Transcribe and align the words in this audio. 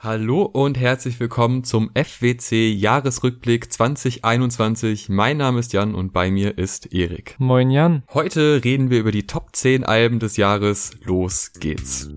Hallo 0.00 0.42
und 0.42 0.78
herzlich 0.78 1.18
willkommen 1.18 1.64
zum 1.64 1.90
FWC 1.92 2.70
Jahresrückblick 2.70 3.72
2021. 3.72 5.08
Mein 5.08 5.38
Name 5.38 5.58
ist 5.58 5.72
Jan 5.72 5.96
und 5.96 6.12
bei 6.12 6.30
mir 6.30 6.56
ist 6.56 6.94
Erik. 6.94 7.34
Moin 7.38 7.68
Jan. 7.68 8.04
Heute 8.14 8.62
reden 8.62 8.90
wir 8.90 9.00
über 9.00 9.10
die 9.10 9.26
Top 9.26 9.56
10 9.56 9.82
Alben 9.82 10.20
des 10.20 10.36
Jahres. 10.36 10.92
Los 11.02 11.50
geht's. 11.58 12.08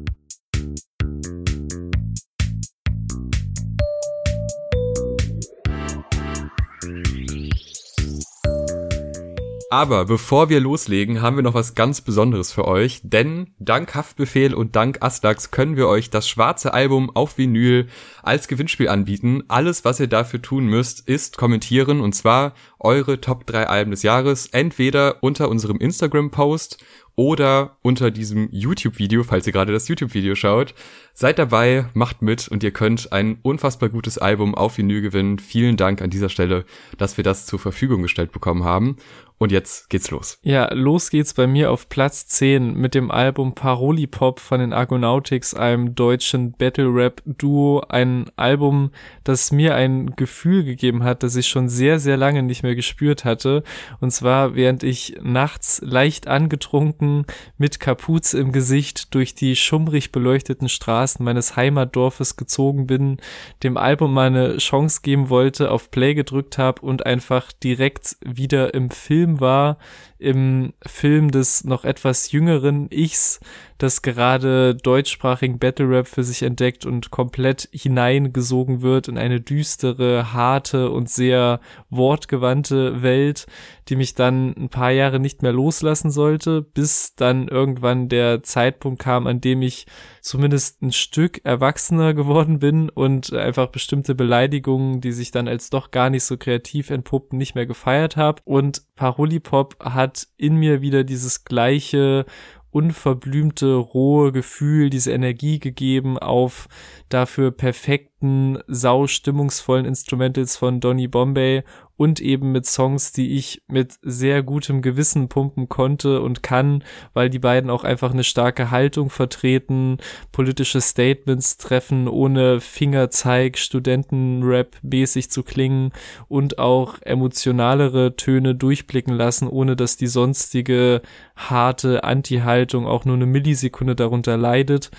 Aber 9.72 10.04
bevor 10.04 10.50
wir 10.50 10.60
loslegen, 10.60 11.22
haben 11.22 11.38
wir 11.38 11.44
noch 11.44 11.54
was 11.54 11.76
ganz 11.76 12.02
Besonderes 12.02 12.52
für 12.52 12.68
euch, 12.68 13.00
denn 13.04 13.54
dank 13.58 13.96
Haftbefehl 13.96 14.54
und 14.54 14.76
dank 14.76 15.02
Aslax 15.02 15.50
können 15.50 15.78
wir 15.78 15.88
euch 15.88 16.10
das 16.10 16.28
schwarze 16.28 16.74
Album 16.74 17.10
auf 17.16 17.38
Vinyl 17.38 17.88
als 18.22 18.50
Gewinnspiel 18.50 18.90
anbieten. 18.90 19.44
Alles, 19.48 19.86
was 19.86 20.02
ihr 20.02 20.08
dafür 20.08 20.42
tun 20.42 20.66
müsst, 20.66 21.08
ist 21.08 21.38
kommentieren 21.38 22.02
und 22.02 22.14
zwar 22.14 22.54
eure 22.80 23.22
Top 23.22 23.48
3 23.48 23.68
Alben 23.68 23.92
des 23.92 24.04
Jahres 24.04 24.48
entweder 24.48 25.24
unter 25.24 25.48
unserem 25.48 25.78
Instagram-Post 25.78 26.84
oder 27.16 27.78
unter 27.82 28.10
diesem 28.10 28.50
YouTube-Video, 28.52 29.24
falls 29.24 29.46
ihr 29.46 29.54
gerade 29.54 29.72
das 29.72 29.88
YouTube-Video 29.88 30.36
schaut. 30.36 30.74
Seid 31.14 31.40
dabei, 31.40 31.86
macht 31.94 32.22
mit 32.22 32.48
und 32.48 32.64
ihr 32.64 32.72
könnt 32.72 33.12
ein 33.14 33.38
unfassbar 33.42 33.90
gutes 33.90 34.18
Album 34.18 34.56
auf 34.56 34.78
Vinyl 34.78 35.02
gewinnen. 35.02 35.40
Vielen 35.40 35.78
Dank 35.78 36.02
an 36.02 36.10
dieser 36.10 36.30
Stelle, 36.30 36.66
dass 36.98 37.18
wir 37.18 37.24
das 37.24 37.46
zur 37.46 37.60
Verfügung 37.60 38.02
gestellt 38.02 38.32
bekommen 38.32 38.64
haben. 38.64 38.98
Und 39.42 39.52
jetzt 39.52 39.90
geht's 39.90 40.12
los. 40.12 40.38
Ja, 40.44 40.72
los 40.72 41.10
geht's 41.10 41.34
bei 41.34 41.48
mir 41.48 41.72
auf 41.72 41.90
Platz 41.90 42.28
10 42.28 42.76
mit 42.76 42.94
dem 42.94 43.10
Album 43.10 43.56
Parolipop 43.56 44.40
von 44.40 44.60
den 44.60 44.72
Argonautics, 44.72 45.56
einem 45.56 45.96
deutschen 45.96 46.52
Battle-Rap-Duo. 46.52 47.80
Ein 47.90 48.30
Album, 48.36 48.92
das 49.24 49.52
mir 49.52 49.74
ein 49.74 50.16
Gefühl 50.16 50.64
gegeben 50.64 51.04
hat, 51.04 51.24
das 51.24 51.36
ich 51.36 51.48
schon 51.48 51.70
sehr, 51.70 51.98
sehr 51.98 52.18
lange 52.18 52.44
nicht 52.44 52.62
mehr 52.62 52.76
gespürt 52.76 53.26
hatte. 53.26 53.64
Und 54.00 54.12
zwar, 54.12 54.54
während 54.54 54.84
ich 54.84 55.18
nachts 55.24 55.82
leicht 55.84 56.28
angetrunken 56.28 57.26
mit 57.58 57.80
Kapuze 57.80 58.40
im 58.40 58.52
Gesicht 58.52 59.16
durch 59.16 59.34
die 59.34 59.56
schummrig 59.56 60.12
beleuchteten 60.12 60.70
Straßen 60.70 61.26
meines 61.26 61.56
Heimatdorfes 61.56 62.36
gezogen 62.36 62.86
bin, 62.86 63.18
dem 63.64 63.78
Album 63.78 64.14
meine 64.14 64.58
Chance 64.58 65.00
geben 65.02 65.30
wollte, 65.30 65.72
auf 65.72 65.90
Play 65.90 66.14
gedrückt 66.14 66.60
habe 66.60 66.84
und 66.84 67.08
einfach 67.08 67.52
direkt 67.52 68.18
wieder 68.24 68.76
im 68.76 68.92
Film 68.92 69.31
Film 69.32 69.40
war, 69.40 69.78
im 70.22 70.74
Film 70.86 71.32
des 71.32 71.64
noch 71.64 71.84
etwas 71.84 72.32
jüngeren 72.32 72.88
Ichs, 72.92 73.40
das 73.80 74.04
gerade 74.04 74.76
deutschsprachigen 74.76 75.58
Battle 75.58 75.90
Rap 75.90 76.08
für 76.08 76.24
sich 76.24 76.44
entdeckt 76.44 76.86
und 76.86 77.10
komplett 77.10 77.68
hineingesogen 77.72 78.84
wird 78.84 79.08
in 79.08 79.18
eine 79.18 79.42
düstere, 79.42 80.34
harte 80.34 80.92
und 80.92 81.10
sehr 81.10 81.60
wortgewandte 81.90 83.02
Welt, 83.02 83.48
die 83.90 83.96
mich 83.96 84.14
dann 84.14 84.56
ein 84.56 84.70
paar 84.70 84.92
Jahre 84.92 85.20
nicht 85.20 85.42
mehr 85.42 85.52
loslassen 85.52 86.12
sollte, 86.12 86.62
bis 86.62 87.16
dann 87.16 87.48
irgendwann 87.48 88.08
der 88.08 88.44
Zeitpunkt 88.44 89.02
kam, 89.02 89.26
an 89.26 89.42
dem 89.42 89.64
ich 89.64 89.88
zumindest 90.22 90.84
ein 90.84 90.92
Stück 90.92 91.42
erwachsener 91.44 92.14
geworden 92.14 92.60
bin 92.60 92.90
und 92.90 93.34
einfach 93.34 93.68
bestimmte 93.68 94.14
Beleidigungen, 94.14 95.02
die 95.02 95.12
sich 95.12 95.32
dann 95.32 95.48
als 95.48 95.72
doch 95.72 95.90
gar 95.90 96.12
nicht 96.12 96.24
so 96.24 96.38
kreativ 96.38 96.92
entpuppten, 96.92 97.40
nicht 97.40 97.56
mehr 97.56 97.66
gefeiert 97.66 98.16
habe. 98.16 98.42
Und 98.46 98.84
Parolipop 98.96 99.78
hat 99.84 100.11
in 100.38 100.56
mir 100.56 100.82
wieder 100.82 101.04
dieses 101.04 101.44
gleiche 101.44 102.26
unverblümte, 102.72 103.76
rohe 103.76 104.32
Gefühl, 104.32 104.90
diese 104.90 105.12
Energie 105.12 105.60
gegeben 105.60 106.18
auf 106.18 106.68
dafür 107.10 107.52
perfekten, 107.52 108.60
saustimmungsvollen 108.68 109.86
Instrumentals 109.86 110.56
von 110.56 110.80
Donny 110.80 111.08
Bombay 111.08 111.64
und 112.02 112.20
eben 112.20 112.52
mit 112.52 112.66
Songs, 112.66 113.12
die 113.12 113.38
ich 113.38 113.62
mit 113.68 114.00
sehr 114.02 114.42
gutem 114.42 114.82
Gewissen 114.82 115.30
pumpen 115.30 115.70
konnte 115.70 116.24
und 116.24 116.42
kann, 116.42 116.84
weil 117.14 117.30
die 117.30 117.38
beiden 117.38 117.70
auch 117.70 117.84
einfach 117.84 118.12
eine 118.12 118.24
starke 118.24 118.72
Haltung 118.72 119.12
vertreten, 119.12 120.00
politische 120.32 120.82
Statements 120.82 121.58
treffen, 121.58 122.08
ohne 122.08 122.60
Fingerzeig, 122.60 123.60
Studentenrap 123.60 124.78
mäßig 124.82 125.30
zu 125.30 125.44
klingen 125.44 125.92
und 126.28 126.58
auch 126.58 126.96
emotionalere 127.04 128.16
Töne 128.16 128.56
durchblicken 128.56 129.14
lassen, 129.14 129.48
ohne 129.48 129.76
dass 129.76 129.96
die 129.96 130.08
sonstige 130.08 131.04
harte 131.36 132.04
Anti-Haltung 132.04 132.88
auch 132.88 133.06
nur 133.06 133.16
eine 133.16 133.28
Millisekunde 133.28 133.96
darunter 133.96 134.38
leidet. 134.38 134.90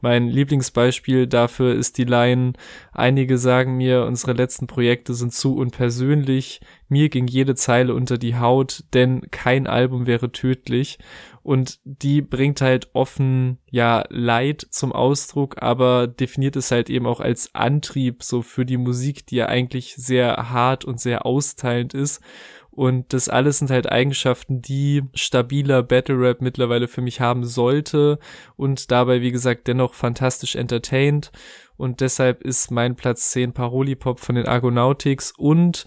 Mein 0.00 0.28
Lieblingsbeispiel 0.28 1.26
dafür 1.26 1.74
ist 1.74 1.98
die 1.98 2.04
Line, 2.04 2.54
einige 2.92 3.38
sagen 3.38 3.76
mir, 3.76 4.04
unsere 4.04 4.32
letzten 4.32 4.66
Projekte 4.66 5.14
sind 5.14 5.32
zu 5.32 5.56
unpersönlich, 5.56 6.60
mir 6.88 7.08
ging 7.08 7.26
jede 7.26 7.54
Zeile 7.54 7.94
unter 7.94 8.18
die 8.18 8.36
Haut, 8.36 8.84
denn 8.92 9.22
kein 9.30 9.66
Album 9.66 10.06
wäre 10.06 10.32
tödlich. 10.32 10.98
Und 11.42 11.80
die 11.84 12.22
bringt 12.22 12.60
halt 12.60 12.88
offen, 12.94 13.58
ja, 13.70 14.04
Leid 14.08 14.66
zum 14.70 14.92
Ausdruck, 14.92 15.62
aber 15.62 16.06
definiert 16.06 16.56
es 16.56 16.70
halt 16.70 16.88
eben 16.88 17.06
auch 17.06 17.20
als 17.20 17.54
Antrieb 17.54 18.22
so 18.22 18.42
für 18.42 18.64
die 18.64 18.78
Musik, 18.78 19.26
die 19.26 19.36
ja 19.36 19.46
eigentlich 19.46 19.94
sehr 19.96 20.50
hart 20.50 20.84
und 20.84 21.00
sehr 21.00 21.26
austeilend 21.26 21.92
ist. 21.92 22.22
Und 22.74 23.12
das 23.12 23.28
alles 23.28 23.58
sind 23.58 23.70
halt 23.70 23.90
Eigenschaften, 23.90 24.60
die 24.60 25.02
stabiler 25.14 25.84
Battle 25.84 26.18
Rap 26.18 26.40
mittlerweile 26.40 26.88
für 26.88 27.02
mich 27.02 27.20
haben 27.20 27.44
sollte 27.44 28.18
und 28.56 28.90
dabei, 28.90 29.20
wie 29.20 29.30
gesagt, 29.30 29.68
dennoch 29.68 29.94
fantastisch 29.94 30.56
entertained. 30.56 31.30
Und 31.76 32.00
deshalb 32.00 32.42
ist 32.42 32.72
mein 32.72 32.96
Platz 32.96 33.30
10 33.30 33.52
Parolipop 33.52 34.18
von 34.18 34.34
den 34.34 34.48
Argonautics 34.48 35.32
und 35.36 35.86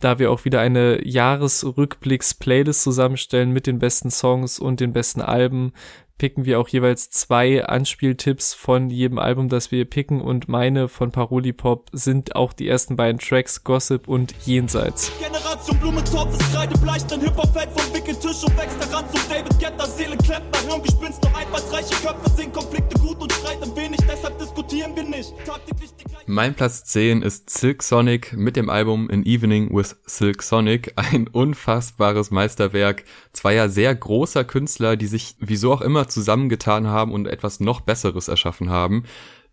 da 0.00 0.18
wir 0.18 0.30
auch 0.30 0.44
wieder 0.44 0.60
eine 0.60 1.06
Jahresrückblicks-Playlist 1.06 2.82
zusammenstellen 2.82 3.52
mit 3.52 3.66
den 3.66 3.78
besten 3.78 4.10
Songs 4.10 4.58
und 4.58 4.80
den 4.80 4.92
besten 4.92 5.20
Alben, 5.20 5.72
picken 6.18 6.44
wir 6.44 6.60
auch 6.60 6.68
jeweils 6.68 7.10
zwei 7.10 7.64
Anspieltipps 7.64 8.54
von 8.54 8.90
jedem 8.90 9.18
Album, 9.18 9.48
das 9.48 9.70
wir 9.70 9.84
picken 9.84 10.20
und 10.20 10.48
meine 10.48 10.88
von 10.88 11.10
Parolipop 11.10 11.90
sind 11.92 12.36
auch 12.36 12.52
die 12.52 12.68
ersten 12.68 12.96
beiden 12.96 13.18
Tracks 13.18 13.64
Gossip 13.64 14.06
und 14.08 14.34
Jenseits. 14.44 15.10
Generation 15.18 15.78
Blumentopf 15.78 16.38
ist 16.38 16.52
kreidebleich, 16.52 17.04
dein 17.06 17.20
Hip-Hop 17.20 17.52
fällt 17.52 17.70
vom 17.72 17.94
Wickeltisch 17.94 18.44
und 18.44 18.56
wächst 18.56 18.78
heran 18.80 19.04
zum 19.12 19.20
David 19.28 19.58
Getter, 19.58 19.86
Seelenklempner, 19.86 20.58
Hirngespinst, 20.68 21.24
doch 21.24 21.34
einfallsreiche 21.34 21.94
Köpfe 22.06 22.30
sind 22.30 22.52
Konflikte 22.52 22.98
gut 23.00 23.20
und 23.20 23.32
streiten 23.32 23.76
wenig, 23.76 23.98
deshalb 24.08 24.38
diskutieren 24.38 24.94
wir 24.94 25.04
nicht. 25.04 25.32
Mein 26.26 26.54
Platz 26.54 26.84
10 26.84 27.22
ist 27.22 27.50
Silk 27.50 27.82
Sonic 27.82 28.32
mit 28.32 28.56
dem 28.56 28.70
Album 28.70 29.10
An 29.10 29.24
Evening 29.26 29.74
with 29.74 29.96
Silk 30.06 30.42
Sonic, 30.42 30.92
ein 30.96 31.28
unfassbares 31.28 32.30
Meisterwerk 32.30 33.04
zweier 33.34 33.68
sehr 33.68 33.94
großer 33.94 34.44
Künstler, 34.44 34.96
die 34.96 35.06
sich 35.06 35.36
wieso 35.38 35.72
auch 35.72 35.80
immer 35.80 36.08
zusammengetan 36.08 36.86
haben 36.86 37.12
und 37.12 37.26
etwas 37.26 37.60
noch 37.60 37.80
Besseres 37.80 38.28
erschaffen 38.28 38.70
haben. 38.70 39.04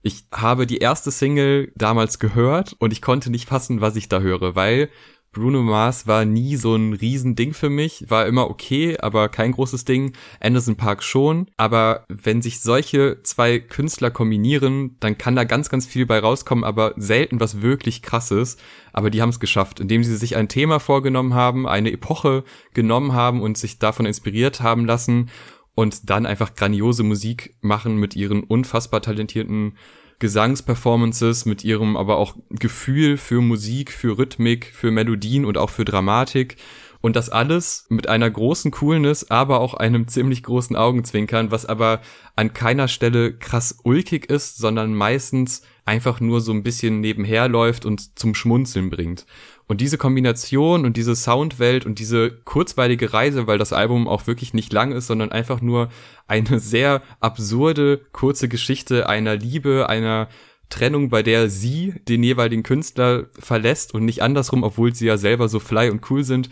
Ich 0.03 0.25
habe 0.31 0.65
die 0.65 0.77
erste 0.77 1.11
Single 1.11 1.71
damals 1.75 2.19
gehört 2.19 2.75
und 2.79 2.91
ich 2.93 3.01
konnte 3.01 3.29
nicht 3.29 3.47
fassen, 3.47 3.81
was 3.81 3.95
ich 3.95 4.09
da 4.09 4.19
höre, 4.19 4.55
weil 4.55 4.89
Bruno 5.33 5.61
Mars 5.61 6.07
war 6.07 6.25
nie 6.25 6.57
so 6.57 6.75
ein 6.75 6.91
Riesending 6.91 7.53
für 7.53 7.69
mich, 7.69 8.03
war 8.09 8.25
immer 8.25 8.49
okay, 8.49 8.97
aber 8.99 9.29
kein 9.29 9.53
großes 9.53 9.85
Ding. 9.85 10.11
Anderson 10.41 10.75
Park 10.75 11.03
schon. 11.03 11.47
Aber 11.55 12.03
wenn 12.09 12.41
sich 12.41 12.59
solche 12.59 13.23
zwei 13.23 13.59
Künstler 13.59 14.11
kombinieren, 14.11 14.97
dann 14.99 15.17
kann 15.17 15.37
da 15.37 15.45
ganz, 15.45 15.69
ganz 15.69 15.85
viel 15.85 16.05
bei 16.05 16.19
rauskommen, 16.19 16.65
aber 16.65 16.93
selten 16.97 17.39
was 17.39 17.61
wirklich 17.61 18.01
krasses. 18.01 18.57
Aber 18.91 19.09
die 19.09 19.21
haben 19.21 19.29
es 19.29 19.39
geschafft, 19.39 19.79
indem 19.79 20.03
sie 20.03 20.17
sich 20.17 20.35
ein 20.35 20.49
Thema 20.49 20.79
vorgenommen 20.79 21.33
haben, 21.33 21.65
eine 21.65 21.93
Epoche 21.93 22.43
genommen 22.73 23.13
haben 23.13 23.41
und 23.41 23.57
sich 23.57 23.79
davon 23.79 24.05
inspiriert 24.05 24.59
haben 24.59 24.85
lassen 24.85 25.29
und 25.75 26.09
dann 26.09 26.25
einfach 26.25 26.55
grandiose 26.55 27.03
Musik 27.03 27.55
machen 27.61 27.95
mit 27.95 28.17
ihren 28.17 28.43
unfassbar 28.43 29.01
talentierten 29.01 29.77
Gesangsperformances, 30.21 31.45
mit 31.45 31.65
ihrem 31.65 31.97
aber 31.97 32.17
auch 32.17 32.35
Gefühl 32.49 33.17
für 33.17 33.41
Musik, 33.41 33.91
für 33.91 34.17
Rhythmik, 34.17 34.71
für 34.73 34.91
Melodien 34.91 35.43
und 35.43 35.57
auch 35.57 35.69
für 35.69 35.83
Dramatik. 35.83 36.55
Und 37.01 37.15
das 37.15 37.29
alles 37.29 37.87
mit 37.89 38.07
einer 38.07 38.29
großen 38.29 38.69
Coolness, 38.69 39.31
aber 39.31 39.59
auch 39.59 39.73
einem 39.73 40.07
ziemlich 40.07 40.43
großen 40.43 40.75
Augenzwinkern, 40.75 41.49
was 41.49 41.65
aber 41.65 42.01
an 42.35 42.53
keiner 42.53 42.87
Stelle 42.87 43.33
krass 43.33 43.79
ulkig 43.83 44.29
ist, 44.29 44.59
sondern 44.59 44.93
meistens 44.93 45.63
einfach 45.83 46.19
nur 46.19 46.41
so 46.41 46.51
ein 46.51 46.61
bisschen 46.61 47.01
nebenher 47.01 47.49
läuft 47.49 47.85
und 47.85 48.19
zum 48.19 48.35
Schmunzeln 48.35 48.91
bringt. 48.91 49.25
Und 49.67 49.81
diese 49.81 49.97
Kombination 49.97 50.85
und 50.85 50.97
diese 50.97 51.15
Soundwelt 51.15 51.85
und 51.85 51.99
diese 51.99 52.31
kurzweilige 52.31 53.13
Reise, 53.13 53.47
weil 53.47 53.57
das 53.57 53.73
Album 53.73 54.07
auch 54.07 54.27
wirklich 54.27 54.53
nicht 54.53 54.73
lang 54.73 54.91
ist, 54.91 55.07
sondern 55.07 55.31
einfach 55.31 55.61
nur 55.61 55.89
eine 56.27 56.59
sehr 56.59 57.01
absurde, 57.19 58.01
kurze 58.11 58.49
Geschichte 58.49 59.07
einer 59.07 59.35
Liebe, 59.35 59.87
einer 59.87 60.27
Trennung, 60.71 61.09
bei 61.09 61.21
der 61.21 61.49
sie 61.49 61.93
den 62.07 62.23
jeweiligen 62.23 62.63
Künstler 62.63 63.27
verlässt 63.37 63.93
und 63.93 64.05
nicht 64.05 64.23
andersrum, 64.23 64.63
obwohl 64.63 64.95
sie 64.95 65.05
ja 65.05 65.17
selber 65.17 65.49
so 65.49 65.59
fly 65.59 65.89
und 65.89 66.09
cool 66.09 66.23
sind. 66.23 66.49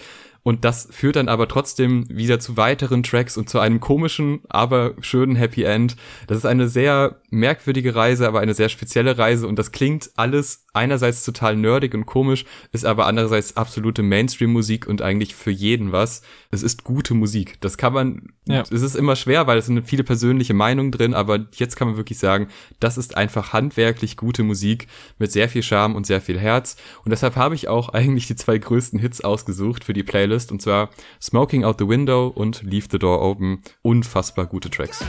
Und 0.49 0.65
das 0.65 0.87
führt 0.89 1.15
dann 1.15 1.29
aber 1.29 1.47
trotzdem 1.47 2.05
wieder 2.09 2.39
zu 2.39 2.57
weiteren 2.57 3.03
Tracks 3.03 3.37
und 3.37 3.47
zu 3.47 3.59
einem 3.59 3.79
komischen, 3.79 4.39
aber 4.49 4.95
schönen 4.99 5.35
Happy 5.35 5.61
End. 5.61 5.95
Das 6.25 6.39
ist 6.39 6.45
eine 6.47 6.67
sehr 6.67 7.21
merkwürdige 7.29 7.93
Reise, 7.93 8.27
aber 8.27 8.39
eine 8.39 8.55
sehr 8.55 8.69
spezielle 8.69 9.19
Reise 9.19 9.47
und 9.47 9.59
das 9.59 9.71
klingt 9.71 10.09
alles 10.15 10.65
einerseits 10.73 11.23
total 11.23 11.55
nerdig 11.55 11.93
und 11.93 12.07
komisch, 12.07 12.45
ist 12.71 12.83
aber 12.83 13.05
andererseits 13.05 13.57
absolute 13.57 14.01
Mainstream-Musik 14.01 14.87
und 14.87 15.03
eigentlich 15.03 15.35
für 15.35 15.51
jeden 15.51 15.91
was. 15.91 16.23
Es 16.49 16.63
ist 16.63 16.83
gute 16.83 17.13
Musik. 17.13 17.61
Das 17.61 17.77
kann 17.77 17.93
man, 17.93 18.33
ja. 18.51 18.61
es 18.61 18.81
ist 18.81 18.95
immer 18.95 19.15
schwer, 19.15 19.47
weil 19.47 19.57
es 19.57 19.67
sind 19.67 19.83
viele 19.83 20.03
persönliche 20.03 20.53
Meinungen 20.53 20.91
drin, 20.91 21.13
aber 21.13 21.45
jetzt 21.55 21.75
kann 21.75 21.89
man 21.89 21.97
wirklich 21.97 22.19
sagen, 22.19 22.47
das 22.79 22.97
ist 22.97 23.15
einfach 23.15 23.53
handwerklich 23.53 24.17
gute 24.17 24.43
Musik 24.43 24.87
mit 25.17 25.31
sehr 25.31 25.49
viel 25.49 25.63
Charme 25.63 25.95
und 25.95 26.05
sehr 26.05 26.21
viel 26.21 26.39
Herz. 26.39 26.75
Und 27.03 27.11
deshalb 27.11 27.35
habe 27.35 27.55
ich 27.55 27.67
auch 27.67 27.89
eigentlich 27.89 28.27
die 28.27 28.35
zwei 28.35 28.57
größten 28.57 28.99
Hits 28.99 29.21
ausgesucht 29.21 29.83
für 29.83 29.93
die 29.93 30.03
Playlist 30.03 30.51
und 30.51 30.61
zwar 30.61 30.89
Smoking 31.21 31.63
Out 31.63 31.77
the 31.79 31.87
Window 31.87 32.27
und 32.27 32.63
Leave 32.63 32.87
the 32.91 32.99
Door 32.99 33.21
Open. 33.21 33.61
Unfassbar 33.81 34.45
gute 34.45 34.69
Tracks. 34.69 35.03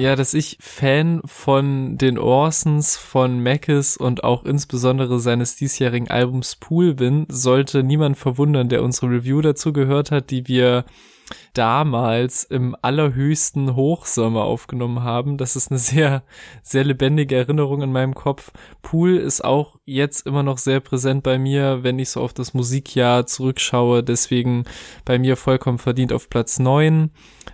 Ja, 0.00 0.16
dass 0.16 0.32
ich 0.32 0.56
Fan 0.60 1.20
von 1.26 1.98
den 1.98 2.18
Orsons, 2.18 2.96
von 2.96 3.42
Mackes 3.42 3.98
und 3.98 4.24
auch 4.24 4.46
insbesondere 4.46 5.20
seines 5.20 5.56
diesjährigen 5.56 6.08
Albums 6.08 6.56
Pool 6.56 6.94
bin, 6.94 7.26
sollte 7.28 7.82
niemand 7.82 8.16
verwundern, 8.16 8.70
der 8.70 8.82
unsere 8.82 9.08
Review 9.08 9.42
dazu 9.42 9.74
gehört 9.74 10.10
hat, 10.10 10.30
die 10.30 10.48
wir 10.48 10.86
damals 11.54 12.44
im 12.44 12.76
allerhöchsten 12.80 13.74
Hochsommer 13.74 14.42
aufgenommen 14.44 15.02
haben. 15.02 15.36
Das 15.36 15.56
ist 15.56 15.70
eine 15.70 15.78
sehr, 15.78 16.22
sehr 16.62 16.84
lebendige 16.84 17.36
Erinnerung 17.36 17.82
in 17.82 17.92
meinem 17.92 18.14
Kopf. 18.14 18.50
Pool 18.82 19.16
ist 19.16 19.44
auch 19.44 19.78
jetzt 19.84 20.26
immer 20.26 20.42
noch 20.42 20.58
sehr 20.58 20.80
präsent 20.80 21.22
bei 21.22 21.38
mir, 21.38 21.82
wenn 21.82 21.98
ich 21.98 22.10
so 22.10 22.20
auf 22.20 22.32
das 22.32 22.54
Musikjahr 22.54 23.26
zurückschaue. 23.26 24.02
Deswegen 24.02 24.64
bei 25.04 25.18
mir 25.18 25.36
vollkommen 25.36 25.78
verdient 25.78 26.12
auf 26.12 26.30
Platz 26.30 26.58
neun. 26.58 27.10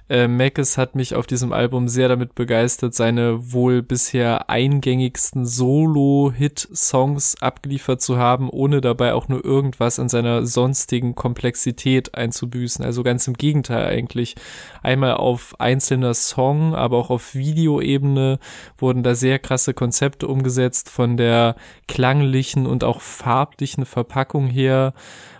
Äh, 0.08 0.28
Mackes 0.28 0.78
hat 0.78 0.94
mich 0.94 1.14
auf 1.14 1.26
diesem 1.26 1.52
Album 1.52 1.88
sehr 1.88 2.08
damit 2.08 2.34
begeistert, 2.34 2.94
seine 2.94 3.52
wohl 3.52 3.82
bisher 3.82 4.48
eingängigsten 4.48 5.44
Solo-Hit-Songs 5.44 7.42
abgeliefert 7.42 8.00
zu 8.00 8.16
haben, 8.16 8.48
ohne 8.48 8.80
dabei 8.80 9.14
auch 9.14 9.28
nur 9.28 9.44
irgendwas 9.44 9.98
an 9.98 10.08
seiner 10.08 10.46
sonstigen 10.46 11.14
Komplexität 11.16 12.14
einzubüßen. 12.14 12.84
Also 12.84 13.02
ganz 13.02 13.26
im 13.26 13.34
Gegenteil 13.34 13.85
eigentlich. 13.86 14.34
Einmal 14.82 15.14
auf 15.14 15.58
einzelner 15.60 16.14
Song, 16.14 16.74
aber 16.74 16.98
auch 16.98 17.10
auf 17.10 17.34
Videoebene 17.34 18.38
wurden 18.78 19.02
da 19.02 19.14
sehr 19.14 19.38
krasse 19.38 19.74
Konzepte 19.74 20.28
umgesetzt 20.28 20.88
von 20.90 21.16
der 21.16 21.56
klanglichen 21.88 22.66
und 22.66 22.84
auch 22.84 23.00
farblichen 23.00 23.86
Verpackung 23.86 24.48
her 24.48 24.94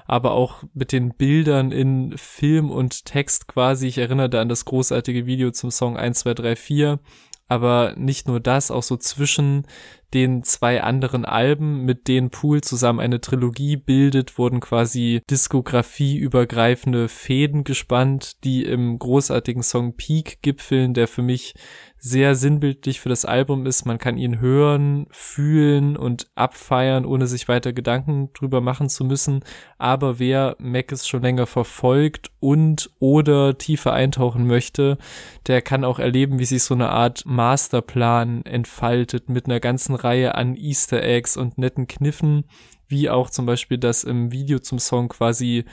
aber 0.06 0.32
auch 0.32 0.62
mit 0.72 0.92
den 0.92 1.14
Bildern 1.14 1.72
in 1.72 2.16
Film 2.16 2.70
und 2.70 3.04
Text 3.04 3.48
quasi. 3.48 3.88
Ich 3.88 3.98
erinnere 3.98 4.30
da 4.30 4.40
an 4.40 4.48
das 4.48 4.64
großartige 4.64 5.26
Video 5.26 5.50
zum 5.50 5.70
Song 5.70 5.96
1, 5.96 6.20
2, 6.20 6.34
3, 6.34 6.56
4. 6.56 6.98
Aber 7.48 7.94
nicht 7.96 8.26
nur 8.26 8.40
das, 8.40 8.70
auch 8.70 8.82
so 8.82 8.96
zwischen 8.96 9.66
den 10.14 10.42
zwei 10.42 10.82
anderen 10.82 11.24
Alben, 11.24 11.84
mit 11.84 12.08
denen 12.08 12.30
Pool 12.30 12.60
zusammen 12.60 13.00
eine 13.00 13.20
Trilogie 13.20 13.76
bildet, 13.76 14.38
wurden 14.38 14.60
quasi 14.60 15.22
diskografieübergreifende 15.30 17.08
Fäden 17.08 17.64
gespannt, 17.64 18.44
die 18.44 18.64
im 18.64 18.98
großartigen 18.98 19.62
Song 19.62 19.96
Peak 19.96 20.42
gipfeln, 20.42 20.94
der 20.94 21.08
für 21.08 21.22
mich 21.22 21.54
sehr 21.98 22.36
sinnbildlich 22.36 23.00
für 23.00 23.08
das 23.08 23.24
Album 23.24 23.66
ist. 23.66 23.84
Man 23.84 23.98
kann 23.98 24.16
ihn 24.16 24.38
hören, 24.38 25.06
fühlen 25.10 25.96
und 25.96 26.28
abfeiern, 26.36 27.04
ohne 27.04 27.26
sich 27.26 27.48
weiter 27.48 27.72
Gedanken 27.72 28.32
drüber 28.32 28.60
machen 28.60 28.88
zu 28.88 29.04
müssen. 29.04 29.40
Aber 29.76 30.20
wer 30.20 30.56
Mackes 30.58 31.08
schon 31.08 31.22
länger 31.22 31.46
verfolgt 31.46 32.30
und 32.38 32.90
oder 33.00 33.58
tiefer 33.58 33.92
eintauchen 33.92 34.46
möchte, 34.46 34.98
der 35.48 35.62
kann 35.62 35.84
auch 35.84 35.98
erleben, 35.98 36.38
wie 36.38 36.44
sich 36.44 36.62
so 36.62 36.74
eine 36.74 36.90
Art 36.90 37.24
Masterplan 37.26 38.44
entfaltet 38.44 39.28
mit 39.28 39.46
einer 39.46 39.58
ganzen 39.58 39.95
Reihe 39.96 40.34
an 40.34 40.56
Easter 40.56 41.02
Eggs 41.02 41.36
und 41.36 41.58
netten 41.58 41.86
Kniffen, 41.86 42.44
wie 42.88 43.10
auch 43.10 43.30
zum 43.30 43.46
Beispiel 43.46 43.78
das 43.78 44.04
im 44.04 44.32
Video 44.32 44.58
zum 44.58 44.78
Song 44.78 45.08
quasi 45.08 45.64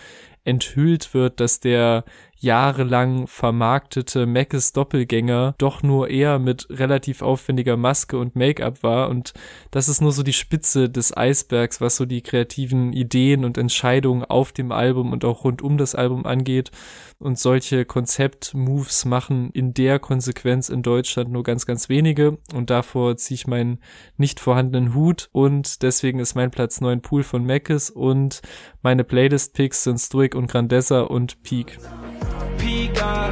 enthüllt 0.43 1.13
wird, 1.13 1.39
dass 1.39 1.59
der 1.59 2.03
jahrelang 2.43 3.25
vermarktete 3.25 4.25
Mackes 4.25 4.73
Doppelgänger 4.73 5.55
doch 5.57 5.81
nur 5.81 6.09
eher 6.09 6.39
mit 6.39 6.67
relativ 6.69 7.21
aufwendiger 7.21 7.77
Maske 7.77 8.17
und 8.17 8.35
Make-up 8.35 8.83
war. 8.83 9.09
Und 9.09 9.33
das 9.71 9.87
ist 9.87 10.01
nur 10.01 10.11
so 10.11 10.23
die 10.23 10.33
Spitze 10.33 10.89
des 10.89 11.15
Eisbergs, 11.15 11.79
was 11.79 11.95
so 11.95 12.05
die 12.05 12.21
kreativen 12.21 12.91
Ideen 12.93 13.45
und 13.45 13.57
Entscheidungen 13.57 14.25
auf 14.25 14.51
dem 14.51 14.71
Album 14.71 15.13
und 15.13 15.23
auch 15.23 15.45
rund 15.45 15.61
um 15.61 15.77
das 15.77 15.95
Album 15.95 16.25
angeht. 16.25 16.71
Und 17.17 17.39
solche 17.39 17.85
Konzept-Moves 17.85 19.05
machen 19.05 19.49
in 19.53 19.73
der 19.73 19.99
Konsequenz 19.99 20.67
in 20.67 20.83
Deutschland 20.83 21.31
nur 21.31 21.43
ganz, 21.43 21.65
ganz 21.65 21.87
wenige. 21.87 22.37
Und 22.53 22.69
davor 22.69 23.15
ziehe 23.15 23.35
ich 23.35 23.47
meinen 23.47 23.79
nicht 24.17 24.41
vorhandenen 24.41 24.93
Hut. 24.93 25.29
Und 25.31 25.81
deswegen 25.81 26.19
ist 26.19 26.35
mein 26.35 26.51
Platz 26.51 26.81
9 26.81 27.01
Pool 27.01 27.23
von 27.23 27.45
Mackes 27.45 27.89
und 27.89 28.41
meine 28.81 29.05
Playlist-Picks 29.05 29.83
sind 29.83 29.97
Stoic 29.97 30.35
und 30.35 30.47
Grandessa 30.47 31.01
und 31.01 31.41
Peak. 31.43 31.79
Pika, 32.57 33.31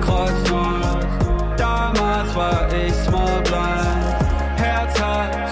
Kreuzfahrt. 0.00 1.06
Damals 1.58 2.34
war 2.34 2.68
ich 2.72 2.92
small 2.92 3.40
blind, 3.42 4.56
Herz 4.56 5.00
hat 5.00 5.50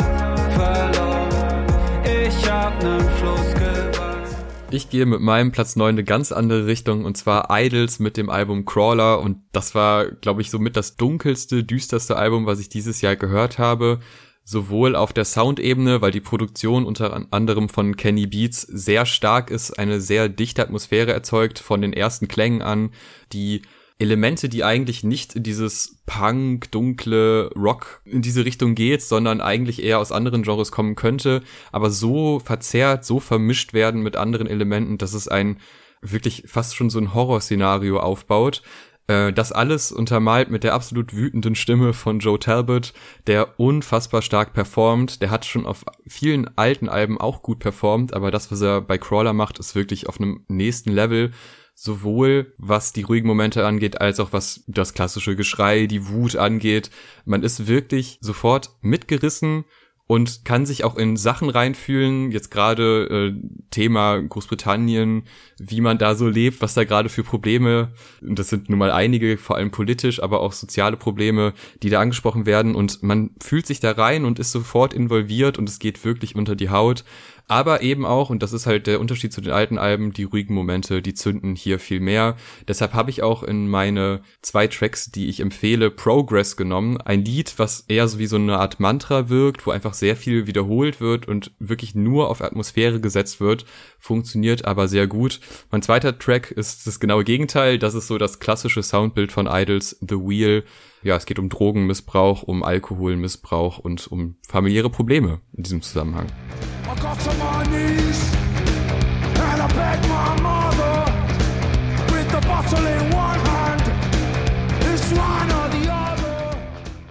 verloren. 0.52 1.67
Ich 2.05 2.50
hab 2.50 2.82
nen 2.82 3.00
Fluss 3.19 3.55
gewandt. 3.55 4.37
Ich 4.70 4.90
gehe 4.90 5.06
mit 5.06 5.20
meinem 5.20 5.52
Platz 5.52 5.76
9 5.76 5.90
eine 5.90 6.05
ganz 6.05 6.32
andere 6.32 6.67
Richtung 6.67 7.05
und 7.05 7.17
zwar 7.17 7.49
Idols 7.50 7.99
mit 7.99 8.17
dem 8.17 8.31
Album 8.31 8.64
Crawler 8.64 9.20
und 9.20 9.38
das 9.52 9.75
war, 9.75 10.06
glaube 10.06 10.43
ich, 10.43 10.50
somit 10.50 10.76
das 10.76 10.96
dunkelste, 10.96 11.64
düsterste 11.64 12.17
Album, 12.17 12.46
was 12.46 12.61
ich 12.61 12.69
dieses 12.69 13.00
Jahr 13.00 13.17
gehört 13.17 13.58
habe 13.58 14.00
sowohl 14.45 14.97
auf 14.97 15.13
der 15.13 15.25
Soundebene, 15.25 16.01
weil 16.01 16.11
die 16.11 16.21
Produktion 16.21 16.85
unter 16.85 17.27
anderem 17.31 17.69
von 17.69 17.97
Kenny 17.97 18.27
Beats 18.27 18.63
sehr 18.63 19.07
stark 19.07 19.51
ist, 19.51 19.79
eine 19.79 20.01
sehr 20.01 20.29
dichte 20.29 20.63
Atmosphäre 20.63 21.13
erzeugt 21.13 21.59
von 21.59 21.81
den 21.83 21.93
ersten 21.93 22.29
Klängen 22.29 22.63
an, 22.63 22.91
die 23.33 23.63
Elemente, 24.01 24.49
die 24.49 24.65
eigentlich 24.65 25.05
nicht 25.05 25.37
in 25.37 25.43
dieses 25.43 26.01
Punk, 26.07 26.71
dunkle 26.73 27.51
Rock 27.55 28.01
in 28.07 28.23
diese 28.23 28.47
Richtung 28.47 28.75
geht, 28.75 29.03
sondern 29.03 29.43
eigentlich 29.43 29.83
eher 29.83 29.99
aus 29.99 30.11
anderen 30.11 30.43
Genres 30.43 30.73
kommen 30.73 30.97
könnte, 30.97 31.43
aber 31.71 31.91
so 31.91 32.39
verzerrt, 32.41 33.05
so 33.05 33.21
vermischt 33.21 33.75
werden 33.75 34.03
mit 34.03 34.17
anderen 34.17 34.47
Elementen, 34.47 34.97
dass 34.97 35.13
es 35.13 35.29
ein 35.29 35.59
wirklich 36.01 36.45
fast 36.47 36.77
schon 36.77 36.89
so 36.89 36.99
ein 36.99 37.13
Horrorszenario 37.13 38.01
aufbaut. 38.01 38.63
Äh, 39.07 39.33
das 39.33 39.53
alles 39.53 39.93
untermalt 39.93 40.51
mit 40.51 40.65
der 40.65 40.75
absolut 40.75 41.15
wütenden 41.15 41.55
Stimme 41.55 41.93
von 41.93 42.21
Joe 42.21 42.39
Talbot, 42.39 42.93
der 43.27 43.59
unfassbar 43.59 44.23
stark 44.23 44.53
performt. 44.53 45.23
Der 45.23 45.31
hat 45.31 45.45
schon 45.45 45.67
auf 45.67 45.85
vielen 46.07 46.57
alten 46.57 46.89
Alben 46.89 47.21
auch 47.21 47.43
gut 47.43 47.59
performt, 47.59 48.15
aber 48.15 48.31
das, 48.31 48.53
was 48.53 48.61
er 48.61 48.81
bei 48.81 48.99
Crawler 48.99 49.33
macht, 49.33 49.59
ist 49.59 49.75
wirklich 49.75 50.09
auf 50.09 50.21
einem 50.21 50.45
nächsten 50.49 50.91
Level. 50.91 51.33
Sowohl 51.75 52.53
was 52.59 52.93
die 52.93 53.03
ruhigen 53.03 53.27
Momente 53.27 53.67
angeht, 53.67 54.03
als 54.03 54.21
auch 54.21 54.35
was 54.35 54.65
das 54.67 54.93
klassische 54.93 55.35
Geschrei, 55.35 55.87
die 55.87 56.09
Wut 56.09 56.37
angeht. 56.37 56.91
Man 57.25 57.43
ist 57.43 57.69
wirklich 57.69 58.19
sofort 58.21 58.77
mitgerissen 58.83 59.65
und 60.10 60.44
kann 60.44 60.67
sich 60.67 60.82
auch 60.82 60.96
in 60.96 61.17
Sachen 61.17 61.50
reinfühlen, 61.50 62.32
jetzt 62.32 62.50
gerade 62.50 63.32
äh, 63.32 63.60
Thema 63.70 64.19
Großbritannien, 64.20 65.22
wie 65.56 65.81
man 65.81 65.98
da 65.98 66.17
so 66.17 66.26
lebt, 66.26 66.60
was 66.60 66.74
da 66.74 66.82
gerade 66.82 67.08
für 67.08 67.22
Probleme, 67.22 67.93
und 68.20 68.36
das 68.36 68.48
sind 68.48 68.69
nun 68.69 68.81
mal 68.81 68.90
einige, 68.90 69.38
vor 69.38 69.55
allem 69.55 69.70
politisch, 69.70 70.20
aber 70.20 70.40
auch 70.40 70.52
soziale 70.52 70.96
Probleme, 70.96 71.52
die 71.84 71.90
da 71.90 72.00
angesprochen 72.00 72.44
werden. 72.44 72.74
Und 72.74 73.05
man 73.05 73.31
fühlt 73.40 73.69
sich 73.69 73.79
da 73.79 73.93
rein 73.93 74.24
und 74.24 74.40
ist 74.40 74.50
sofort 74.50 74.94
involviert 74.94 75.58
und 75.58 75.69
es 75.69 75.79
geht 75.79 76.05
wirklich 76.05 76.34
unter 76.34 76.56
die 76.56 76.70
Haut 76.70 77.05
aber 77.51 77.83
eben 77.83 78.07
auch, 78.07 78.31
und 78.31 78.45
das 78.45 78.53
ist 78.53 78.67
halt 78.67 78.87
der 78.87 79.01
Unterschied 79.01 79.33
zu 79.33 79.41
den 79.41 79.53
alten 79.53 79.77
Alben, 79.77 80.13
die 80.13 80.23
ruhigen 80.23 80.55
Momente, 80.55 81.03
die 81.03 81.15
zünden 81.15 81.57
hier 81.57 81.81
viel 81.81 81.99
mehr. 81.99 82.37
Deshalb 82.69 82.95
habe 82.95 83.11
ich 83.11 83.25
auch 83.25 83.43
in 83.43 83.69
meine 83.69 84.21
zwei 84.41 84.69
Tracks, 84.69 85.11
die 85.11 85.29
ich 85.29 85.41
empfehle, 85.41 85.91
Progress 85.91 86.57
genommen. 86.57 87.01
Ein 87.01 87.25
Lied, 87.25 87.55
was 87.57 87.85
eher 87.89 88.07
so 88.07 88.21
wie 88.21 88.27
so 88.27 88.37
eine 88.37 88.59
Art 88.59 88.79
Mantra 88.79 89.29
wirkt, 89.29 89.67
wo 89.67 89.73
einfach 89.73 89.95
sehr 89.95 90.15
viel 90.15 90.47
wiederholt 90.47 91.01
wird 91.01 91.27
und 91.27 91.51
wirklich 91.59 91.97
nur 91.97 92.31
auf 92.31 92.41
Atmosphäre 92.41 93.01
gesetzt 93.01 93.41
wird, 93.41 93.65
funktioniert 93.99 94.65
aber 94.65 94.87
sehr 94.87 95.09
gut. 95.09 95.41
Mein 95.73 95.83
zweiter 95.83 96.17
Track 96.17 96.53
ist 96.53 96.87
das 96.87 97.01
genaue 97.01 97.25
Gegenteil. 97.25 97.81
Das 97.81 97.95
ist 97.95 98.07
so 98.07 98.17
das 98.17 98.39
klassische 98.39 98.85
Soundbild 98.85 99.33
von 99.33 99.49
Idols, 99.51 99.97
The 100.01 100.17
Wheel 100.17 100.65
ja, 101.03 101.17
es 101.17 101.27
geht 101.27 101.39
um 101.39 101.49
Drogenmissbrauch, 101.49 102.43
um 102.43 102.63
Alkoholmissbrauch 102.63 103.79
und 103.79 104.07
um 104.09 104.37
familiäre 104.47 104.91
Probleme 104.91 105.41
in 105.55 105.63
diesem 105.63 105.83
Zusammenhang. 105.83 106.27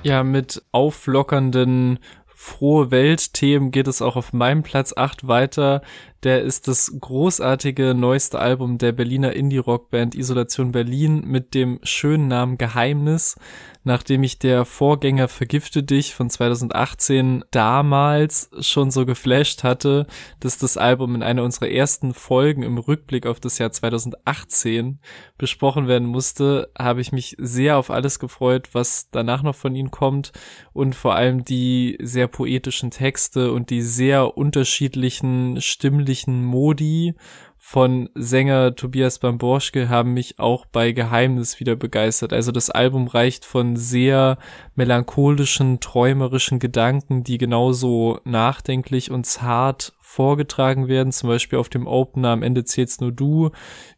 Ja, 0.03 0.24
mit 0.24 0.63
auflockernden 0.72 2.00
frohe 2.27 2.89
Welt-Themen 2.89 3.72
geht 3.72 3.88
es 3.88 4.01
auch 4.01 4.15
auf 4.15 4.31
meinem 4.31 4.63
Platz 4.63 4.93
8 4.96 5.27
weiter. 5.27 5.81
Der 6.23 6.41
ist 6.41 6.67
das 6.67 6.93
großartige 6.99 7.93
neueste 7.93 8.39
Album 8.39 8.77
der 8.77 8.91
Berliner 8.91 9.33
Indie-Rock-Band 9.33 10.15
Isolation 10.15 10.73
Berlin 10.73 11.23
mit 11.25 11.53
dem 11.53 11.79
schönen 11.83 12.27
Namen 12.27 12.57
Geheimnis 12.57 13.38
nachdem 13.83 14.23
ich 14.23 14.38
der 14.39 14.65
Vorgänger 14.65 15.27
Vergifte 15.27 15.83
dich 15.83 16.13
von 16.13 16.29
2018 16.29 17.43
damals 17.51 18.51
schon 18.59 18.91
so 18.91 19.05
geflasht 19.05 19.63
hatte, 19.63 20.05
dass 20.39 20.57
das 20.57 20.77
Album 20.77 21.15
in 21.15 21.23
einer 21.23 21.43
unserer 21.43 21.69
ersten 21.69 22.13
Folgen 22.13 22.63
im 22.63 22.77
Rückblick 22.77 23.25
auf 23.25 23.39
das 23.39 23.57
Jahr 23.57 23.71
2018 23.71 24.99
besprochen 25.38 25.88
werden 25.88 26.07
musste, 26.07 26.69
habe 26.77 27.01
ich 27.01 27.11
mich 27.11 27.35
sehr 27.39 27.77
auf 27.77 27.89
alles 27.89 28.19
gefreut, 28.19 28.69
was 28.73 29.09
danach 29.11 29.43
noch 29.43 29.55
von 29.55 29.75
ihnen 29.75 29.91
kommt 29.91 30.33
und 30.73 30.93
vor 30.93 31.15
allem 31.15 31.45
die 31.45 31.97
sehr 32.01 32.27
poetischen 32.27 32.91
Texte 32.91 33.51
und 33.51 33.69
die 33.69 33.81
sehr 33.81 34.38
unterschiedlichen 34.38 35.61
stimmlichen 35.61 36.08
Modi 36.43 37.15
von 37.61 38.09
Sänger 38.15 38.73
Tobias 38.73 39.19
Bamborschke 39.19 39.89
haben 39.89 40.13
mich 40.13 40.39
auch 40.39 40.65
bei 40.65 40.91
Geheimnis 40.91 41.59
wieder 41.59 41.75
begeistert. 41.75 42.33
Also 42.33 42.51
das 42.51 42.69
Album 42.69 43.07
reicht 43.07 43.45
von 43.45 43.75
sehr 43.75 44.37
melancholischen, 44.75 45.79
träumerischen 45.79 46.59
Gedanken, 46.59 47.23
die 47.23 47.37
genauso 47.37 48.21
nachdenklich 48.23 49.11
und 49.11 49.25
zart 49.25 49.93
vorgetragen 49.99 50.87
werden, 50.87 51.11
zum 51.11 51.29
Beispiel 51.29 51.59
auf 51.59 51.69
dem 51.69 51.85
Opener 51.85 52.29
am 52.29 52.41
Ende 52.41 52.63
zählt's 52.63 52.99
nur 52.99 53.11
du, 53.11 53.51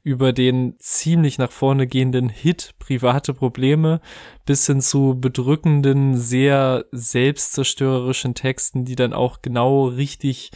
über 0.04 0.34
den 0.34 0.76
ziemlich 0.78 1.38
nach 1.38 1.54
vorne 1.54 1.88
gehenden 1.88 2.28
Hit 2.28 2.74
Private 2.80 3.34
Probleme 3.34 4.02
bis 4.46 4.66
hin 4.66 4.82
zu 4.82 5.16
bedrückenden, 5.18 6.18
sehr 6.18 6.84
selbstzerstörerischen 6.92 8.34
Texten, 8.34 8.84
die 8.84 8.96
dann 8.96 9.14
auch 9.14 9.42
genau 9.42 9.86
richtig 9.86 10.52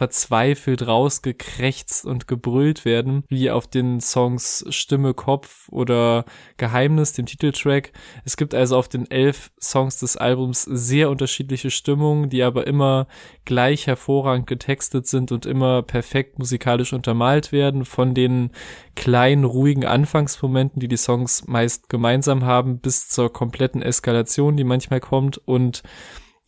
verzweifelt 0.00 0.86
rausgekrächzt 0.86 2.06
und 2.06 2.26
gebrüllt 2.26 2.86
werden, 2.86 3.22
wie 3.28 3.50
auf 3.50 3.66
den 3.66 4.00
Songs 4.00 4.64
Stimme, 4.70 5.12
Kopf 5.12 5.68
oder 5.68 6.24
Geheimnis, 6.56 7.12
dem 7.12 7.26
Titeltrack. 7.26 7.92
Es 8.24 8.38
gibt 8.38 8.54
also 8.54 8.78
auf 8.78 8.88
den 8.88 9.10
elf 9.10 9.50
Songs 9.60 9.98
des 9.98 10.16
Albums 10.16 10.62
sehr 10.62 11.10
unterschiedliche 11.10 11.70
Stimmungen, 11.70 12.30
die 12.30 12.42
aber 12.42 12.66
immer 12.66 13.08
gleich 13.44 13.86
hervorragend 13.86 14.46
getextet 14.46 15.06
sind 15.06 15.32
und 15.32 15.44
immer 15.44 15.82
perfekt 15.82 16.38
musikalisch 16.38 16.94
untermalt 16.94 17.52
werden 17.52 17.84
von 17.84 18.14
den 18.14 18.52
kleinen, 18.96 19.44
ruhigen 19.44 19.84
Anfangsmomenten, 19.84 20.80
die 20.80 20.88
die 20.88 20.96
Songs 20.96 21.46
meist 21.46 21.90
gemeinsam 21.90 22.46
haben, 22.46 22.78
bis 22.78 23.10
zur 23.10 23.30
kompletten 23.30 23.82
Eskalation, 23.82 24.56
die 24.56 24.64
manchmal 24.64 25.00
kommt 25.00 25.36
und 25.36 25.82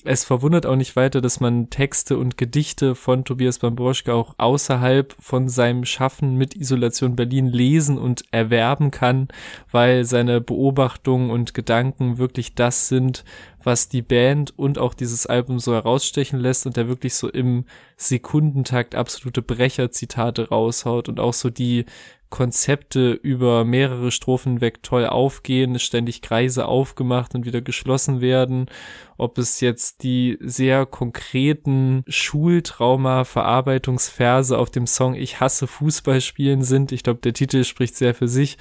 es 0.04 0.24
verwundert 0.24 0.66
auch 0.66 0.76
nicht 0.76 0.96
weiter, 0.96 1.20
dass 1.20 1.40
man 1.40 1.70
Texte 1.70 2.18
und 2.18 2.36
Gedichte 2.36 2.94
von 2.94 3.24
Tobias 3.24 3.58
Bamborschke 3.58 4.12
auch 4.12 4.34
außerhalb 4.38 5.14
von 5.18 5.48
seinem 5.48 5.84
Schaffen 5.84 6.36
mit 6.36 6.56
Isolation 6.56 7.16
Berlin 7.16 7.46
lesen 7.46 7.98
und 7.98 8.24
erwerben 8.30 8.90
kann, 8.90 9.28
weil 9.70 10.04
seine 10.04 10.40
Beobachtungen 10.40 11.30
und 11.30 11.54
Gedanken 11.54 12.18
wirklich 12.18 12.54
das 12.54 12.88
sind, 12.88 13.24
was 13.62 13.88
die 13.88 14.02
Band 14.02 14.58
und 14.58 14.78
auch 14.78 14.94
dieses 14.94 15.26
Album 15.26 15.58
so 15.58 15.72
herausstechen 15.72 16.40
lässt 16.40 16.66
und 16.66 16.76
der 16.76 16.88
wirklich 16.88 17.14
so 17.14 17.28
im 17.28 17.64
Sekundentakt 17.96 18.94
absolute 18.94 19.42
Brecherzitate 19.42 20.48
raushaut 20.48 21.08
und 21.08 21.20
auch 21.20 21.34
so 21.34 21.50
die 21.50 21.84
Konzepte 22.32 23.12
über 23.12 23.64
mehrere 23.64 24.10
Strophen 24.10 24.60
weg 24.62 24.82
toll 24.82 25.06
aufgehen, 25.06 25.78
ständig 25.78 26.22
Kreise 26.22 26.66
aufgemacht 26.66 27.34
und 27.34 27.44
wieder 27.44 27.60
geschlossen 27.60 28.22
werden. 28.22 28.70
Ob 29.18 29.36
es 29.36 29.60
jetzt 29.60 30.02
die 30.02 30.38
sehr 30.40 30.86
konkreten 30.86 32.04
Schultrauma-Verarbeitungsverse 32.08 34.56
auf 34.58 34.70
dem 34.70 34.86
Song 34.86 35.14
Ich 35.14 35.40
hasse 35.40 35.66
Fußballspielen 35.66 36.62
sind. 36.62 36.90
Ich 36.90 37.02
glaube, 37.02 37.20
der 37.20 37.34
Titel 37.34 37.64
spricht 37.64 37.96
sehr 37.96 38.14
für 38.14 38.28
sich 38.28 38.56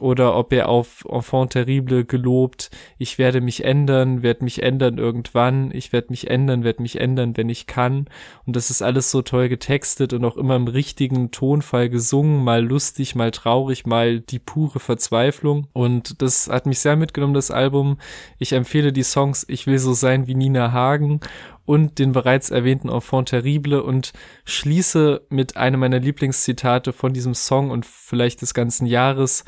oder 0.00 0.36
ob 0.36 0.52
er 0.52 0.68
auf 0.68 1.04
Enfant 1.08 1.52
terrible 1.52 2.04
gelobt, 2.04 2.70
ich 2.98 3.18
werde 3.18 3.40
mich 3.40 3.64
ändern, 3.64 4.22
werde 4.22 4.44
mich 4.44 4.62
ändern 4.62 4.98
irgendwann, 4.98 5.70
ich 5.72 5.92
werde 5.92 6.08
mich 6.10 6.30
ändern, 6.30 6.64
werde 6.64 6.82
mich 6.82 7.00
ändern, 7.00 7.36
wenn 7.36 7.48
ich 7.48 7.66
kann. 7.66 8.06
Und 8.46 8.56
das 8.56 8.70
ist 8.70 8.82
alles 8.82 9.10
so 9.10 9.22
toll 9.22 9.48
getextet 9.48 10.12
und 10.12 10.24
auch 10.24 10.36
immer 10.36 10.56
im 10.56 10.68
richtigen 10.68 11.30
Tonfall 11.30 11.88
gesungen, 11.88 12.44
mal 12.44 12.64
lustig, 12.64 13.14
mal 13.14 13.30
traurig, 13.30 13.86
mal 13.86 14.20
die 14.20 14.38
pure 14.38 14.80
Verzweiflung. 14.80 15.66
Und 15.72 16.22
das 16.22 16.48
hat 16.48 16.66
mich 16.66 16.78
sehr 16.78 16.96
mitgenommen, 16.96 17.34
das 17.34 17.50
Album. 17.50 17.98
Ich 18.38 18.52
empfehle 18.52 18.92
die 18.92 19.02
Songs 19.02 19.44
Ich 19.48 19.66
will 19.66 19.78
so 19.78 19.92
sein 19.92 20.26
wie 20.26 20.34
Nina 20.34 20.72
Hagen 20.72 21.20
und 21.68 21.98
den 21.98 22.12
bereits 22.12 22.48
erwähnten 22.48 22.88
Enfant 22.88 23.28
terrible 23.28 23.82
und 23.82 24.14
schließe 24.46 25.26
mit 25.28 25.58
einem 25.58 25.80
meiner 25.80 26.00
Lieblingszitate 26.00 26.94
von 26.94 27.12
diesem 27.12 27.34
Song 27.34 27.70
und 27.70 27.84
vielleicht 27.84 28.40
des 28.40 28.54
ganzen 28.54 28.86
Jahres. 28.86 29.44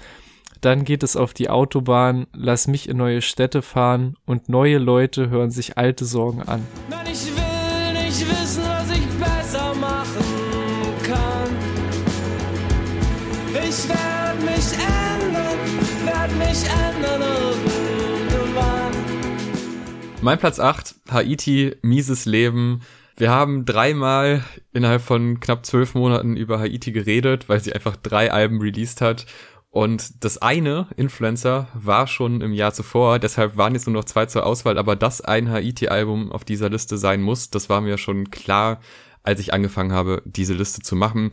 Dann 0.61 0.85
geht 0.85 1.03
es 1.03 1.17
auf 1.17 1.33
die 1.33 1.49
Autobahn, 1.49 2.27
lass 2.35 2.69
mich 2.69 2.87
in 2.87 2.99
neue 2.99 3.23
Städte 3.23 3.63
fahren 3.63 4.17
und 4.27 4.51
neue 4.51 4.77
Leute 4.77 5.31
hören 5.31 5.51
sich 5.51 5.79
alte 5.79 6.05
Sorgen 6.05 6.43
an. 6.43 6.67
Nein, 6.91 7.07
ich 7.11 7.29
will 7.29 7.93
nicht 7.95 8.29
wissen, 8.29 8.63
was 8.65 8.91
ich 8.91 9.07
besser 9.19 9.75
machen 9.75 10.23
kann. 11.03 11.57
Ich 13.55 13.89
werde 13.89 14.45
mich 14.45 14.73
ändern, 14.75 15.59
werde 16.05 16.35
mich 16.35 16.65
ändern 16.69 17.23
irgendwann. 17.23 18.93
Mein 20.21 20.39
Platz 20.39 20.61
8, 20.61 20.95
Haiti, 21.11 21.75
mieses 21.81 22.27
Leben. 22.27 22.83
Wir 23.17 23.31
haben 23.31 23.65
dreimal 23.65 24.45
innerhalb 24.73 25.03
von 25.03 25.41
knapp 25.41 25.65
zwölf 25.67 25.95
Monaten 25.95 26.37
über 26.37 26.59
Haiti 26.59 26.93
geredet, 26.93 27.49
weil 27.49 27.61
sie 27.61 27.73
einfach 27.73 27.97
drei 27.97 28.31
Alben 28.31 28.61
released 28.61 29.01
hat. 29.01 29.27
Und 29.71 30.25
das 30.25 30.39
eine, 30.39 30.89
Influencer, 30.97 31.69
war 31.75 32.09
schon 32.09 32.41
im 32.41 32.53
Jahr 32.53 32.73
zuvor, 32.73 33.21
deshalb 33.21 33.57
waren 33.57 33.75
jetzt 33.75 33.87
nur 33.87 33.95
noch 33.95 34.05
zwei 34.05 34.27
zur 34.27 34.45
Auswahl, 34.45 34.79
aber 34.79 34.97
dass 34.97 35.21
ein 35.21 35.49
Haiti-Album 35.49 36.33
auf 36.33 36.45
dieser 36.45 36.69
Liste 36.69 36.99
sein 36.99 37.23
muss, 37.23 37.51
das 37.51 37.69
war 37.69 37.81
mir 37.81 37.97
schon 37.97 38.31
klar, 38.31 38.81
als 39.23 39.39
ich 39.39 39.55
angefangen 39.55 39.93
habe, 39.93 40.23
diese 40.25 40.55
Liste 40.55 40.81
zu 40.81 40.97
machen. 40.97 41.31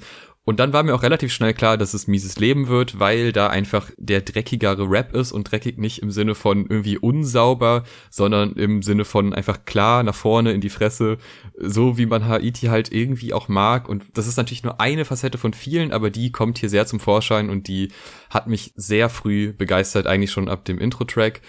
Und 0.48 0.62
dann 0.62 0.72
war 0.72 0.82
mir 0.82 0.96
auch 0.96 1.04
relativ 1.04 1.34
schnell 1.34 1.54
klar, 1.54 1.78
dass 1.78 1.94
es 1.94 2.08
mieses 2.08 2.40
Leben 2.40 2.70
wird, 2.70 3.02
weil 3.02 3.34
da 3.34 3.48
einfach 3.48 3.92
der 3.98 4.22
dreckigere 4.22 4.90
Rap 4.90 5.14
ist 5.14 5.34
und 5.34 5.52
dreckig 5.52 5.78
nicht 5.78 6.02
im 6.02 6.10
Sinne 6.10 6.36
von 6.36 6.68
irgendwie 6.70 6.98
unsauber, 6.98 7.84
sondern 8.10 8.54
im 8.54 8.82
Sinne 8.82 9.04
von 9.04 9.34
einfach 9.34 9.66
klar 9.66 10.04
nach 10.04 10.16
vorne 10.16 10.54
in 10.54 10.62
die 10.62 10.70
Fresse, 10.70 11.18
so 11.60 11.98
wie 11.98 12.06
man 12.06 12.30
Haiti 12.30 12.68
halt 12.68 12.94
irgendwie 12.94 13.34
auch 13.34 13.50
mag. 13.50 13.90
Und 13.90 14.06
das 14.14 14.26
ist 14.26 14.38
natürlich 14.38 14.64
nur 14.64 14.80
eine 14.80 15.04
Facette 15.04 15.38
von 15.38 15.52
vielen, 15.52 15.92
aber 15.92 16.12
die 16.12 16.32
kommt 16.32 16.60
hier 16.60 16.70
sehr 16.70 16.88
zum 16.88 17.02
Vorschein 17.02 17.50
und 17.50 17.68
die 17.68 17.90
hat 18.30 18.48
mich 18.48 18.72
sehr 18.78 19.10
früh 19.10 19.52
begeistert, 19.52 20.08
eigentlich 20.08 20.32
schon 20.32 20.48
ab 20.48 20.64
dem 20.64 20.80
Intro-Track 20.80 21.42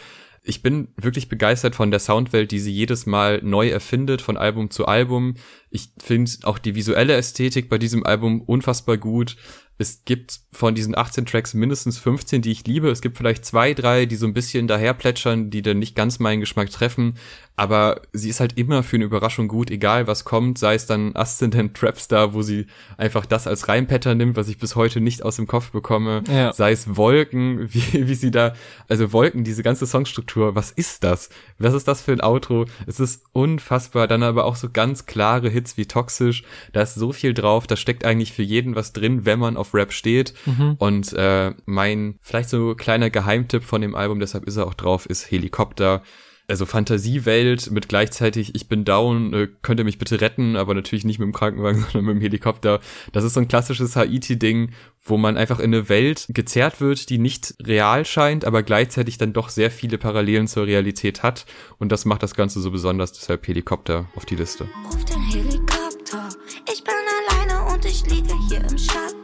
ich 0.48 0.62
bin 0.62 0.88
wirklich 0.96 1.28
begeistert 1.28 1.74
von 1.74 1.90
der 1.90 2.00
Soundwelt, 2.00 2.50
die 2.50 2.58
sie 2.58 2.72
jedes 2.72 3.04
Mal 3.04 3.40
neu 3.42 3.68
erfindet, 3.68 4.22
von 4.22 4.36
Album 4.36 4.70
zu 4.70 4.86
Album. 4.86 5.34
Ich 5.70 5.90
finde 6.02 6.30
auch 6.44 6.58
die 6.58 6.74
visuelle 6.74 7.14
Ästhetik 7.14 7.68
bei 7.68 7.76
diesem 7.76 8.04
Album 8.04 8.40
unfassbar 8.40 8.96
gut 8.96 9.36
es 9.78 10.04
gibt 10.04 10.40
von 10.52 10.74
diesen 10.74 10.98
18 10.98 11.24
Tracks 11.24 11.54
mindestens 11.54 11.98
15, 11.98 12.42
die 12.42 12.50
ich 12.50 12.66
liebe. 12.66 12.90
Es 12.90 13.00
gibt 13.00 13.16
vielleicht 13.16 13.44
zwei, 13.44 13.74
drei, 13.74 14.06
die 14.06 14.16
so 14.16 14.26
ein 14.26 14.34
bisschen 14.34 14.66
daher 14.66 14.92
plätschern, 14.92 15.50
die 15.50 15.62
dann 15.62 15.78
nicht 15.78 15.94
ganz 15.94 16.18
meinen 16.18 16.40
Geschmack 16.40 16.70
treffen. 16.70 17.14
Aber 17.58 18.02
sie 18.12 18.28
ist 18.28 18.40
halt 18.40 18.58
immer 18.58 18.82
für 18.82 18.96
eine 18.96 19.04
Überraschung 19.04 19.48
gut, 19.48 19.70
egal 19.70 20.06
was 20.06 20.24
kommt, 20.24 20.58
sei 20.58 20.74
es 20.74 20.86
dann 20.86 21.14
Ascendant 21.14 21.76
Trapstar, 21.76 22.34
wo 22.34 22.42
sie 22.42 22.66
einfach 22.96 23.26
das 23.26 23.46
als 23.46 23.68
Reimpattern 23.68 24.18
nimmt, 24.18 24.36
was 24.36 24.48
ich 24.48 24.58
bis 24.58 24.74
heute 24.74 25.00
nicht 25.00 25.22
aus 25.22 25.36
dem 25.36 25.46
Kopf 25.46 25.70
bekomme. 25.70 26.24
Ja. 26.28 26.52
Sei 26.52 26.72
es 26.72 26.96
Wolken, 26.96 27.68
wie, 27.72 28.08
wie 28.08 28.14
sie 28.14 28.30
da, 28.30 28.54
also 28.88 29.12
Wolken, 29.12 29.44
diese 29.44 29.62
ganze 29.62 29.86
Songstruktur, 29.86 30.54
was 30.54 30.70
ist 30.72 31.04
das? 31.04 31.30
Was 31.58 31.74
ist 31.74 31.86
das 31.86 32.02
für 32.02 32.12
ein 32.12 32.20
Outro? 32.20 32.64
Es 32.86 32.98
ist 32.98 33.24
unfassbar. 33.32 34.08
Dann 34.08 34.22
aber 34.22 34.44
auch 34.44 34.56
so 34.56 34.70
ganz 34.70 35.06
klare 35.06 35.48
Hits 35.48 35.76
wie 35.76 35.86
Toxisch. 35.86 36.42
Da 36.72 36.82
ist 36.82 36.94
so 36.94 37.12
viel 37.12 37.32
drauf, 37.32 37.66
da 37.66 37.76
steckt 37.76 38.04
eigentlich 38.04 38.32
für 38.32 38.42
jeden 38.42 38.74
was 38.74 38.92
drin, 38.92 39.24
wenn 39.24 39.38
man 39.38 39.56
auf 39.56 39.68
auf 39.68 39.74
Rap 39.74 39.92
steht. 39.92 40.34
Mhm. 40.46 40.76
Und 40.78 41.12
äh, 41.12 41.54
mein 41.66 42.18
vielleicht 42.22 42.48
so 42.48 42.74
kleiner 42.74 43.10
Geheimtipp 43.10 43.64
von 43.64 43.80
dem 43.80 43.94
Album, 43.94 44.20
deshalb 44.20 44.44
ist 44.44 44.56
er 44.56 44.66
auch 44.66 44.74
drauf, 44.74 45.06
ist 45.06 45.30
Helikopter 45.30 46.02
also 46.48 46.64
Fantasiewelt 46.64 47.70
mit 47.70 47.88
gleichzeitig 47.88 48.54
ich 48.54 48.68
bin 48.68 48.84
down, 48.84 49.34
äh, 49.34 49.48
könnt 49.62 49.80
ihr 49.80 49.84
mich 49.84 49.98
bitte 49.98 50.20
retten, 50.20 50.56
aber 50.56 50.74
natürlich 50.74 51.04
nicht 51.04 51.18
mit 51.18 51.26
dem 51.26 51.32
Krankenwagen, 51.32 51.82
sondern 51.92 52.06
mit 52.06 52.16
dem 52.16 52.20
Helikopter. 52.22 52.80
Das 53.12 53.24
ist 53.24 53.34
so 53.34 53.40
ein 53.40 53.48
klassisches 53.48 53.96
Haiti-Ding, 53.96 54.70
wo 55.02 55.18
man 55.18 55.36
einfach 55.36 55.58
in 55.58 55.74
eine 55.74 55.88
Welt 55.88 56.26
gezerrt 56.30 56.80
wird, 56.80 57.10
die 57.10 57.18
nicht 57.18 57.54
real 57.62 58.04
scheint, 58.04 58.44
aber 58.44 58.62
gleichzeitig 58.62 59.18
dann 59.18 59.32
doch 59.32 59.50
sehr 59.50 59.70
viele 59.70 59.98
Parallelen 59.98 60.48
zur 60.48 60.66
Realität 60.66 61.22
hat. 61.22 61.44
Und 61.78 61.92
das 61.92 62.04
macht 62.04 62.22
das 62.22 62.34
Ganze 62.34 62.60
so 62.60 62.70
besonders, 62.70 63.12
deshalb 63.12 63.46
Helikopter 63.46 64.08
auf 64.14 64.24
die 64.24 64.36
Liste. 64.36 64.68
Ruf 64.86 65.04
den 65.04 65.20
Helikopter, 65.20 66.28
ich 66.72 66.82
bin 66.82 66.94
alleine 66.94 67.74
und 67.74 67.84
ich 67.84 68.04
liege 68.06 68.34
hier 68.48 68.60
im 68.60 68.78
Schatten. 68.78 69.18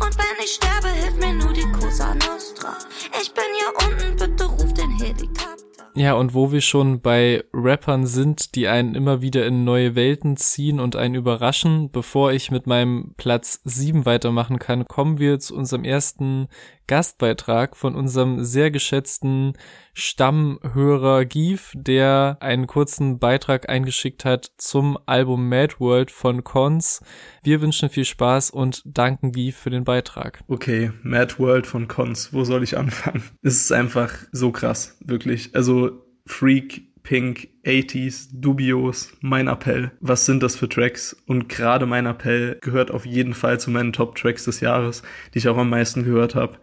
Und 0.00 0.16
wenn 0.16 0.44
ich 0.44 0.52
sterbe, 0.52 0.88
hilft 0.88 1.18
mir 1.18 1.34
nur 1.34 1.52
die 1.52 1.70
Cosa 1.72 2.14
Nostra. 2.14 2.78
Ich 3.20 3.32
bin 3.32 3.44
hier 3.56 3.88
unten, 3.88 4.16
bitte 4.16 4.44
ruf 4.44 4.72
den 4.74 4.90
Helikopter. 4.98 5.71
Ja, 5.94 6.14
und 6.14 6.32
wo 6.32 6.52
wir 6.52 6.62
schon 6.62 7.00
bei 7.00 7.44
Rappern 7.52 8.06
sind, 8.06 8.54
die 8.54 8.66
einen 8.66 8.94
immer 8.94 9.20
wieder 9.20 9.44
in 9.46 9.64
neue 9.64 9.94
Welten 9.94 10.38
ziehen 10.38 10.80
und 10.80 10.96
einen 10.96 11.14
überraschen, 11.14 11.90
bevor 11.90 12.32
ich 12.32 12.50
mit 12.50 12.66
meinem 12.66 13.12
Platz 13.18 13.60
7 13.64 14.06
weitermachen 14.06 14.58
kann, 14.58 14.88
kommen 14.88 15.18
wir 15.18 15.38
zu 15.38 15.54
unserem 15.54 15.84
ersten 15.84 16.48
Gastbeitrag 16.92 17.74
von 17.74 17.94
unserem 17.94 18.44
sehr 18.44 18.70
geschätzten 18.70 19.54
Stammhörer 19.94 21.24
Gief, 21.24 21.72
der 21.74 22.36
einen 22.40 22.66
kurzen 22.66 23.18
Beitrag 23.18 23.70
eingeschickt 23.70 24.26
hat 24.26 24.52
zum 24.58 24.98
Album 25.06 25.48
Mad 25.48 25.76
World 25.78 26.10
von 26.10 26.44
Cons. 26.44 27.00
Wir 27.42 27.62
wünschen 27.62 27.88
viel 27.88 28.04
Spaß 28.04 28.50
und 28.50 28.82
danken 28.84 29.32
Gief 29.32 29.56
für 29.56 29.70
den 29.70 29.84
Beitrag. 29.84 30.44
Okay, 30.48 30.92
Mad 31.02 31.38
World 31.38 31.66
von 31.66 31.88
Cons, 31.88 32.34
wo 32.34 32.44
soll 32.44 32.62
ich 32.62 32.76
anfangen? 32.76 33.22
Es 33.40 33.56
ist 33.56 33.72
einfach 33.72 34.12
so 34.30 34.52
krass, 34.52 34.98
wirklich. 35.00 35.54
Also 35.54 36.04
Freak, 36.26 36.82
Pink, 37.02 37.48
80s, 37.64 38.28
Dubios, 38.32 39.12
Mein 39.22 39.48
Appell. 39.48 39.92
Was 40.00 40.26
sind 40.26 40.42
das 40.42 40.56
für 40.56 40.68
Tracks? 40.68 41.16
Und 41.26 41.48
gerade 41.48 41.86
Mein 41.86 42.04
Appell 42.04 42.58
gehört 42.60 42.90
auf 42.90 43.06
jeden 43.06 43.32
Fall 43.34 43.58
zu 43.58 43.70
meinen 43.70 43.92
Top-Tracks 43.92 44.44
des 44.44 44.60
Jahres, 44.60 45.02
die 45.32 45.38
ich 45.38 45.48
auch 45.48 45.56
am 45.56 45.70
meisten 45.70 46.04
gehört 46.04 46.34
habe. 46.34 46.58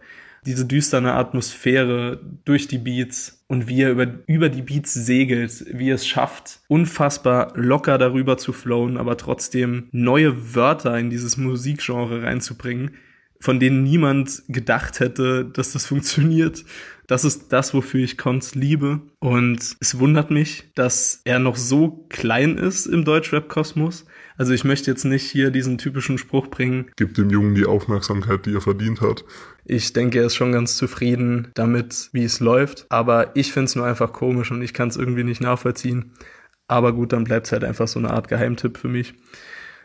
Diese 0.46 0.64
düsterne 0.64 1.14
Atmosphäre 1.14 2.20
durch 2.44 2.66
die 2.66 2.78
Beats 2.78 3.44
und 3.46 3.68
wie 3.68 3.82
er 3.82 3.90
über, 3.90 4.06
über 4.26 4.48
die 4.48 4.62
Beats 4.62 4.94
segelt, 4.94 5.64
wie 5.72 5.90
er 5.90 5.96
es 5.96 6.06
schafft, 6.06 6.60
unfassbar 6.68 7.52
locker 7.56 7.98
darüber 7.98 8.38
zu 8.38 8.52
flowen, 8.52 8.96
aber 8.96 9.16
trotzdem 9.16 9.88
neue 9.92 10.54
Wörter 10.54 10.98
in 10.98 11.10
dieses 11.10 11.36
Musikgenre 11.36 12.22
reinzubringen, 12.22 12.92
von 13.40 13.58
denen 13.58 13.82
niemand 13.82 14.42
gedacht 14.48 15.00
hätte, 15.00 15.44
dass 15.44 15.72
das 15.72 15.86
funktioniert. 15.86 16.64
Das 17.06 17.24
ist 17.24 17.52
das, 17.52 17.74
wofür 17.74 18.04
ich 18.04 18.16
Cons 18.16 18.54
liebe. 18.54 19.00
Und 19.18 19.76
es 19.80 19.98
wundert 19.98 20.30
mich, 20.30 20.70
dass 20.76 21.22
er 21.24 21.40
noch 21.40 21.56
so 21.56 22.06
klein 22.08 22.56
ist 22.56 22.86
im 22.86 23.04
Deutschrap-Kosmos. 23.04 24.06
Also 24.36 24.52
ich 24.52 24.62
möchte 24.62 24.92
jetzt 24.92 25.04
nicht 25.04 25.24
hier 25.24 25.50
diesen 25.50 25.76
typischen 25.76 26.18
Spruch 26.18 26.46
bringen. 26.46 26.92
Gib 26.94 27.14
dem 27.14 27.28
Jungen 27.30 27.56
die 27.56 27.66
Aufmerksamkeit, 27.66 28.46
die 28.46 28.54
er 28.54 28.60
verdient 28.60 29.00
hat. 29.00 29.24
Ich 29.72 29.92
denke, 29.92 30.18
er 30.18 30.26
ist 30.26 30.34
schon 30.34 30.50
ganz 30.50 30.76
zufrieden 30.76 31.52
damit, 31.54 32.10
wie 32.12 32.24
es 32.24 32.40
läuft. 32.40 32.86
Aber 32.88 33.30
ich 33.36 33.52
finde 33.52 33.66
es 33.66 33.76
nur 33.76 33.86
einfach 33.86 34.12
komisch 34.12 34.50
und 34.50 34.62
ich 34.62 34.74
kann 34.74 34.88
es 34.88 34.96
irgendwie 34.96 35.22
nicht 35.22 35.40
nachvollziehen. 35.40 36.10
Aber 36.66 36.92
gut, 36.92 37.12
dann 37.12 37.22
bleibt 37.22 37.46
es 37.46 37.52
halt 37.52 37.62
einfach 37.62 37.86
so 37.86 38.00
eine 38.00 38.10
Art 38.10 38.26
Geheimtipp 38.26 38.78
für 38.78 38.88
mich. 38.88 39.14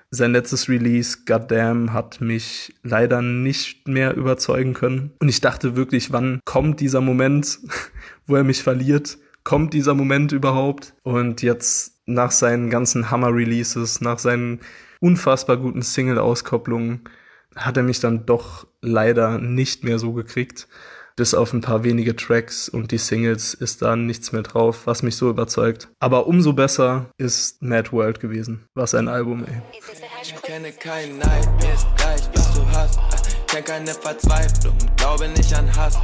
Sein 0.10 0.32
letztes 0.32 0.70
Release, 0.70 1.20
Goddamn, 1.28 1.94
hat 1.94 2.20
mich 2.20 2.74
leider 2.82 3.22
nicht 3.22 3.88
mehr 3.88 4.16
überzeugen 4.16 4.74
können. 4.74 5.12
Und 5.20 5.30
ich 5.30 5.40
dachte 5.40 5.76
wirklich, 5.76 6.12
wann 6.12 6.40
kommt 6.46 6.80
dieser 6.80 7.02
Moment, 7.02 7.60
wo 8.26 8.36
er 8.36 8.44
mich 8.44 8.64
verliert? 8.64 9.20
Kommt 9.44 9.76
dieser 9.76 9.94
Moment 9.94 10.32
überhaupt? 10.32 10.96
Und 11.04 11.44
jetzt 11.44 12.00
nach 12.08 12.32
seinen 12.32 12.72
ganzen 12.72 13.12
Hammer-Releases, 13.12 14.02
nach 14.02 14.18
seinen 14.18 14.62
unfassbar 15.00 15.58
guten 15.58 15.84
Single-Auskopplungen, 15.84 17.02
hat 17.56 17.78
er 17.78 17.84
mich 17.84 18.00
dann 18.00 18.26
doch 18.26 18.68
leider 18.82 19.38
nicht 19.40 19.84
mehr 19.84 20.00
so 20.00 20.14
gekriegt 20.14 20.68
bis 21.16 21.34
auf 21.34 21.54
ein 21.54 21.62
paar 21.62 21.84
wenige 21.84 22.16
Tracks 22.16 22.68
und 22.68 22.92
die 22.92 22.98
Singles 22.98 23.54
ist 23.54 23.82
da 23.82 23.96
nichts 23.96 24.34
mehr 24.34 24.42
drauf, 24.42 24.82
was 24.86 25.02
mich 25.02 25.16
so 25.16 25.30
überzeugt. 25.30 25.88
Aber 26.00 26.28
umso 26.28 26.52
besser 26.52 27.10
ist 27.18 27.62
Mad 27.62 27.92
World 27.94 28.20
gewesen. 28.20 28.66
Was 28.74 28.94
ein 28.94 29.08
Album, 29.08 29.46
ey. 29.46 29.62
Ich 30.22 30.42
kenne 30.42 30.72
keinen 30.74 31.20
Neid, 31.20 31.48
mir 31.62 31.74
ist 31.74 31.88
gleich, 31.96 32.22
was 32.34 32.54
du 32.54 32.68
hast. 32.72 33.00
Kenn 33.48 33.64
keine 33.64 33.94
Verzweiflung 33.94 34.76
glaube 35.06 35.30
nicht 35.30 35.54
an 35.54 35.74
Hass. 35.76 35.98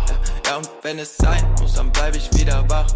Ja, 0.45 0.57
und 0.57 0.69
wenn 0.83 0.99
es 0.99 1.17
sein 1.17 1.43
muss, 1.59 1.73
dann 1.73 1.91
bleib 1.91 2.15
ich 2.15 2.31
wieder 2.33 2.63
wach. 2.69 2.87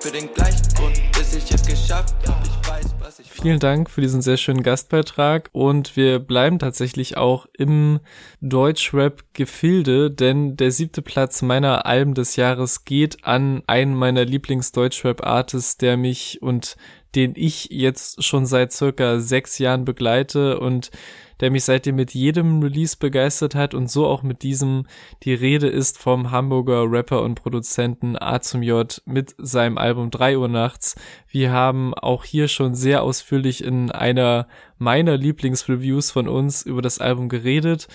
Für 0.00 0.10
den 0.10 0.32
gleichen 0.32 0.66
Grund, 0.76 0.98
bis 1.12 1.34
ich 1.34 1.50
es 1.52 1.66
geschafft 1.66 2.14
hab. 2.26 2.42
Ich 2.42 2.68
weiß, 2.70 2.94
was 3.00 3.18
ich 3.18 3.30
Vielen 3.30 3.58
Dank 3.58 3.90
für 3.90 4.00
diesen 4.00 4.22
sehr 4.22 4.38
schönen 4.38 4.62
Gastbeitrag 4.62 5.50
und 5.52 5.94
wir 5.94 6.20
bleiben 6.20 6.58
tatsächlich 6.58 7.18
auch 7.18 7.46
im 7.52 8.00
Deutschrap-Gefilde, 8.40 10.10
denn 10.10 10.56
der 10.56 10.70
siebte 10.70 11.02
Platz 11.02 11.42
meiner 11.42 11.84
Alben 11.84 12.14
des 12.14 12.36
Jahres 12.36 12.86
geht 12.86 13.26
an 13.26 13.62
einen 13.66 13.94
meiner 13.94 14.24
Lieblings-Deutschrap-Artists, 14.24 15.76
der 15.76 15.98
mich 15.98 16.40
und 16.40 16.78
den 17.14 17.34
ich 17.36 17.68
jetzt 17.70 18.24
schon 18.24 18.46
seit 18.46 18.72
circa 18.72 19.20
sechs 19.20 19.58
Jahren 19.58 19.84
begleite 19.84 20.60
und 20.60 20.90
der 21.40 21.50
mich 21.50 21.64
seitdem 21.64 21.96
mit 21.96 22.14
jedem 22.14 22.62
Release 22.62 22.96
begeistert 22.98 23.54
hat 23.54 23.74
und 23.74 23.90
so 23.90 24.06
auch 24.06 24.22
mit 24.22 24.42
diesem. 24.42 24.86
Die 25.22 25.34
Rede 25.34 25.68
ist 25.68 25.98
vom 25.98 26.30
Hamburger 26.30 26.90
Rapper 26.90 27.22
und 27.22 27.34
Produzenten 27.34 28.16
A 28.16 28.40
zum 28.40 28.62
J 28.62 29.00
mit 29.06 29.34
seinem 29.38 29.78
Album 29.78 30.10
3 30.10 30.38
Uhr 30.38 30.48
nachts. 30.48 30.94
Wir 31.28 31.52
haben 31.52 31.94
auch 31.94 32.24
hier 32.24 32.48
schon 32.48 32.74
sehr 32.74 33.02
ausführlich 33.02 33.64
in 33.64 33.90
einer 33.90 34.46
meiner 34.80 35.16
Lieblingsreviews 35.16 36.10
von 36.10 36.26
uns 36.26 36.62
über 36.62 36.82
das 36.82 36.98
Album 36.98 37.28
geredet 37.28 37.86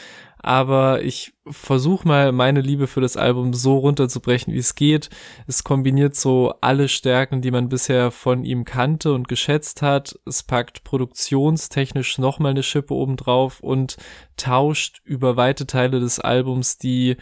aber 0.45 1.02
ich 1.02 1.34
versuche 1.48 2.08
mal 2.08 2.32
meine 2.32 2.62
Liebe 2.62 2.86
für 2.86 3.02
das 3.02 3.17
Album 3.17 3.56
so 3.56 3.80
runterzubrechen, 3.80 4.54
wie 4.54 4.60
es 4.60 4.76
geht. 4.76 5.10
Es 5.48 5.63
kombiniert 5.63 6.15
so 6.15 6.54
alle 6.62 6.88
Stärken, 6.88 7.41
die 7.41 7.50
man 7.50 7.67
bisher 7.67 8.12
von 8.12 8.45
ihm 8.45 8.63
kannte 8.63 9.13
und 9.13 9.28
geschätzt 9.28 9.82
hat. 9.82 10.19
Es 10.24 10.43
packt 10.43 10.84
produktionstechnisch 10.84 12.19
nochmal 12.19 12.52
eine 12.52 12.62
Schippe 12.62 12.93
obendrauf 12.93 13.60
und 13.62 13.98
tauscht 14.38 15.02
über 15.04 15.36
weite 15.36 15.65
Teile 15.65 16.00
des 16.00 16.19
Albums 16.19 16.78
die 16.78 17.17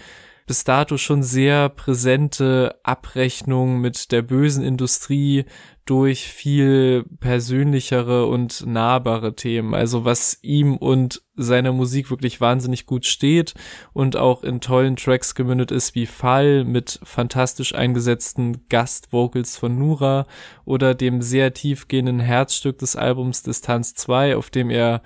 bis 0.46 0.66
dato 0.66 0.98
schon 0.98 1.24
sehr 1.24 1.70
präsente 1.70 2.76
Abrechnung 2.84 3.80
mit 3.80 4.12
der 4.12 4.22
bösen 4.22 4.66
Industrie 4.66 5.46
durch 5.86 6.28
viel 6.28 7.04
persönlichere 7.20 8.26
und 8.28 8.66
nahbare 8.66 9.36
Themen. 9.36 9.74
Also 9.74 10.06
was 10.06 10.40
ihm 10.42 10.78
und 10.78 11.22
seiner 11.36 11.74
Musik 11.74 12.10
wirklich 12.10 12.40
wahnsinnig 12.40 12.86
gut 12.86 13.06
steht 13.06 13.54
und 13.92 14.16
auch 14.16 14.44
in 14.44 14.62
tollen 14.62 14.96
Tracks 14.96 15.36
gemündet 15.36 15.72
ist 15.72 15.94
wie 15.96 16.06
Fall 16.06 16.64
mit 16.64 17.00
fantastisch 17.04 17.76
eingesetzten 17.76 18.66
Gastvocals 18.70 19.58
von 19.58 19.78
Nura 19.78 20.26
oder 20.64 20.96
dem 20.96 21.22
sehr 21.22 21.54
tiefgehenden 21.54 22.20
Herzstück 22.20 22.78
des 22.78 22.96
Albums 22.96 23.44
Distanz 23.44 23.94
2, 23.96 24.38
auf 24.38 24.50
dem 24.50 24.70
er 24.70 25.02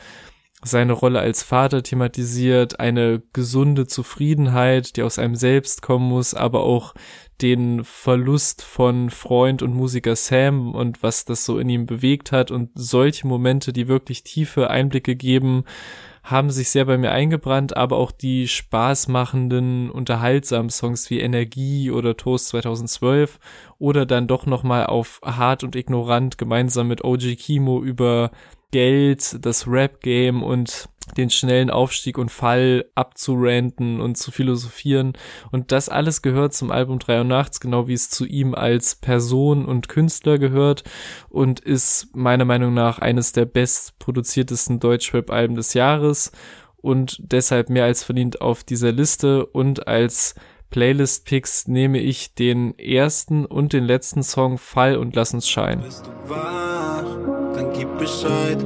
seine 0.64 0.94
Rolle 0.94 1.20
als 1.20 1.44
Vater 1.44 1.84
thematisiert, 1.84 2.80
eine 2.80 3.22
gesunde 3.32 3.88
Zufriedenheit, 3.88 4.98
die 4.98 5.04
aus 5.04 5.20
einem 5.20 5.36
selbst 5.36 5.82
kommen 5.82 6.10
muss, 6.10 6.34
aber 6.34 6.64
auch 6.64 6.94
den 7.42 7.84
Verlust 7.84 8.64
von 8.64 9.10
Freund 9.10 9.62
und 9.62 9.74
Musiker 9.74 10.16
Sam 10.16 10.74
und 10.74 11.04
was 11.04 11.26
das 11.26 11.46
so 11.46 11.60
in 11.60 11.70
ihm 11.70 11.86
bewegt 11.86 12.32
hat 12.32 12.52
und 12.52 12.72
solche 12.74 13.28
Momente, 13.28 13.74
die 13.74 13.88
wirklich 13.88 14.24
tiefe 14.24 14.70
Einblicke 14.70 15.16
geben, 15.16 15.64
haben 16.24 16.50
sich 16.50 16.70
sehr 16.70 16.86
bei 16.86 16.98
mir 16.98 17.12
eingebrannt, 17.12 17.78
aber 17.78 17.96
auch 17.98 18.12
die 18.12 18.48
spaßmachenden, 18.48 19.90
unterhaltsamen 19.90 20.70
Songs 20.70 21.10
wie 21.10 21.22
Energie 21.22 21.90
oder 21.90 22.18
Toast 22.18 22.50
2012 22.50 23.40
oder 23.80 24.06
dann 24.06 24.28
doch 24.28 24.46
nochmal 24.46 24.88
auf 24.88 25.22
Hart 25.24 25.64
und 25.64 25.76
Ignorant 25.76 26.38
gemeinsam 26.38 26.90
mit 26.90 27.04
OG 27.04 27.38
Kimo 27.38 27.82
über 27.82 28.32
Geld, 28.72 29.46
das 29.46 29.68
Rap-Game 29.68 30.44
und 30.44 30.90
den 31.16 31.30
schnellen 31.30 31.70
Aufstieg 31.70 32.18
und 32.18 32.32
Fall 32.32 32.86
abzuranten 32.96 34.02
und 34.02 34.18
zu 34.18 34.32
philosophieren. 34.32 35.14
Und 35.52 35.72
das 35.72 35.90
alles 35.90 36.22
gehört 36.22 36.54
zum 36.54 36.72
Album 36.72 37.00
3 37.00 37.22
und 37.22 37.28
Nachts, 37.28 37.60
genau 37.60 37.88
wie 37.88 37.94
es 37.94 38.10
zu 38.10 38.26
ihm 38.26 38.54
als 38.54 38.96
Person 38.96 39.66
und 39.66 39.88
Künstler 39.90 40.38
gehört 40.38 40.84
und 41.30 41.60
ist 41.60 42.16
meiner 42.16 42.46
Meinung 42.46 42.74
nach 42.74 43.00
eines 43.00 43.32
der 43.32 43.46
bestproduziertesten 43.46 44.80
Deutschrap-Alben 44.80 45.56
des 45.56 45.74
Jahres 45.74 46.32
und 46.78 47.18
deshalb 47.20 47.70
mehr 47.70 47.86
als 47.86 48.04
verdient 48.04 48.42
auf 48.42 48.64
dieser 48.64 48.92
Liste 48.92 49.46
und 49.46 49.88
als 49.88 50.36
Playlist-Picks 50.70 51.68
nehme 51.68 52.00
ich 52.00 52.36
den 52.36 52.78
ersten 52.78 53.46
und 53.46 53.74
den 53.74 53.86
letzten 53.86 54.24
Song 54.24 54.58
Fall 54.58 54.98
und 54.98 55.16
Lass 55.16 55.34
uns 55.34 55.48
scheinen. 55.48 55.82
Bist 55.84 56.06
du 56.06 56.30
wach, 56.30 57.06
dann 57.56 57.72
gib 57.74 57.98
Bescheid. 57.98 58.64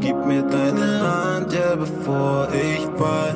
Gib 0.00 0.16
mir 0.26 0.42
deine 0.42 1.00
Hand, 1.00 1.52
ja, 1.52 1.76
bevor 1.76 2.48
ich 2.54 2.80
fall. 2.98 3.34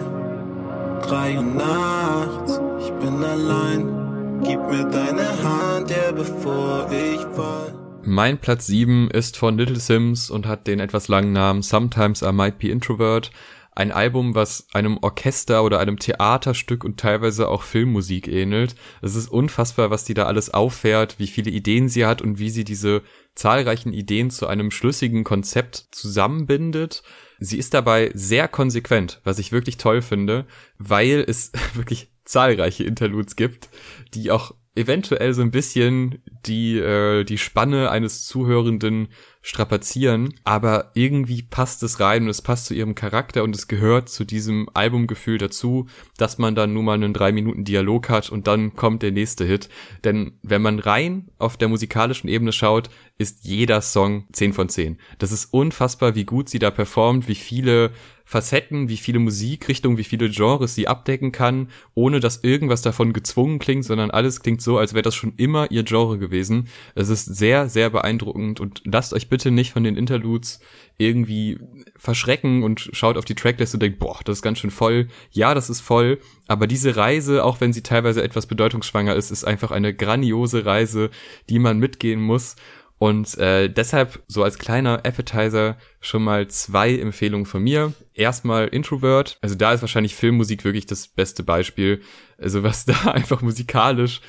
Drei 1.03 1.37
Uhr 1.37 1.43
nachts, 1.43 2.61
ich 2.81 2.91
bin 2.95 3.23
allein. 3.23 4.41
Gib 4.43 4.61
mir 4.71 4.85
deine 4.85 5.29
Hand, 5.43 5.91
ja, 5.91 6.11
bevor 6.13 6.89
ich 6.91 7.21
fall. 7.37 7.75
Mein 8.03 8.39
Platz 8.39 8.67
7 8.67 9.11
ist 9.11 9.37
von 9.37 9.59
Little 9.59 9.79
Sims 9.79 10.31
und 10.31 10.47
hat 10.47 10.67
den 10.67 10.81
etwas 10.81 11.09
langen 11.09 11.33
Namen 11.33 11.63
Sometimes 11.63 12.23
I 12.23 12.33
Might 12.33 12.59
Be 12.59 12.69
Introvert. 12.69 13.31
Ein 13.75 13.91
Album, 13.91 14.35
was 14.35 14.67
einem 14.73 14.99
Orchester 14.99 15.65
oder 15.65 15.81
einem 15.81 15.99
Theaterstück 15.99 16.85
und 16.85 16.99
teilweise 16.99 17.49
auch 17.49 17.63
Filmmusik 17.63 18.29
ähnelt. 18.29 18.77
Es 19.03 19.17
ist 19.17 19.29
unfassbar, 19.29 19.91
was 19.91 20.05
die 20.05 20.15
da 20.15 20.27
alles 20.27 20.55
auffährt, 20.55 21.19
wie 21.19 21.27
viele 21.27 21.51
Ideen 21.51 21.89
sie 21.89 22.07
hat 22.07 22.23
und 22.23 22.39
wie 22.39 22.51
sie 22.51 22.65
diese 22.65 23.03
zahlreichen 23.35 23.93
Ideen 23.93 24.31
zu 24.31 24.47
einem 24.47 24.71
schlüssigen 24.71 25.25
Konzept 25.25 25.89
zusammenbindet. 25.91 27.03
Sie 27.39 27.59
ist 27.59 27.75
dabei 27.75 28.11
sehr 28.15 28.47
konsequent, 28.47 29.21
was 29.25 29.39
ich 29.39 29.51
wirklich 29.51 29.77
toll 29.77 30.03
finde, 30.03 30.47
weil 30.79 31.25
es 31.27 31.51
wirklich 31.75 32.11
zahlreiche 32.25 32.85
Interludes 32.85 33.37
gibt, 33.37 33.69
die 34.15 34.31
auch 34.31 34.55
eventuell 34.77 35.35
so 35.35 35.43
ein 35.43 35.51
bisschen 35.51 36.23
die, 36.47 36.79
äh, 36.79 37.25
die 37.25 37.39
Spanne 37.39 37.91
eines 37.91 38.25
Zuhörenden 38.25 39.09
strapazieren, 39.47 40.33
aber 40.45 40.91
irgendwie 40.95 41.43
passt 41.43 41.83
es 41.83 42.01
rein 42.01 42.23
und 42.23 42.31
es 42.31 42.41
passt 42.41 42.65
zu 42.65 42.73
ihrem 42.73 42.95
Charakter 42.95 43.45
und 43.45 43.55
es 43.55 43.69
gehört 43.69 44.09
zu 44.09 44.25
diesem 44.25 44.71
Albumgefühl 44.73 45.37
dazu, 45.37 45.87
dass 46.17 46.39
man 46.39 46.55
dann 46.55 46.73
nur 46.73 46.83
mal 46.83 46.95
einen 46.95 47.13
drei 47.13 47.31
Minuten 47.31 47.63
Dialog 47.63 48.09
hat 48.09 48.31
und 48.31 48.47
dann 48.47 48.75
kommt 48.75 49.03
der 49.03 49.13
nächste 49.13 49.45
Hit. 49.45 49.69
Denn 50.03 50.39
wenn 50.43 50.63
man 50.63 50.79
rein 50.79 51.29
auf 51.37 51.59
der 51.59 51.69
musikalischen 51.69 52.31
Ebene 52.31 52.53
schaut, 52.53 52.89
ist 53.19 53.45
jeder 53.45 53.83
Song 53.83 54.25
10 54.33 54.55
von 54.55 54.71
10. 54.71 54.99
Das 55.19 55.31
ist 55.31 55.53
unfassbar, 55.53 56.15
wie 56.15 56.25
gut 56.25 56.49
sie 56.49 56.59
da 56.59 56.71
performt, 56.71 57.29
wie 57.29 57.35
viele 57.35 57.93
Facetten, 58.25 58.89
wie 58.89 58.97
viele 58.97 59.19
Musikrichtungen, 59.19 59.99
wie 59.99 60.05
viele 60.05 60.31
Genres 60.31 60.75
sie 60.75 60.89
abdecken 60.89 61.31
kann, 61.31 61.69
ohne 61.93 62.21
dass 62.21 62.43
irgendwas 62.43 62.81
davon 62.81 63.13
gezwungen 63.13 63.59
klingt, 63.59 63.85
sondern 63.85 64.11
alles 64.11 64.41
klingt 64.41 64.63
so, 64.63 64.79
als 64.79 64.95
wäre 64.95 65.03
das 65.03 65.15
schon 65.15 65.35
immer 65.37 65.71
ihr 65.71 65.83
Genre 65.83 66.19
gewesen. 66.19 66.69
Es 66.95 67.11
ist 67.11 67.27
sehr, 67.27 67.69
sehr 67.69 67.91
beeindruckend 67.91 68.61
und 68.61 68.81
lasst 68.85 69.13
euch 69.13 69.29
bitte 69.35 69.51
nicht 69.51 69.73
von 69.73 69.83
den 69.83 69.97
Interludes 69.97 70.61
irgendwie 70.97 71.59
verschrecken 71.97 72.63
und 72.63 72.89
schaut 72.93 73.17
auf 73.17 73.25
die 73.25 73.35
Tracklist 73.35 73.75
und 73.75 73.83
denkt, 73.83 73.99
boah, 73.99 74.21
das 74.25 74.39
ist 74.39 74.43
ganz 74.43 74.61
schön 74.61 74.71
voll. 74.71 75.09
Ja, 75.33 75.55
das 75.55 75.71
ist 75.71 75.81
voll, 75.81 76.21
aber 76.47 76.69
diese 76.69 76.95
Reise, 76.95 77.43
auch 77.43 77.61
wenn 77.61 77.73
sie 77.73 77.83
teilweise 77.83 78.23
etwas 78.23 78.47
bedeutungsschwanger 78.47 79.17
ist, 79.17 79.33
ist 79.33 79.43
einfach 79.43 79.73
eine 79.73 79.93
grandiose 79.93 80.65
Reise, 80.65 81.11
die 81.51 81.59
man 81.59 81.81
mitgehen 81.81 82.21
muss. 82.21 82.55
Und 82.99 83.37
äh, 83.39 83.69
deshalb 83.69 84.23
so 84.29 84.45
als 84.45 84.57
kleiner 84.57 85.05
Appetizer 85.05 85.79
schon 86.01 86.23
mal 86.23 86.47
zwei 86.47 86.97
Empfehlungen 86.97 87.45
von 87.45 87.61
mir. 87.61 87.93
Erstmal 88.15 88.69
Introvert. 88.69 89.37
Also 89.43 89.57
da 89.57 89.73
ist 89.73 89.81
wahrscheinlich 89.81 90.15
Filmmusik 90.15 90.65
wirklich 90.65 90.87
das 90.87 91.09
beste 91.09 91.43
Beispiel. 91.43 92.03
Also 92.39 92.63
was 92.63 92.85
da 92.87 93.11
einfach 93.11 93.43
musikalisch 93.43 94.21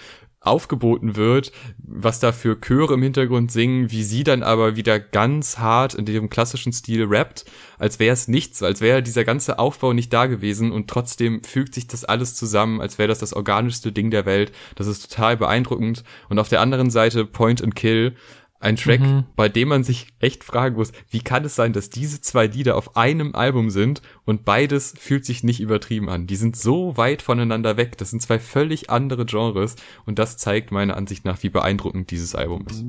aufgeboten 0.45 1.15
wird, 1.15 1.51
was 1.77 2.19
da 2.19 2.31
für 2.31 2.59
Chöre 2.59 2.93
im 2.93 3.03
Hintergrund 3.03 3.51
singen, 3.51 3.91
wie 3.91 4.03
sie 4.03 4.23
dann 4.23 4.43
aber 4.43 4.75
wieder 4.75 4.99
ganz 4.99 5.57
hart 5.57 5.93
in 5.93 6.05
dem 6.05 6.29
klassischen 6.29 6.73
Stil 6.73 7.05
rappt, 7.05 7.45
als 7.77 7.99
wäre 7.99 8.13
es 8.13 8.27
nichts, 8.27 8.63
als 8.63 8.81
wäre 8.81 9.03
dieser 9.03 9.23
ganze 9.23 9.59
Aufbau 9.59 9.93
nicht 9.93 10.13
da 10.13 10.25
gewesen 10.27 10.71
und 10.71 10.89
trotzdem 10.89 11.43
fügt 11.43 11.73
sich 11.73 11.87
das 11.87 12.05
alles 12.05 12.35
zusammen, 12.35 12.81
als 12.81 12.97
wäre 12.97 13.07
das 13.07 13.19
das 13.19 13.33
organischste 13.33 13.91
Ding 13.91 14.11
der 14.11 14.25
Welt. 14.25 14.51
Das 14.75 14.87
ist 14.87 15.09
total 15.09 15.37
beeindruckend. 15.37 16.03
Und 16.29 16.39
auf 16.39 16.49
der 16.49 16.61
anderen 16.61 16.89
Seite 16.89 17.25
Point 17.25 17.63
and 17.63 17.75
Kill, 17.75 18.15
ein 18.59 18.77
Track, 18.77 19.01
mhm. 19.01 19.25
bei 19.35 19.49
dem 19.49 19.67
man 19.67 19.83
sich 19.83 20.07
echt 20.19 20.43
fragen 20.43 20.75
muss, 20.75 20.91
wie 21.09 21.19
kann 21.19 21.45
es 21.45 21.55
sein, 21.55 21.73
dass 21.73 21.89
diese 21.89 22.21
zwei 22.21 22.47
Lieder 22.47 22.75
auf 22.75 22.95
einem 22.95 23.35
Album 23.35 23.69
sind 23.69 24.01
und 24.25 24.43
beides 24.43 24.93
fühlt 24.97 25.25
sich 25.25 25.43
nicht 25.43 25.59
übertrieben 25.59 26.09
an. 26.09 26.27
Die 26.27 26.35
sind 26.35 26.55
so 26.55 26.97
weit 26.97 27.21
voneinander 27.21 27.77
weg. 27.77 27.97
Das 27.97 28.09
sind 28.09 28.21
zwei 28.21 28.39
völlig 28.39 28.89
andere 28.89 29.25
Genres. 29.25 29.75
Und 30.05 30.19
das 30.19 30.37
zeigt 30.37 30.71
meiner 30.71 30.97
Ansicht 30.97 31.25
nach, 31.25 31.41
wie 31.43 31.49
beeindruckend 31.49 32.09
dieses 32.11 32.33
Album 32.35 32.65
ist. 32.67 32.83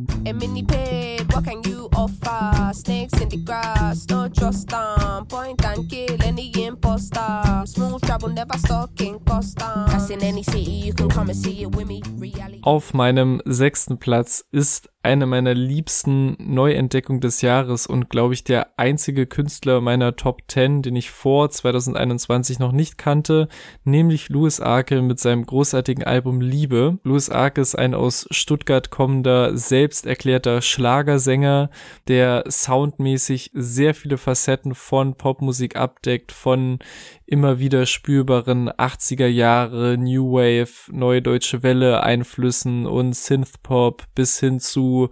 Auf 12.63 12.95
meinem 12.95 13.43
sechsten 13.45 13.99
Platz 13.99 14.45
ist 14.51 14.91
eine 15.03 15.27
meiner 15.27 15.55
liebsten 15.55 16.37
Neuentdeckungen 16.39 17.21
des 17.21 17.41
Jahres 17.41 17.87
und 17.87 18.11
glaube 18.11 18.35
ich 18.35 18.43
der 18.43 18.79
einzige 18.79 19.27
Künstler 19.27 19.81
meiner 19.81 20.17
Top 20.17 20.43
10, 20.49 20.83
den 20.83 20.97
ich 20.97 21.11
vor 21.27 21.51
2021 21.51 22.61
noch 22.61 22.71
nicht 22.71 22.99
kannte, 22.99 23.49
nämlich 23.83 24.29
Louis 24.29 24.61
Arke 24.61 25.03
mit 25.03 25.19
seinem 25.19 25.45
großartigen 25.45 26.05
Album 26.05 26.41
Liebe. 26.41 27.01
Louis 27.03 27.31
Arke 27.31 27.63
ist 27.63 27.75
ein 27.75 27.95
aus 27.95 28.29
Stuttgart 28.31 28.91
kommender, 28.91 29.59
selbst 29.59 30.07
erklärter 30.07 30.63
Schlagersänger, 30.63 31.71
der 32.07 32.45
soundmäßig 32.49 33.51
sehr 33.55 33.95
viele 33.95 34.19
Facetten 34.19 34.77
von 34.77 35.17
Popmusik 35.17 35.75
abdeckt, 35.75 36.31
von 36.31 36.79
immer 37.27 37.59
wieder 37.59 37.87
spürbaren 37.87 38.71
80er 38.71 39.27
Jahre 39.27 39.99
New 39.99 40.35
Wave, 40.35 40.93
Neue 40.93 41.23
Deutsche 41.23 41.65
Welle 41.65 42.05
Einflüssen 42.05 42.87
und 42.87 43.17
Synthpop 43.17 44.05
bis 44.15 44.39
hin 44.39 44.61
zu 44.61 45.09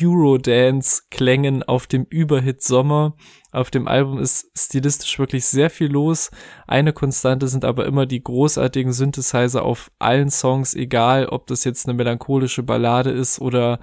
Eurodance 0.00 1.02
Klängen 1.10 1.64
auf 1.64 1.88
dem 1.88 2.06
Überhit 2.08 2.62
Sommer. 2.62 3.16
Auf 3.50 3.70
dem 3.70 3.88
Album 3.88 4.18
ist 4.18 4.50
stilistisch 4.56 5.18
wirklich 5.18 5.46
sehr 5.46 5.70
viel 5.70 5.90
los. 5.90 6.30
Eine 6.66 6.92
Konstante 6.92 7.48
sind 7.48 7.64
aber 7.64 7.86
immer 7.86 8.04
die 8.04 8.22
großartigen 8.22 8.92
Synthesizer 8.92 9.62
auf 9.62 9.90
allen 9.98 10.30
Songs, 10.30 10.74
egal 10.74 11.26
ob 11.26 11.46
das 11.46 11.64
jetzt 11.64 11.86
eine 11.86 11.96
melancholische 11.96 12.62
Ballade 12.62 13.10
ist 13.10 13.40
oder 13.40 13.78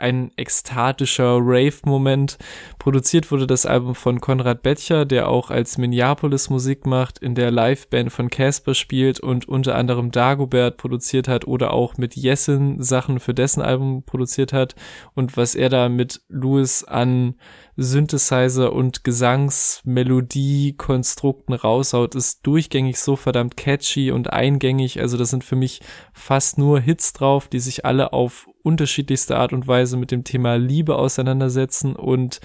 ein 0.00 0.30
ekstatischer 0.36 1.38
Rave-Moment. 1.40 2.38
Produziert 2.78 3.30
wurde 3.30 3.46
das 3.46 3.66
Album 3.66 3.94
von 3.94 4.20
Konrad 4.20 4.62
Bettcher, 4.62 5.04
der 5.04 5.28
auch 5.28 5.50
als 5.50 5.78
Minneapolis 5.78 6.50
Musik 6.50 6.86
macht, 6.86 7.18
in 7.18 7.34
der 7.34 7.50
Liveband 7.50 8.10
von 8.10 8.30
Casper 8.30 8.74
spielt 8.74 9.20
und 9.20 9.46
unter 9.46 9.74
anderem 9.76 10.10
Dagobert 10.10 10.78
produziert 10.78 11.28
hat 11.28 11.46
oder 11.46 11.72
auch 11.72 11.96
mit 11.98 12.16
Jessen 12.16 12.82
Sachen 12.82 13.20
für 13.20 13.34
dessen 13.34 13.62
Album 13.62 14.02
produziert 14.02 14.52
hat. 14.52 14.74
Und 15.14 15.36
was 15.36 15.54
er 15.54 15.68
da 15.68 15.88
mit 15.88 16.22
Louis 16.28 16.84
an 16.84 17.34
Synthesizer 17.76 18.72
und 18.72 19.04
Gesangsmelodie-Konstrukten 19.04 21.54
raushaut, 21.54 22.14
ist 22.14 22.46
durchgängig 22.46 22.98
so 22.98 23.16
verdammt 23.16 23.56
catchy 23.56 24.10
und 24.10 24.32
eingängig. 24.32 25.00
Also 25.00 25.16
das 25.16 25.30
sind 25.30 25.44
für 25.44 25.56
mich 25.56 25.80
fast 26.12 26.58
nur 26.58 26.80
Hits 26.80 27.12
drauf, 27.12 27.48
die 27.48 27.60
sich 27.60 27.84
alle 27.84 28.12
auf 28.12 28.48
unterschiedlichste 28.62 29.36
Art 29.36 29.52
und 29.52 29.66
Weise 29.66 29.96
mit 29.96 30.10
dem 30.10 30.24
Thema 30.24 30.56
Liebe 30.56 30.96
auseinandersetzen 30.96 31.96
und 31.96 32.40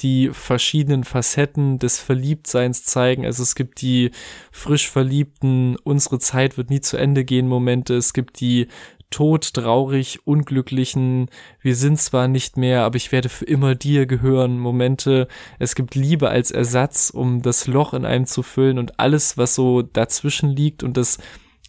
die 0.00 0.30
verschiedenen 0.32 1.04
Facetten 1.04 1.78
des 1.78 2.00
Verliebtseins 2.00 2.84
zeigen. 2.84 3.24
Also 3.24 3.42
es 3.42 3.54
gibt 3.54 3.80
die 3.80 4.10
frisch 4.50 4.90
verliebten, 4.90 5.76
unsere 5.84 6.18
Zeit 6.18 6.56
wird 6.56 6.70
nie 6.70 6.80
zu 6.80 6.96
Ende 6.96 7.24
gehen 7.24 7.46
Momente. 7.46 7.94
Es 7.94 8.12
gibt 8.12 8.40
die 8.40 8.68
tot, 9.14 9.54
traurig, 9.54 10.26
unglücklichen, 10.26 11.28
wir 11.60 11.76
sind 11.76 12.00
zwar 12.00 12.26
nicht 12.26 12.56
mehr, 12.56 12.82
aber 12.82 12.96
ich 12.96 13.12
werde 13.12 13.28
für 13.28 13.44
immer 13.44 13.76
dir 13.76 14.06
gehören, 14.06 14.58
Momente. 14.58 15.28
Es 15.60 15.76
gibt 15.76 15.94
Liebe 15.94 16.30
als 16.30 16.50
Ersatz, 16.50 17.10
um 17.10 17.40
das 17.40 17.68
Loch 17.68 17.94
in 17.94 18.04
einem 18.04 18.26
zu 18.26 18.42
füllen 18.42 18.76
und 18.76 18.98
alles, 18.98 19.38
was 19.38 19.54
so 19.54 19.82
dazwischen 19.82 20.50
liegt. 20.50 20.82
Und 20.82 20.96
das 20.96 21.18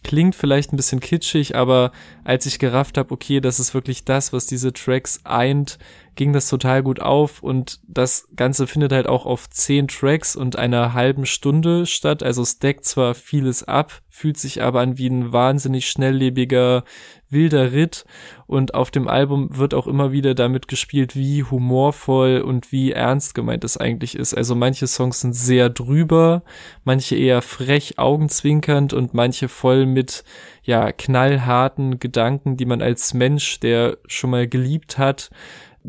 klingt 0.02 0.34
vielleicht 0.34 0.72
ein 0.72 0.76
bisschen 0.76 0.98
kitschig, 0.98 1.54
aber 1.54 1.92
als 2.24 2.46
ich 2.46 2.58
gerafft 2.58 2.98
habe, 2.98 3.14
okay, 3.14 3.40
das 3.40 3.60
ist 3.60 3.74
wirklich 3.74 4.04
das, 4.04 4.32
was 4.32 4.46
diese 4.46 4.72
Tracks 4.72 5.20
eint, 5.22 5.78
ging 6.16 6.32
das 6.32 6.48
total 6.48 6.82
gut 6.82 7.00
auf 7.00 7.42
und 7.42 7.80
das 7.86 8.28
Ganze 8.34 8.66
findet 8.66 8.92
halt 8.92 9.06
auch 9.06 9.26
auf 9.26 9.48
zehn 9.50 9.86
Tracks 9.86 10.34
und 10.34 10.56
einer 10.56 10.94
halben 10.94 11.26
Stunde 11.26 11.86
statt. 11.86 12.22
Also 12.22 12.42
es 12.42 12.58
deckt 12.58 12.84
zwar 12.84 13.14
vieles 13.14 13.62
ab, 13.62 14.00
fühlt 14.08 14.38
sich 14.38 14.62
aber 14.62 14.80
an 14.80 14.96
wie 14.96 15.08
ein 15.08 15.32
wahnsinnig 15.32 15.88
schnelllebiger, 15.88 16.84
wilder 17.28 17.72
Ritt 17.72 18.06
und 18.46 18.74
auf 18.74 18.90
dem 18.90 19.08
Album 19.08 19.56
wird 19.58 19.74
auch 19.74 19.86
immer 19.86 20.10
wieder 20.10 20.34
damit 20.34 20.68
gespielt, 20.68 21.16
wie 21.16 21.42
humorvoll 21.42 22.40
und 22.40 22.72
wie 22.72 22.92
ernst 22.92 23.34
gemeint 23.34 23.64
es 23.64 23.76
eigentlich 23.76 24.16
ist. 24.16 24.32
Also 24.32 24.54
manche 24.54 24.86
Songs 24.86 25.20
sind 25.20 25.34
sehr 25.34 25.68
drüber, 25.68 26.42
manche 26.84 27.16
eher 27.16 27.42
frech 27.42 27.98
augenzwinkernd 27.98 28.94
und 28.94 29.12
manche 29.12 29.48
voll 29.48 29.84
mit 29.84 30.24
ja 30.62 30.92
knallharten 30.92 31.98
Gedanken, 31.98 32.56
die 32.56 32.66
man 32.66 32.80
als 32.80 33.12
Mensch, 33.12 33.60
der 33.60 33.98
schon 34.06 34.30
mal 34.30 34.48
geliebt 34.48 34.96
hat, 34.96 35.30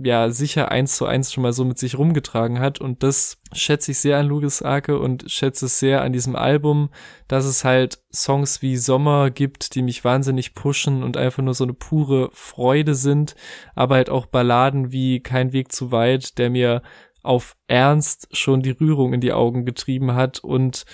ja 0.04 0.30
sicher 0.30 0.72
eins 0.72 0.96
zu 0.96 1.06
eins 1.06 1.32
schon 1.32 1.44
mal 1.44 1.54
so 1.54 1.66
mit 1.66 1.78
sich 1.78 1.98
rumgetragen 1.98 2.60
hat. 2.60 2.80
Und 2.80 3.04
das 3.04 3.38
schätze 3.54 3.92
ich 3.92 4.00
sehr 4.00 4.18
an 4.18 4.28
Lucas 4.28 4.62
Arke 4.62 5.00
und 5.00 5.30
schätze 5.30 5.66
es 5.66 5.80
sehr 5.80 6.02
an 6.02 6.14
diesem 6.14 6.36
Album, 6.36 6.90
dass 7.28 7.46
es 7.46 7.64
halt 7.64 8.00
Songs 8.14 8.62
wie 8.62 8.78
Sommer 8.78 9.32
gibt, 9.32 9.76
die 9.76 9.82
mich 9.82 10.04
wahnsinnig 10.04 10.54
pushen 10.54 11.04
und 11.04 11.18
einfach 11.18 11.44
nur 11.44 11.54
so 11.54 11.64
eine 11.64 11.74
pure 11.74 12.30
Freude 12.34 12.96
sind, 12.96 13.36
aber 13.76 13.96
halt 13.96 14.10
auch 14.10 14.26
Balladen 14.26 14.92
wie 14.92 15.20
Kein 15.20 15.54
Weg 15.54 15.72
zu 15.72 15.92
weit, 15.92 16.38
der 16.38 16.50
mir 16.50 16.82
auf 17.24 17.58
Ernst 17.68 18.30
schon 18.32 18.62
die 18.62 18.72
Rührung 18.72 19.14
in 19.14 19.22
die 19.22 19.34
Augen 19.34 19.66
getrieben 19.66 20.16
hat 20.16 20.40
und 20.40 20.86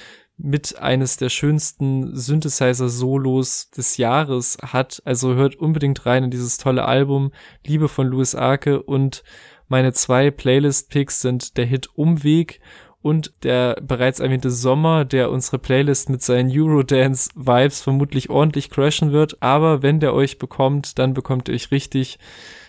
mit 0.44 0.78
eines 0.78 1.16
der 1.16 1.30
schönsten 1.30 2.16
Synthesizer-Solos 2.16 3.70
des 3.72 3.96
Jahres 3.96 4.58
hat. 4.62 5.02
Also 5.06 5.36
hört 5.36 5.56
unbedingt 5.56 6.06
rein 6.06 6.26
in 6.26 6.32
dieses 6.32 6.58
tolle 6.58 6.84
Album. 6.84 7.32
Liebe 7.66 7.88
von 7.88 8.08
Louis 8.08 8.36
Arke 8.36 8.84
und 8.84 9.24
meine 9.70 9.94
zwei 9.94 10.32
Playlist-Picks 10.32 11.22
sind 11.22 11.56
der 11.56 11.66
Hit 11.66 11.90
Umweg 11.96 12.60
und 13.02 13.34
der 13.44 13.78
bereits 13.82 14.20
erwähnte 14.20 14.52
Sommer, 14.52 15.06
der 15.06 15.32
unsere 15.32 15.60
Playlist 15.60 16.10
mit 16.10 16.22
seinen 16.22 16.52
Eurodance-Vibes 16.52 17.82
vermutlich 17.82 18.30
ordentlich 18.30 18.70
crashen 18.70 19.14
wird. 19.14 19.42
Aber 19.42 19.82
wenn 19.82 20.02
der 20.02 20.14
euch 20.14 20.40
bekommt, 20.40 21.00
dann 21.00 21.14
bekommt 21.14 21.48
ihr 21.48 21.56
euch 21.56 21.72
richtig. 21.72 22.20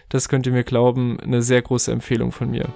Das 0.09 0.29
könnt 0.29 0.47
ihr 0.47 0.53
mir 0.53 0.65
glauben. 0.65 1.19
Eine 1.19 1.43
sehr 1.43 1.61
große 1.61 1.91
Empfehlung 1.91 2.31
von 2.31 2.53
mir. 2.53 2.69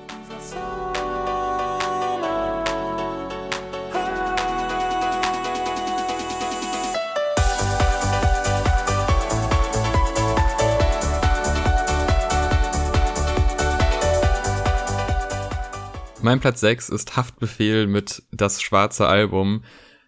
Mein 16.29 16.41
Platz 16.41 16.61
6 16.61 16.91
ist 16.91 17.17
Haftbefehl 17.17 17.87
mit 17.87 18.23
Das 18.33 18.61
schwarze 18.61 19.07
Album. 19.07 19.65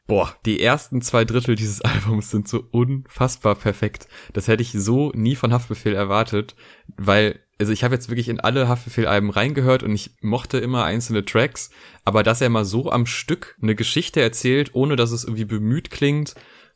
Boah, 0.06 0.37
die 0.44 0.61
ersten 0.61 1.00
zwei 1.00 1.24
Drittel 1.24 1.54
dieses 1.54 1.80
Albums 1.80 2.30
sind 2.30 2.46
so 2.46 2.62
unfassbar 2.72 3.54
perfekt. 3.54 4.06
Das 4.35 4.46
hätte 4.46 4.61
ich 4.61 4.72
so 4.72 5.12
nie 5.14 5.35
von 5.35 5.50
Haftbefehl 5.50 5.94
erwartet, 5.94 6.56
weil, 6.94 7.40
also 7.59 7.72
ich 7.72 7.85
habe 7.85 7.94
jetzt 7.94 8.11
wirklich 8.11 8.28
in 8.28 8.38
alle 8.38 8.68
Haftbefehl-Alben 8.68 9.30
reingehört 9.30 9.83
und 9.83 9.94
ich 9.94 10.11
mochte 10.20 10.59
immer 10.59 10.85
einzelne 10.85 11.24
Tracks, 11.24 11.70
aber 12.04 12.22
dass 12.22 12.42
er 12.42 12.50
mal 12.50 12.66
so 12.66 12.92
am 12.92 13.06
Stück 13.06 13.56
eine 13.62 13.74
Geschichte 13.74 14.20
erzählt, 14.20 14.74
ohne 14.74 14.96
dass 14.96 15.12
es 15.12 15.24
irgendwie 15.24 15.46
bemüht 15.46 15.90
klingt, 15.90 16.35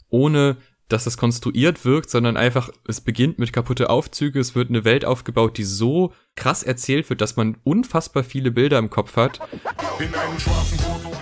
ohne 0.09 0.57
dass 0.89 1.07
es 1.07 1.17
konstruiert 1.17 1.85
wirkt, 1.85 2.11
sondern 2.11 2.37
einfach, 2.37 2.71
es 2.87 3.01
beginnt 3.01 3.39
mit 3.39 3.53
kaputte 3.53 3.89
Aufzüge, 3.91 4.39
es 4.39 4.55
wird 4.55 4.69
eine 4.69 4.85
Welt 4.85 5.05
aufgebaut, 5.05 5.57
die 5.57 5.65
so 5.65 6.13
krass 6.37 6.63
erzählt 6.63 7.09
wird, 7.09 7.21
dass 7.21 7.37
man 7.37 7.57
unfassbar 7.65 8.23
viele 8.23 8.51
Bilder 8.51 8.79
im 8.79 8.91
Kopf 8.91 9.17
hat. 9.17 9.41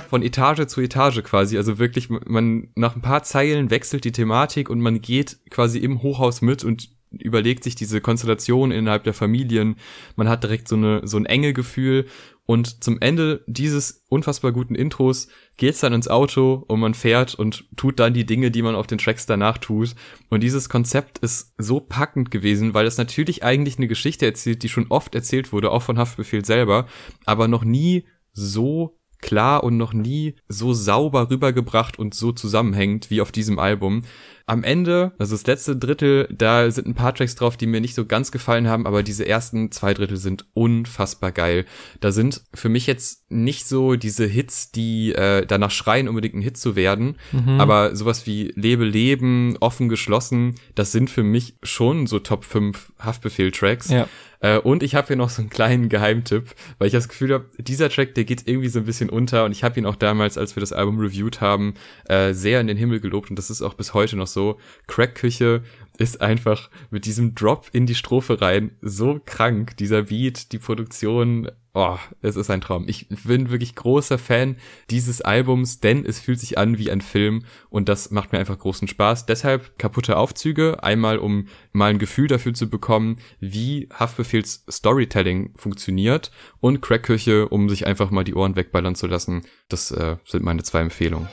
Von 0.09 0.23
Etage 0.23 0.67
zu 0.67 0.81
Etage 0.81 1.23
quasi. 1.23 1.57
Also 1.57 1.79
wirklich, 1.79 2.11
man 2.11 2.69
nach 2.75 2.97
ein 2.97 3.03
paar 3.03 3.23
Zeilen 3.23 3.71
wechselt 3.71 4.05
die 4.05 4.13
Thematik 4.13 4.69
und 4.69 4.81
man 4.81 5.01
geht 5.01 5.39
quasi 5.51 5.79
im 5.79 6.03
Hochhaus 6.03 6.43
mit 6.43 6.65
und 6.65 6.91
überlegt 7.19 7.63
sich 7.65 7.75
diese 7.75 8.01
Konstellation 8.01 8.71
innerhalb 8.71 9.05
der 9.05 9.15
Familien. 9.15 9.77
Man 10.17 10.29
hat 10.29 10.43
direkt 10.43 10.69
so 10.69 10.77
eine 10.77 11.07
so 11.07 11.17
ein 11.19 11.27
enge 11.27 11.53
Gefühl 11.53 12.07
und 12.45 12.83
zum 12.83 13.01
Ende 13.01 13.45
dieses 13.47 14.05
unfassbar 14.09 14.53
guten 14.53 14.75
Intros 14.75 15.29
geht's 15.57 15.81
dann 15.81 15.93
ins 15.93 16.09
Auto 16.09 16.65
und 16.67 16.81
man 16.81 16.95
fährt 16.95 17.35
und 17.37 17.65
tut 17.77 18.01
dann 18.01 18.15
die 18.15 18.27
Dinge, 18.27 18.51
die 18.51 18.63
man 18.63 18.75
auf 18.75 18.89
den 18.89 18.99
Tracks 18.99 19.27
danach 19.27 19.59
tut. 19.59 19.95
Und 20.29 20.43
dieses 20.43 20.69
Konzept 20.69 21.19
ist 21.19 21.55
so 21.57 21.79
packend 21.79 22.33
gewesen, 22.33 22.75
weil 22.75 22.87
es 22.87 22.99
natürlich 22.99 23.45
eigentlich 23.45 23.79
eine 23.79 23.87
Geschichte 23.87 24.27
erzählt, 24.27 24.65
die 24.65 24.69
schon 24.69 24.89
oft 24.89 25.15
erzählt 25.15 25.53
wurde, 25.53 25.71
auch 25.71 25.83
von 25.83 25.99
Haftbefehl 25.99 26.45
selber, 26.45 26.87
aber 27.25 27.47
noch 27.47 27.65
nie 27.65 28.07
so 28.33 28.99
klar 29.21 29.63
und 29.63 29.77
noch 29.77 29.93
nie 29.93 30.35
so 30.49 30.75
sauber 30.75 31.31
rübergebracht 31.31 31.99
und 31.99 32.13
so 32.13 32.33
zusammenhängend 32.33 33.09
wie 33.09 33.21
auf 33.21 33.31
diesem 33.31 33.61
Album. 33.61 34.03
Am 34.47 34.65
Ende, 34.65 35.13
also 35.19 35.35
das 35.35 35.47
letzte 35.47 35.77
Drittel, 35.77 36.29
da 36.31 36.71
sind 36.71 36.87
ein 36.87 36.95
paar 36.95 37.15
Tracks 37.15 37.35
drauf, 37.35 37.57
die 37.57 37.67
mir 37.67 37.81
nicht 37.81 37.95
so 37.95 38.07
ganz 38.07 38.33
gefallen 38.33 38.69
haben, 38.69 38.87
aber 38.87 39.03
diese 39.03 39.27
ersten 39.27 39.71
zwei 39.71 39.95
Drittel 39.95 40.17
sind 40.17 40.47
unfassbar 40.55 41.33
geil. 41.33 41.65
Da 42.01 42.13
sind 42.13 42.43
für 42.55 42.69
mich 42.69 42.87
jetzt 42.87 43.31
nicht 43.31 43.67
so 43.67 43.97
diese 43.97 44.27
Hits, 44.27 44.73
die 44.73 45.13
äh, 45.13 45.47
danach 45.47 45.71
schreien, 45.71 46.09
unbedingt 46.09 46.35
ein 46.35 46.43
Hit 46.43 46.57
zu 46.57 46.77
werden, 46.77 47.17
mhm. 47.33 47.61
aber 47.61 47.95
sowas 47.97 48.27
wie 48.27 48.53
Lebe 48.57 48.85
Leben, 48.85 49.57
offen 49.61 49.89
geschlossen, 49.89 50.55
das 50.75 50.93
sind 50.93 51.11
für 51.11 51.23
mich 51.23 51.57
schon 51.63 52.07
so 52.07 52.19
Top 52.19 52.45
5 52.45 52.93
Haftbefehl-Tracks. 52.99 53.91
Ja. 53.91 54.09
Äh, 54.43 54.59
und 54.59 54.83
ich 54.83 54.95
habe 54.95 55.07
hier 55.07 55.17
noch 55.17 55.31
so 55.31 55.41
einen 55.41 55.51
kleinen 55.51 55.89
Geheimtipp, 55.89 56.55
weil 56.79 56.89
ich 56.89 56.93
das 56.93 57.09
Gefühl 57.09 57.33
habe, 57.33 57.47
dieser 57.59 57.89
Track, 57.89 58.15
der 58.15 58.25
geht 58.25 58.47
irgendwie 58.47 58.69
so 58.69 58.81
ein 58.81 58.85
bisschen 58.85 59.09
unter 59.09 59.45
und 59.45 59.53
ich 59.53 59.65
habe 59.65 59.79
ihn 59.79 59.87
auch 59.87 59.97
damals, 59.97 60.37
als 60.37 60.57
wir 60.57 60.61
das 60.61 60.73
Album 60.73 60.99
reviewed 60.99 61.41
haben, 61.41 61.75
äh, 62.09 62.35
sehr 62.35 62.61
in 62.61 62.67
den 62.67 62.77
Himmel 62.77 63.01
gelobt 63.01 63.31
und 63.31 63.39
das 63.39 63.51
ist 63.51 63.63
auch 63.63 63.75
bis 63.75 63.95
heute 63.95 64.17
noch 64.17 64.27
so. 64.33 64.59
Crackküche 64.87 65.63
ist 65.99 66.21
einfach 66.21 66.71
mit 66.91 67.05
diesem 67.05 67.35
Drop 67.35 67.69
in 67.73 67.87
die 67.87 67.95
Strophe 67.95 68.41
rein 68.41 68.73
so 68.81 69.21
krank. 69.25 69.77
Dieser 69.77 70.05
Beat, 70.05 70.53
die 70.53 70.59
Produktion, 70.59 71.49
oh, 71.75 71.97
es 72.23 72.37
ist 72.37 72.51
ein 72.51 72.61
Traum. 72.61 72.89
Ich 72.89 73.09
bin 73.09 73.51
wirklich 73.51 73.75
großer 73.75 74.19
Fan 74.19 74.57
dieses 74.91 75.21
Albums, 75.21 75.81
denn 75.81 76.05
es 76.05 76.19
fühlt 76.19 76.41
sich 76.41 76.59
an 76.59 76.79
wie 76.79 76.91
ein 76.91 77.01
Film 77.01 77.45
und 77.71 77.89
das 77.89 78.11
macht 78.11 78.33
mir 78.33 78.39
einfach 78.39 78.59
großen 78.59 78.89
Spaß. 78.89 79.27
Deshalb 79.27 79.79
kaputte 79.79 80.17
Aufzüge, 80.17 80.83
einmal 80.83 81.19
um 81.19 81.49
mal 81.73 81.91
ein 81.91 81.99
Gefühl 81.99 82.27
dafür 82.27 82.55
zu 82.55 82.69
bekommen, 82.69 83.19
wie 83.41 83.89
Haftbefehls 83.93 84.65
Storytelling 84.71 85.53
funktioniert 85.57 86.31
und 86.61 86.81
Crackküche, 86.81 87.49
um 87.49 87.69
sich 87.69 87.87
einfach 87.87 88.11
mal 88.11 88.25
die 88.25 88.35
Ohren 88.35 88.57
wegballern 88.57 88.95
zu 88.95 89.07
lassen. 89.07 89.43
Das 89.69 89.91
äh, 89.91 90.17
sind 90.25 90.45
meine 90.45 90.63
zwei 90.63 90.81
Empfehlungen. 90.81 91.29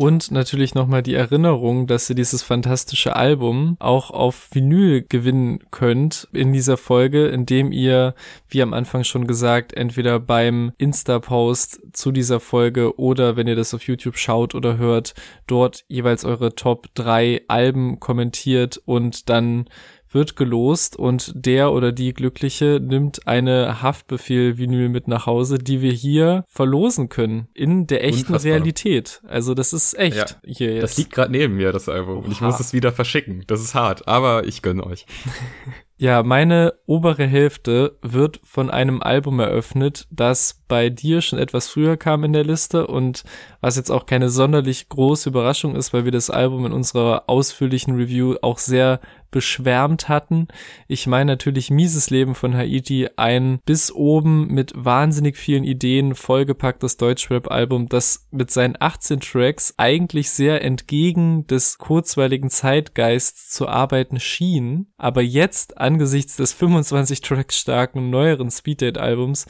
Und 0.00 0.30
natürlich 0.30 0.74
nochmal 0.74 1.02
die 1.02 1.12
Erinnerung, 1.12 1.86
dass 1.86 2.08
ihr 2.08 2.16
dieses 2.16 2.42
fantastische 2.42 3.16
Album 3.16 3.76
auch 3.80 4.10
auf 4.10 4.48
Vinyl 4.50 5.04
gewinnen 5.06 5.58
könnt 5.70 6.26
in 6.32 6.54
dieser 6.54 6.78
Folge, 6.78 7.26
indem 7.26 7.70
ihr, 7.70 8.14
wie 8.48 8.62
am 8.62 8.72
Anfang 8.72 9.04
schon 9.04 9.26
gesagt, 9.26 9.74
entweder 9.74 10.18
beim 10.18 10.72
Insta-Post 10.78 11.82
zu 11.92 12.12
dieser 12.12 12.40
Folge 12.40 12.98
oder 12.98 13.36
wenn 13.36 13.46
ihr 13.46 13.56
das 13.56 13.74
auf 13.74 13.82
YouTube 13.82 14.16
schaut 14.16 14.54
oder 14.54 14.78
hört, 14.78 15.12
dort 15.46 15.84
jeweils 15.88 16.24
eure 16.24 16.54
Top 16.54 16.86
3 16.94 17.42
Alben 17.48 18.00
kommentiert 18.00 18.80
und 18.86 19.28
dann 19.28 19.66
wird 20.10 20.36
gelost 20.36 20.96
und 20.96 21.32
der 21.34 21.72
oder 21.72 21.92
die 21.92 22.12
Glückliche 22.12 22.80
nimmt 22.82 23.26
eine 23.26 23.82
Haftbefehl-Vinyl 23.82 24.88
mit 24.88 25.08
nach 25.08 25.26
Hause, 25.26 25.58
die 25.58 25.80
wir 25.80 25.92
hier 25.92 26.44
verlosen 26.48 27.08
können 27.08 27.48
in 27.54 27.86
der 27.86 28.04
echten 28.04 28.32
Unfassbar. 28.32 28.52
Realität. 28.52 29.22
Also 29.26 29.54
das 29.54 29.72
ist 29.72 29.98
echt 29.98 30.16
ja, 30.16 30.26
hier 30.44 30.74
jetzt. 30.74 30.82
Das 30.82 30.96
liegt 30.98 31.12
gerade 31.12 31.32
neben 31.32 31.56
mir, 31.56 31.72
das 31.72 31.88
Album. 31.88 32.18
Oha. 32.18 32.24
Und 32.26 32.32
ich 32.32 32.40
muss 32.40 32.60
es 32.60 32.72
wieder 32.72 32.92
verschicken. 32.92 33.44
Das 33.46 33.60
ist 33.60 33.74
hart, 33.74 34.08
aber 34.08 34.46
ich 34.46 34.62
gönne 34.62 34.84
euch. 34.84 35.06
Ja, 36.00 36.22
meine 36.22 36.72
obere 36.86 37.26
Hälfte 37.26 37.98
wird 38.00 38.40
von 38.42 38.70
einem 38.70 39.02
Album 39.02 39.38
eröffnet, 39.38 40.06
das 40.10 40.62
bei 40.66 40.88
dir 40.88 41.20
schon 41.20 41.38
etwas 41.38 41.68
früher 41.68 41.98
kam 41.98 42.24
in 42.24 42.32
der 42.32 42.42
Liste 42.42 42.86
und 42.86 43.22
was 43.60 43.76
jetzt 43.76 43.90
auch 43.90 44.06
keine 44.06 44.30
sonderlich 44.30 44.88
große 44.88 45.28
Überraschung 45.28 45.76
ist, 45.76 45.92
weil 45.92 46.06
wir 46.06 46.10
das 46.10 46.30
Album 46.30 46.64
in 46.64 46.72
unserer 46.72 47.24
ausführlichen 47.26 47.96
Review 47.96 48.36
auch 48.40 48.56
sehr 48.56 49.00
beschwärmt 49.30 50.08
hatten. 50.08 50.48
Ich 50.88 51.06
meine 51.06 51.32
natürlich 51.32 51.70
Mieses 51.70 52.10
Leben 52.10 52.34
von 52.34 52.54
Haiti, 52.54 53.08
ein 53.16 53.60
bis 53.64 53.92
oben 53.92 54.48
mit 54.48 54.72
wahnsinnig 54.74 55.36
vielen 55.36 55.64
Ideen 55.64 56.14
vollgepacktes 56.14 56.96
Deutschrap-Album, 56.96 57.88
das 57.88 58.26
mit 58.30 58.50
seinen 58.50 58.76
18 58.78 59.20
Tracks 59.20 59.74
eigentlich 59.76 60.30
sehr 60.30 60.62
entgegen 60.62 61.46
des 61.46 61.78
kurzweiligen 61.78 62.50
Zeitgeists 62.50 63.50
zu 63.50 63.68
arbeiten 63.68 64.20
schien, 64.20 64.86
aber 64.96 65.22
jetzt 65.22 65.78
angesichts 65.78 66.36
des 66.36 66.52
25 66.52 67.20
Tracks 67.20 67.58
starken 67.58 68.10
neueren 68.10 68.50
Speeddate-Albums 68.50 69.46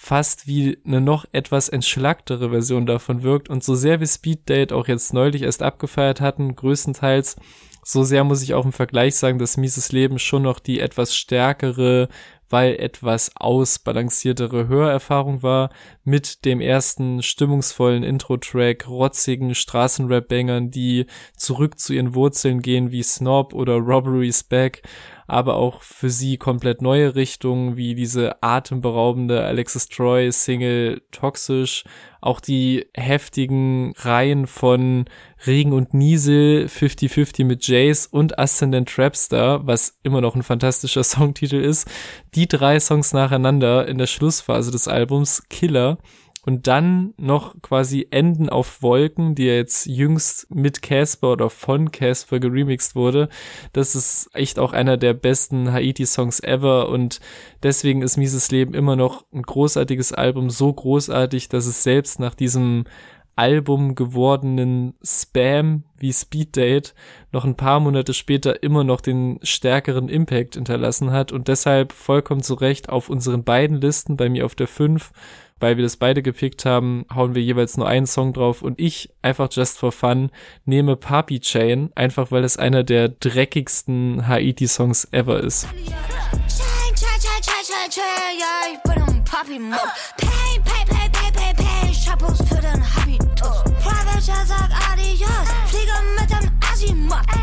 fast 0.00 0.46
wie 0.46 0.78
eine 0.86 1.00
noch 1.00 1.26
etwas 1.32 1.68
entschlacktere 1.68 2.50
Version 2.50 2.86
davon 2.86 3.24
wirkt 3.24 3.50
und 3.50 3.64
so 3.64 3.74
sehr 3.74 3.98
wir 3.98 4.06
Speeddate 4.06 4.72
auch 4.72 4.86
jetzt 4.86 5.12
neulich 5.12 5.42
erst 5.42 5.60
abgefeiert 5.60 6.20
hatten, 6.20 6.54
größtenteils 6.54 7.34
so 7.90 8.04
sehr 8.04 8.22
muss 8.22 8.42
ich 8.42 8.52
auch 8.52 8.66
im 8.66 8.72
Vergleich 8.72 9.14
sagen, 9.14 9.38
dass 9.38 9.56
Mieses 9.56 9.92
Leben 9.92 10.18
schon 10.18 10.42
noch 10.42 10.58
die 10.58 10.78
etwas 10.78 11.16
stärkere, 11.16 12.10
weil 12.50 12.74
etwas 12.76 13.32
ausbalanciertere 13.34 14.68
Hörerfahrung 14.68 15.42
war, 15.42 15.70
mit 16.04 16.44
dem 16.44 16.60
ersten 16.60 17.22
stimmungsvollen 17.22 18.02
Intro-Track, 18.02 18.86
rotzigen 18.88 19.54
Straßenrap-Bangern, 19.54 20.70
die 20.70 21.06
zurück 21.34 21.78
zu 21.78 21.94
ihren 21.94 22.14
Wurzeln 22.14 22.60
gehen, 22.60 22.92
wie 22.92 23.02
Snob 23.02 23.54
oder 23.54 23.76
Robbery's 23.76 24.44
Back, 24.44 24.82
aber 25.28 25.56
auch 25.56 25.82
für 25.82 26.08
sie 26.08 26.38
komplett 26.38 26.80
neue 26.80 27.14
Richtungen, 27.14 27.76
wie 27.76 27.94
diese 27.94 28.42
atemberaubende 28.42 29.44
Alexis 29.44 29.88
Troy 29.88 30.32
Single 30.32 31.02
Toxisch, 31.12 31.84
auch 32.22 32.40
die 32.40 32.86
heftigen 32.94 33.92
Reihen 33.98 34.46
von 34.46 35.04
Regen 35.46 35.74
und 35.74 35.92
Niesel, 35.92 36.64
50-50 36.66 37.44
mit 37.44 37.68
Jace 37.68 38.06
und 38.06 38.38
Ascendant 38.38 38.88
Trapstar, 38.88 39.66
was 39.66 39.98
immer 40.02 40.22
noch 40.22 40.34
ein 40.34 40.42
fantastischer 40.42 41.04
Songtitel 41.04 41.56
ist. 41.56 41.86
Die 42.34 42.48
drei 42.48 42.80
Songs 42.80 43.12
nacheinander 43.12 43.86
in 43.86 43.98
der 43.98 44.06
Schlussphase 44.06 44.70
des 44.70 44.88
Albums, 44.88 45.42
Killer, 45.50 45.98
und 46.48 46.66
dann 46.66 47.12
noch 47.18 47.60
quasi 47.60 48.08
Enden 48.10 48.48
auf 48.48 48.80
Wolken, 48.80 49.34
die 49.34 49.44
ja 49.44 49.52
jetzt 49.52 49.84
jüngst 49.84 50.46
mit 50.50 50.80
Casper 50.80 51.32
oder 51.32 51.50
von 51.50 51.90
Casper 51.90 52.40
geremixed 52.40 52.96
wurde. 52.96 53.28
Das 53.74 53.94
ist 53.94 54.30
echt 54.32 54.58
auch 54.58 54.72
einer 54.72 54.96
der 54.96 55.12
besten 55.12 55.70
Haiti-Songs 55.70 56.40
ever. 56.40 56.88
Und 56.88 57.20
deswegen 57.62 58.00
ist 58.00 58.16
Mises 58.16 58.50
Leben 58.50 58.72
immer 58.72 58.96
noch 58.96 59.26
ein 59.30 59.42
großartiges 59.42 60.14
Album, 60.14 60.48
so 60.48 60.72
großartig, 60.72 61.50
dass 61.50 61.66
es 61.66 61.82
selbst 61.82 62.18
nach 62.18 62.34
diesem 62.34 62.84
Album 63.36 63.94
gewordenen 63.94 64.94
Spam 65.04 65.84
wie 65.98 66.14
Speed 66.14 66.56
Date 66.56 66.94
noch 67.30 67.44
ein 67.44 67.56
paar 67.56 67.78
Monate 67.78 68.14
später 68.14 68.62
immer 68.62 68.84
noch 68.84 69.02
den 69.02 69.38
stärkeren 69.42 70.08
Impact 70.08 70.54
hinterlassen 70.54 71.10
hat. 71.10 71.30
Und 71.30 71.48
deshalb 71.48 71.92
vollkommen 71.92 72.42
zu 72.42 72.54
Recht 72.54 72.88
auf 72.88 73.10
unseren 73.10 73.44
beiden 73.44 73.82
Listen, 73.82 74.16
bei 74.16 74.30
mir 74.30 74.46
auf 74.46 74.54
der 74.54 74.66
5 74.66 75.12
weil 75.60 75.76
wir 75.76 75.82
das 75.82 75.96
beide 75.96 76.22
gepickt 76.22 76.64
haben, 76.64 77.04
hauen 77.14 77.34
wir 77.34 77.42
jeweils 77.42 77.76
nur 77.76 77.88
einen 77.88 78.06
Song 78.06 78.32
drauf 78.32 78.62
und 78.62 78.80
ich 78.80 79.10
einfach 79.22 79.48
just 79.50 79.78
for 79.78 79.92
fun 79.92 80.30
nehme 80.64 80.96
Papi 80.96 81.40
Chain, 81.40 81.90
einfach 81.94 82.30
weil 82.30 82.44
es 82.44 82.56
einer 82.56 82.84
der 82.84 83.08
dreckigsten 83.08 84.26
Haiti-Songs 84.26 85.08
ever 85.12 85.40
ist. 85.40 85.66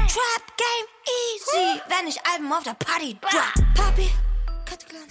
Trap 0.08 0.44
Game 0.58 0.88
easy, 1.06 1.82
wenn 1.88 2.08
ich 2.08 2.18
Alben 2.26 2.52
auf 2.52 2.64
der 2.64 2.74
Party 2.74 3.18
drop. 3.22 3.76
Papi. 3.76 4.10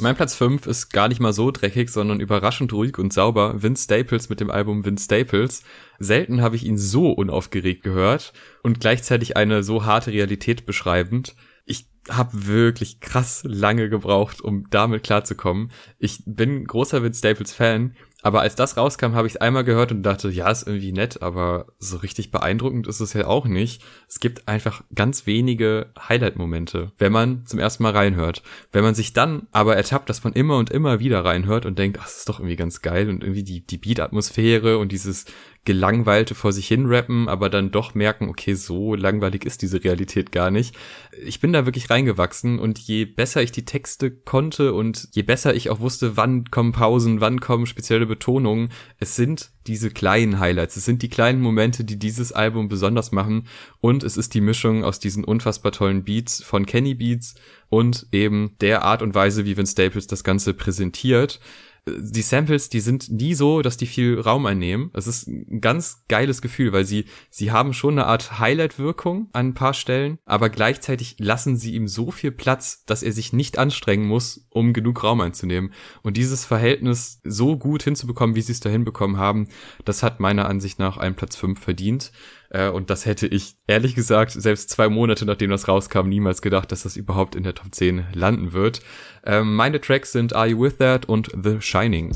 Mein 0.00 0.16
Platz 0.16 0.34
5 0.34 0.66
ist 0.66 0.92
gar 0.92 1.08
nicht 1.08 1.20
mal 1.20 1.32
so 1.32 1.50
dreckig, 1.50 1.88
sondern 1.88 2.20
überraschend 2.20 2.72
ruhig 2.72 2.98
und 2.98 3.12
sauber. 3.12 3.62
Vince 3.62 3.84
Staples 3.84 4.28
mit 4.28 4.40
dem 4.40 4.50
Album 4.50 4.84
Vince 4.84 5.04
Staples. 5.04 5.62
Selten 5.98 6.42
habe 6.42 6.56
ich 6.56 6.66
ihn 6.66 6.76
so 6.76 7.12
unaufgeregt 7.12 7.82
gehört 7.82 8.32
und 8.62 8.80
gleichzeitig 8.80 9.36
eine 9.36 9.62
so 9.62 9.84
harte 9.84 10.10
Realität 10.10 10.66
beschreibend. 10.66 11.36
Ich 11.64 11.88
habe 12.10 12.46
wirklich 12.46 13.00
krass 13.00 13.42
lange 13.46 13.88
gebraucht, 13.88 14.40
um 14.40 14.68
damit 14.70 15.04
klarzukommen. 15.04 15.70
Ich 15.98 16.22
bin 16.26 16.66
großer 16.66 17.02
Vince 17.02 17.20
Staples 17.20 17.52
Fan, 17.52 17.94
aber 18.24 18.40
als 18.40 18.56
das 18.56 18.78
rauskam, 18.78 19.12
habe 19.12 19.26
ich 19.26 19.34
es 19.34 19.40
einmal 19.40 19.64
gehört 19.64 19.92
und 19.92 20.02
dachte, 20.02 20.30
ja, 20.30 20.50
ist 20.50 20.66
irgendwie 20.66 20.92
nett, 20.92 21.20
aber 21.20 21.66
so 21.78 21.98
richtig 21.98 22.30
beeindruckend 22.30 22.87
ist 22.87 23.00
es 23.00 23.12
ja 23.12 23.26
auch 23.26 23.44
nicht. 23.44 23.82
Es 24.08 24.18
gibt 24.18 24.48
einfach 24.48 24.82
ganz 24.94 25.26
wenige 25.26 25.92
Highlight-Momente, 26.08 26.92
wenn 26.96 27.12
man 27.12 27.44
zum 27.44 27.58
ersten 27.58 27.82
Mal 27.82 27.92
reinhört. 27.92 28.42
Wenn 28.72 28.82
man 28.82 28.94
sich 28.94 29.12
dann 29.12 29.46
aber 29.52 29.76
ertappt, 29.76 30.08
dass 30.08 30.24
man 30.24 30.32
immer 30.32 30.56
und 30.56 30.70
immer 30.70 31.00
wieder 31.00 31.22
reinhört 31.22 31.66
und 31.66 31.78
denkt, 31.78 31.98
ach, 32.00 32.06
das 32.06 32.16
ist 32.16 32.28
doch 32.30 32.40
irgendwie 32.40 32.56
ganz 32.56 32.80
geil 32.80 33.10
und 33.10 33.22
irgendwie 33.22 33.44
die, 33.44 33.60
die 33.60 33.76
Beat-Atmosphäre 33.76 34.78
und 34.78 34.90
dieses 34.90 35.26
gelangweilte 35.64 36.35
vor 36.35 36.53
sich 36.53 36.68
hin 36.68 36.87
rappen, 36.87 37.29
aber 37.29 37.48
dann 37.48 37.70
doch 37.70 37.94
merken, 37.94 38.29
okay, 38.29 38.55
so 38.55 38.94
langweilig 38.94 39.44
ist 39.44 39.62
diese 39.62 39.83
Realität 39.83 40.31
gar 40.31 40.50
nicht. 40.50 40.77
Ich 41.24 41.40
bin 41.40 41.53
da 41.53 41.64
wirklich 41.64 41.88
reingewachsen 41.88 42.59
und 42.59 42.79
je 42.79 43.07
besser 43.07 43.42
ich 43.42 43.53
die 43.53 43.64
Texte 43.64 44.11
konnte 44.11 44.74
und 44.74 45.09
je 45.12 45.22
besser 45.22 45.55
ich 45.55 45.70
auch 45.70 45.81
wusste, 45.81 46.16
wann 46.16 46.50
kommen 46.50 46.72
Pausen, 46.72 47.20
wann 47.20 47.40
kommen 47.40 47.66
spezielle 47.66 48.07
Betonungen, 48.07 48.68
es 48.98 49.16
sind 49.16 49.53
diese 49.66 49.90
kleinen 49.90 50.38
Highlights, 50.38 50.77
es 50.77 50.85
sind 50.85 51.00
die 51.00 51.09
kleinen 51.09 51.40
Momente, 51.40 51.85
die 51.85 51.98
dieses 51.98 52.33
Album 52.33 52.68
besonders 52.68 53.12
machen 53.12 53.46
und 53.81 54.05
es 54.05 54.18
ist 54.18 54.35
die 54.35 54.42
Mischung 54.42 54.85
aus 54.85 54.98
diesen 54.98 55.24
unfassbar 55.24 55.72
tollen 55.72 56.05
Beats 56.05 56.42
von 56.42 56.66
Kenny 56.66 56.94
Beats 56.94 57.37
und 57.70 58.07
eben 58.12 58.53
der 58.61 58.83
Art 58.83 59.00
und 59.00 59.14
Weise, 59.14 59.46
wie 59.46 59.57
Vince 59.57 59.72
Staples 59.72 60.07
das 60.07 60.24
Ganze 60.24 60.53
präsentiert 60.53 61.40
die 61.86 62.22
Samples, 62.22 62.70
die 62.70 62.80
sind 62.80 63.10
nie 63.10 63.34
so, 63.34 63.60
dass 63.60 63.76
die 63.76 63.86
viel 63.86 64.18
Raum 64.18 64.46
einnehmen. 64.46 64.90
Es 64.94 65.06
ist 65.06 65.28
ein 65.28 65.60
ganz 65.60 66.04
geiles 66.08 66.40
Gefühl, 66.40 66.72
weil 66.72 66.86
sie, 66.86 67.04
sie 67.28 67.52
haben 67.52 67.74
schon 67.74 67.98
eine 67.98 68.06
Art 68.06 68.38
Highlight-Wirkung 68.38 69.28
an 69.32 69.48
ein 69.48 69.54
paar 69.54 69.74
Stellen, 69.74 70.18
aber 70.24 70.48
gleichzeitig 70.48 71.16
lassen 71.18 71.56
sie 71.56 71.74
ihm 71.74 71.86
so 71.86 72.10
viel 72.10 72.32
Platz, 72.32 72.84
dass 72.86 73.02
er 73.02 73.12
sich 73.12 73.34
nicht 73.34 73.58
anstrengen 73.58 74.06
muss, 74.06 74.46
um 74.48 74.72
genug 74.72 75.04
Raum 75.04 75.20
einzunehmen. 75.20 75.74
Und 76.02 76.16
dieses 76.16 76.46
Verhältnis 76.46 77.20
so 77.22 77.58
gut 77.58 77.82
hinzubekommen, 77.82 78.34
wie 78.34 78.42
sie 78.42 78.52
es 78.52 78.60
da 78.60 78.70
hinbekommen 78.70 79.18
haben, 79.18 79.48
das 79.84 80.02
hat 80.02 80.20
meiner 80.20 80.48
Ansicht 80.48 80.78
nach 80.78 80.96
einen 80.96 81.16
Platz 81.16 81.36
5 81.36 81.60
verdient. 81.60 82.12
Äh, 82.50 82.68
Und 82.68 82.90
das 82.90 83.07
hätte 83.07 83.26
ich, 83.26 83.57
ehrlich 83.66 83.94
gesagt, 83.94 84.33
selbst 84.33 84.70
zwei 84.70 84.88
Monate 84.88 85.24
nachdem 85.26 85.50
das 85.50 85.68
rauskam, 85.68 86.09
niemals 86.09 86.42
gedacht, 86.42 86.70
dass 86.72 86.83
das 86.85 86.96
überhaupt 86.96 87.35
in 87.35 87.42
der 87.42 87.54
Top 87.54 87.74
10 87.74 88.07
landen 88.12 88.52
wird. 88.52 88.80
Ähm, 89.24 89.54
meine 89.54 89.80
Tracks 89.80 90.12
sind 90.12 90.35
Are 90.35 90.46
You 90.46 90.61
With 90.61 90.78
That 90.78 91.07
und 91.07 91.30
The 91.42 91.61
Shining. 91.61 92.11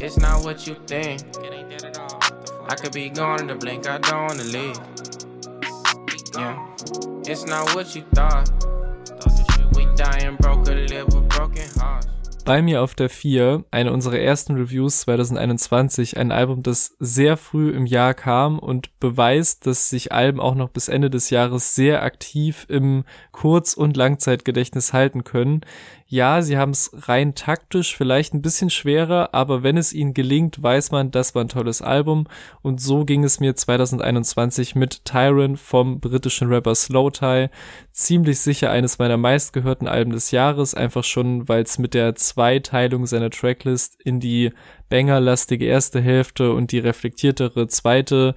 It's 0.00 0.16
not 0.16 0.44
what 0.44 0.60
you 0.66 0.74
think. 0.86 1.20
I 2.70 2.74
could 2.74 2.92
be 2.92 3.10
gone 3.10 3.40
in 3.42 3.48
the 3.48 3.54
blink, 3.54 3.86
I 3.86 3.98
don't 3.98 4.28
wanna 4.28 4.44
leave. 4.44 4.80
Yeah. 6.34 6.56
It's 7.26 7.44
not 7.46 7.74
what 7.74 7.94
you 7.94 8.02
thought. 8.14 8.48
We 9.74 9.86
dying 9.96 10.36
broke, 10.38 10.66
live 10.68 11.06
with 11.12 11.28
broken 11.28 11.68
hearts. 11.78 12.06
Bei 12.44 12.60
mir 12.60 12.82
auf 12.82 12.96
der 12.96 13.08
4, 13.08 13.64
eine 13.70 13.92
unserer 13.92 14.18
ersten 14.18 14.56
Reviews 14.56 15.02
2021, 15.02 16.16
ein 16.16 16.32
Album, 16.32 16.64
das 16.64 16.96
sehr 16.98 17.36
früh 17.36 17.70
im 17.70 17.86
Jahr 17.86 18.14
kam 18.14 18.58
und 18.58 18.98
beweist, 18.98 19.64
dass 19.64 19.88
sich 19.88 20.10
Alben 20.10 20.40
auch 20.40 20.56
noch 20.56 20.70
bis 20.70 20.88
Ende 20.88 21.08
des 21.08 21.30
Jahres 21.30 21.76
sehr 21.76 22.02
aktiv 22.02 22.66
im 22.68 23.04
Kurz- 23.30 23.74
und 23.74 23.96
Langzeitgedächtnis 23.96 24.92
halten 24.92 25.22
können. 25.22 25.60
Ja, 26.12 26.42
sie 26.42 26.58
haben 26.58 26.72
es 26.72 26.90
rein 27.08 27.34
taktisch 27.34 27.96
vielleicht 27.96 28.34
ein 28.34 28.42
bisschen 28.42 28.68
schwerer, 28.68 29.30
aber 29.32 29.62
wenn 29.62 29.78
es 29.78 29.94
ihnen 29.94 30.12
gelingt, 30.12 30.62
weiß 30.62 30.90
man, 30.90 31.10
das 31.10 31.34
war 31.34 31.42
ein 31.42 31.48
tolles 31.48 31.80
Album 31.80 32.26
und 32.60 32.82
so 32.82 33.06
ging 33.06 33.24
es 33.24 33.40
mir 33.40 33.56
2021 33.56 34.74
mit 34.74 35.06
Tyron 35.06 35.56
vom 35.56 36.00
britischen 36.00 36.48
Rapper 36.48 36.74
Slow 36.74 37.10
Tie. 37.10 37.48
Ziemlich 37.92 38.40
sicher 38.40 38.70
eines 38.70 38.98
meiner 38.98 39.16
meistgehörten 39.16 39.88
Alben 39.88 40.12
des 40.12 40.32
Jahres, 40.32 40.74
einfach 40.74 41.02
schon, 41.02 41.48
weil 41.48 41.62
es 41.62 41.78
mit 41.78 41.94
der 41.94 42.14
Zweiteilung 42.14 43.06
seiner 43.06 43.30
Tracklist 43.30 43.98
in 44.04 44.20
die 44.20 44.52
bangerlastige 44.92 45.64
erste 45.64 46.02
Hälfte 46.02 46.52
und 46.52 46.70
die 46.70 46.78
reflektiertere 46.78 47.66
zweite 47.66 48.34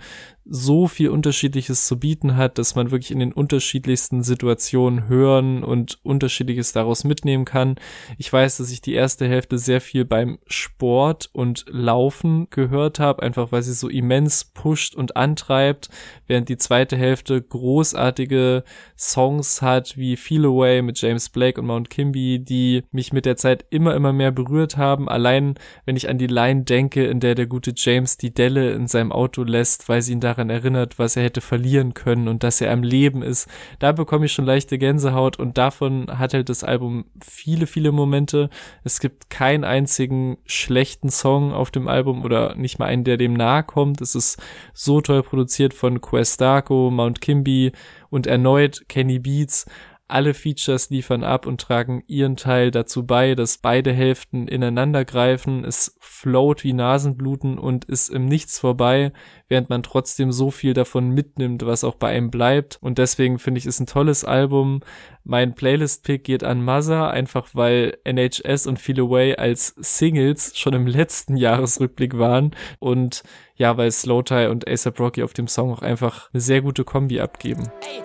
so 0.48 0.88
viel 0.88 1.10
Unterschiedliches 1.10 1.88
zu 1.88 2.00
bieten 2.00 2.36
hat, 2.36 2.60
dass 2.60 2.76
man 2.76 2.92
wirklich 2.92 3.10
in 3.10 3.18
den 3.18 3.34
unterschiedlichsten 3.34 4.22
Situationen 4.22 5.08
hören 5.08 5.64
und 5.64 5.98
Unterschiedliches 6.04 6.72
daraus 6.72 7.04
mitnehmen 7.04 7.46
kann. 7.46 7.76
Ich 8.20 8.32
weiß, 8.32 8.58
dass 8.58 8.72
ich 8.72 8.80
die 8.80 8.94
erste 8.94 9.28
Hälfte 9.28 9.58
sehr 9.58 9.82
viel 9.82 10.06
beim 10.06 10.38
Sport 10.46 11.32
und 11.34 11.66
Laufen 11.68 12.48
gehört 12.52 13.00
habe, 13.00 13.24
einfach 13.24 13.52
weil 13.52 13.64
sie 13.64 13.74
so 13.74 13.90
immens 13.90 14.46
pusht 14.46 14.94
und 14.94 15.18
antreibt, 15.18 15.90
während 16.28 16.48
die 16.48 16.58
zweite 16.58 16.96
Hälfte 16.96 17.42
großartige 17.42 18.64
Songs 18.96 19.64
hat, 19.64 19.98
wie 19.98 20.16
Feel 20.16 20.46
Away 20.46 20.84
mit 20.84 21.02
James 21.02 21.30
Blake 21.30 21.60
und 21.60 21.66
Mount 21.66 21.90
Kimby, 21.90 22.38
die 22.38 22.84
mich 22.92 23.12
mit 23.12 23.26
der 23.26 23.36
Zeit 23.36 23.66
immer, 23.72 23.96
immer 23.96 24.14
mehr 24.14 24.32
berührt 24.32 24.78
haben. 24.78 25.10
Allein, 25.10 25.56
wenn 25.86 25.96
ich 25.96 26.08
an 26.08 26.20
die 26.20 26.28
Line 26.46 26.64
denke, 26.64 27.06
in 27.06 27.20
der 27.20 27.36
der 27.36 27.48
gute 27.48 27.74
James 27.76 28.18
die 28.18 28.34
Delle 28.34 28.72
in 28.74 28.88
seinem 28.88 29.12
Auto 29.12 29.44
lässt, 29.44 29.90
weil 29.90 30.02
sie 30.02 30.14
ihn 30.14 30.20
daran 30.20 30.50
erinnert, 30.50 31.00
was 31.00 31.16
er 31.16 31.24
hätte 31.24 31.42
verlieren 31.42 31.94
können 31.94 32.28
und 32.28 32.44
dass 32.44 32.62
er 32.62 32.72
am 32.72 32.84
Leben 32.84 33.22
ist. 33.22 33.48
Da 33.80 33.92
bekomme 33.92 34.26
ich 34.26 34.34
schon 34.34 34.46
leichte 34.46 34.78
Gänsehaut 34.78 35.38
und 35.38 35.58
davon 35.58 36.08
hat 36.20 36.34
halt 36.34 36.50
das 36.50 36.64
Album 36.64 37.06
viele, 37.24 37.68
viele 37.68 37.92
Momente. 37.92 38.50
Es 38.84 39.00
gibt 39.00 39.30
keinen 39.30 39.64
einzigen 39.64 40.38
schlechten 40.46 41.10
Song 41.10 41.54
auf 41.54 41.72
dem 41.72 41.88
Album 41.88 42.24
oder 42.24 42.56
nicht 42.56 42.80
mal 42.80 42.86
einen, 42.86 43.04
der 43.04 43.18
dem 43.18 43.34
nahe 43.34 43.64
kommt. 43.64 44.02
Es 44.02 44.16
ist 44.16 44.42
so 44.74 45.02
toll 45.02 45.24
produziert 45.24 45.74
von 45.74 46.02
Questarco, 46.02 46.92
Mount 46.92 47.22
Kimby 47.22 47.72
und 48.10 48.28
erneut 48.28 48.86
Kenny 48.88 49.20
Beats. 49.20 49.66
Alle 50.08 50.36
Features 50.36 50.92
liefern 50.92 51.24
ab 51.24 51.48
und 51.48 51.60
tragen 51.60 52.04
ihren 52.06 52.36
Teil 52.36 52.70
dazu 52.70 53.08
bei, 53.08 53.34
dass 53.34 53.58
beide 53.58 53.92
Hälften 53.92 54.48
ineinander 54.48 55.04
greifen. 55.04 55.66
Es 55.66 55.98
float 56.00 56.64
wie 56.64 56.74
Nasenbluten 56.74 57.58
und 57.58 57.86
ist 57.86 58.10
im 58.10 58.26
Nichts 58.28 58.60
vorbei, 58.60 59.14
während 59.48 59.70
man 59.70 59.82
trotzdem 59.82 60.32
so 60.32 60.52
viel 60.52 60.76
davon 60.76 61.10
mitnimmt, 61.10 61.66
was 61.66 61.84
auch 61.84 61.96
bei 61.96 62.10
einem 62.10 62.30
bleibt. 62.30 62.78
Und 62.82 63.00
deswegen 63.00 63.40
finde 63.40 63.58
ich 63.58 63.66
es 63.66 63.80
ein 63.80 63.88
tolles 63.88 64.24
Album. 64.24 64.82
Mein 65.24 65.56
Playlist-Pick 65.56 66.24
geht 66.24 66.44
an 66.44 66.64
Mother, 66.64 67.10
einfach 67.10 67.50
weil 67.54 67.98
NHS 68.04 68.68
und 68.68 68.78
Feel 68.78 69.00
Away 69.00 69.36
als 69.38 69.74
Singles 69.78 70.56
schon 70.56 70.74
im 70.74 70.86
letzten 70.86 71.36
Jahresrückblick 71.36 72.20
waren 72.20 72.56
und 72.78 73.24
ja, 73.56 73.76
weil 73.78 73.90
Slow 73.90 74.20
und 74.50 74.68
ASAP 74.68 75.00
Rocky 75.00 75.24
auf 75.24 75.34
dem 75.34 75.48
Song 75.48 75.72
auch 75.72 75.82
einfach 75.82 76.30
eine 76.32 76.42
sehr 76.42 76.62
gute 76.62 76.84
Kombi 76.84 77.22
abgeben. 77.22 77.72
Hey, 77.82 78.02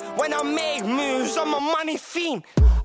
money 1.90 1.98
fiend. 1.98 2.42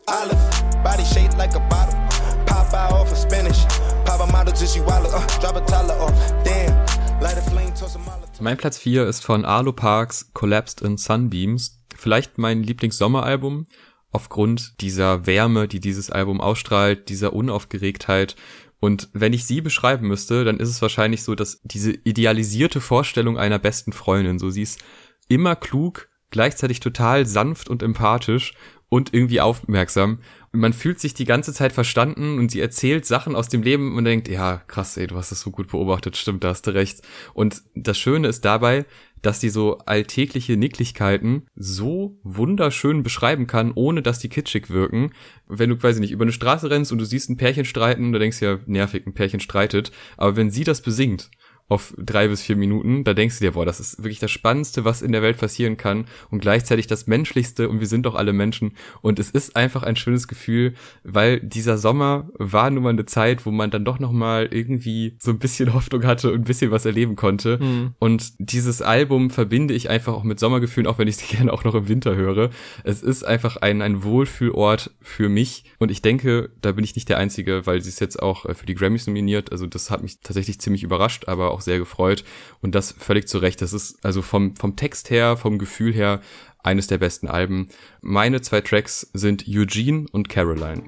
Olive, 0.07 0.83
body 0.83 1.03
shaped 1.03 1.37
like 1.37 1.55
a 1.55 1.59
bottle. 1.69 1.99
Pop 2.45 2.73
out 2.73 2.91
off 2.93 3.11
of 3.11 3.17
Spanish. 3.17 3.65
Pop 4.05 4.21
a 4.21 4.31
model 4.31 4.55
she 4.55 4.81
wallow. 4.81 5.09
Uh, 5.09 5.25
drop 5.39 5.55
a 5.55 5.61
toddler 5.61 5.95
off. 5.95 6.33
Damn, 6.43 6.73
light 7.21 7.37
a 7.37 7.41
flame, 7.41 7.73
toss 7.73 7.95
a 7.95 7.99
molotov. 7.99 8.41
Mein 8.41 8.57
Platz 8.57 8.77
4 8.77 9.07
ist 9.07 9.23
von 9.23 9.45
Arlo 9.45 9.73
Parks 9.73 10.31
Collapsed 10.33 10.81
in 10.81 10.97
Sunbeams. 10.97 11.79
Vielleicht 11.95 12.37
mein 12.37 12.63
Lieblingssommeralbum 12.63 13.67
aufgrund 14.11 14.81
dieser 14.81 15.25
Wärme, 15.27 15.67
die 15.67 15.79
dieses 15.79 16.09
Album 16.09 16.41
ausstrahlt, 16.41 17.09
dieser 17.09 17.33
Unaufgeregtheit. 17.33 18.35
Und 18.79 19.09
wenn 19.13 19.33
ich 19.33 19.45
sie 19.45 19.61
beschreiben 19.61 20.07
müsste, 20.07 20.43
dann 20.45 20.59
ist 20.59 20.69
es 20.69 20.81
wahrscheinlich 20.81 21.23
so, 21.23 21.35
dass 21.35 21.59
diese 21.63 21.91
idealisierte 21.91 22.81
Vorstellung 22.81 23.37
einer 23.37 23.59
besten 23.59 23.93
Freundin, 23.93 24.39
so 24.39 24.49
sie 24.49 24.61
ist 24.61 24.83
immer 25.27 25.55
klug, 25.55 26.07
gleichzeitig 26.35 26.81
total 26.81 27.25
sanft 27.25 27.69
und 27.69 27.81
empathisch 27.81 28.53
und 28.95 29.13
irgendwie 29.13 29.41
aufmerksam. 29.41 30.19
Und 30.53 30.61
man 30.61 30.71
fühlt 30.71 31.01
sich 31.01 31.13
die 31.13 31.25
ganze 31.25 31.51
Zeit 31.51 31.73
verstanden 31.73 32.39
und 32.39 32.49
sie 32.49 32.61
erzählt 32.61 33.05
Sachen 33.05 33.35
aus 33.35 33.49
dem 33.49 33.61
Leben 33.61 33.97
und 33.97 34.05
denkt, 34.05 34.29
ja, 34.29 34.61
krass, 34.67 34.95
ey, 34.95 35.05
du 35.05 35.17
hast 35.17 35.31
das 35.31 35.41
so 35.41 35.51
gut 35.51 35.67
beobachtet, 35.67 36.15
stimmt, 36.15 36.45
da 36.45 36.47
hast 36.47 36.65
du 36.65 36.71
recht. 36.71 37.01
Und 37.33 37.61
das 37.75 37.97
Schöne 37.97 38.29
ist 38.29 38.45
dabei, 38.45 38.85
dass 39.21 39.41
die 39.41 39.49
so 39.49 39.79
alltägliche 39.79 40.55
Nicklichkeiten 40.55 41.45
so 41.57 42.17
wunderschön 42.23 43.03
beschreiben 43.03 43.47
kann, 43.47 43.73
ohne 43.75 44.01
dass 44.01 44.19
die 44.19 44.29
kitschig 44.29 44.69
wirken. 44.69 45.11
Wenn 45.45 45.71
du 45.71 45.75
quasi 45.75 45.99
nicht 45.99 46.11
über 46.11 46.23
eine 46.23 46.31
Straße 46.31 46.69
rennst 46.69 46.93
und 46.93 46.99
du 46.99 47.05
siehst 47.05 47.29
ein 47.29 47.35
Pärchen 47.35 47.65
streiten, 47.65 48.13
da 48.13 48.19
denkst 48.19 48.39
du 48.39 48.45
ja, 48.45 48.59
nervig, 48.65 49.05
ein 49.05 49.13
Pärchen 49.13 49.41
streitet. 49.41 49.91
Aber 50.15 50.37
wenn 50.37 50.51
sie 50.51 50.63
das 50.63 50.79
besingt 50.79 51.31
auf 51.67 51.93
drei 51.97 52.27
bis 52.27 52.41
vier 52.43 52.55
Minuten. 52.55 53.03
Da 53.03 53.13
denkst 53.13 53.39
du 53.39 53.45
dir, 53.45 53.51
boah, 53.53 53.65
das 53.65 53.79
ist 53.79 53.97
wirklich 53.99 54.19
das 54.19 54.31
Spannendste, 54.31 54.85
was 54.85 55.01
in 55.01 55.11
der 55.11 55.21
Welt 55.21 55.37
passieren 55.37 55.77
kann 55.77 56.05
und 56.29 56.39
gleichzeitig 56.39 56.87
das 56.87 57.07
Menschlichste 57.07 57.69
und 57.69 57.79
wir 57.79 57.87
sind 57.87 58.05
doch 58.05 58.13
alle 58.15 58.33
Menschen 58.33 58.73
und 59.01 59.17
es 59.19 59.31
ist 59.31 59.55
einfach 59.55 59.83
ein 59.83 59.95
schönes 59.95 60.27
Gefühl, 60.27 60.73
weil 61.03 61.39
dieser 61.39 61.77
Sommer 61.77 62.29
war 62.37 62.69
nun 62.69 62.83
mal 62.83 62.89
eine 62.89 63.05
Zeit, 63.05 63.45
wo 63.45 63.51
man 63.51 63.71
dann 63.71 63.83
doch 63.85 63.99
noch 63.99 64.11
mal 64.11 64.47
irgendwie 64.51 65.15
so 65.19 65.31
ein 65.31 65.39
bisschen 65.39 65.73
Hoffnung 65.73 66.03
hatte 66.05 66.31
und 66.31 66.41
ein 66.41 66.43
bisschen 66.43 66.71
was 66.71 66.85
erleben 66.85 67.15
konnte 67.15 67.57
Mhm. 67.59 67.93
und 67.99 68.33
dieses 68.37 68.81
Album 68.81 69.29
verbinde 69.29 69.73
ich 69.73 69.89
einfach 69.89 70.13
auch 70.13 70.23
mit 70.23 70.39
Sommergefühlen, 70.39 70.87
auch 70.87 70.97
wenn 70.99 71.07
ich 71.07 71.15
es 71.15 71.27
gerne 71.29 71.51
auch 71.51 71.63
noch 71.63 71.73
im 71.75 71.87
Winter 71.87 72.15
höre. 72.15 72.49
Es 72.83 73.01
ist 73.01 73.23
einfach 73.23 73.57
ein, 73.57 73.81
ein 73.81 74.03
Wohlfühlort 74.03 74.91
für 75.01 75.29
mich 75.29 75.63
und 75.79 75.89
ich 75.91 76.01
denke, 76.01 76.49
da 76.61 76.71
bin 76.73 76.83
ich 76.83 76.95
nicht 76.95 77.09
der 77.09 77.17
Einzige, 77.17 77.65
weil 77.65 77.81
sie 77.81 77.89
ist 77.89 78.01
jetzt 78.01 78.21
auch 78.21 78.45
äh, 78.45 78.53
für 78.55 78.65
die 78.65 78.75
Grammys 78.75 79.07
nominiert. 79.07 79.51
Also 79.51 79.65
das 79.67 79.89
hat 79.89 80.01
mich 80.03 80.19
tatsächlich 80.19 80.59
ziemlich 80.59 80.83
überrascht, 80.83 81.27
aber 81.27 81.51
auch 81.55 81.61
sehr 81.61 81.79
gefreut 81.79 82.23
und 82.61 82.75
das 82.75 82.91
völlig 82.91 83.27
zu 83.27 83.37
Recht. 83.37 83.61
Das 83.61 83.73
ist 83.73 84.03
also 84.05 84.21
vom, 84.21 84.55
vom 84.55 84.75
Text 84.75 85.09
her, 85.09 85.37
vom 85.37 85.57
Gefühl 85.57 85.93
her 85.93 86.21
eines 86.61 86.87
der 86.87 86.97
besten 86.97 87.27
Alben. 87.27 87.69
Meine 88.01 88.41
zwei 88.41 88.61
Tracks 88.61 89.09
sind 89.13 89.45
Eugene 89.47 90.05
und 90.11 90.29
Caroline. 90.29 90.83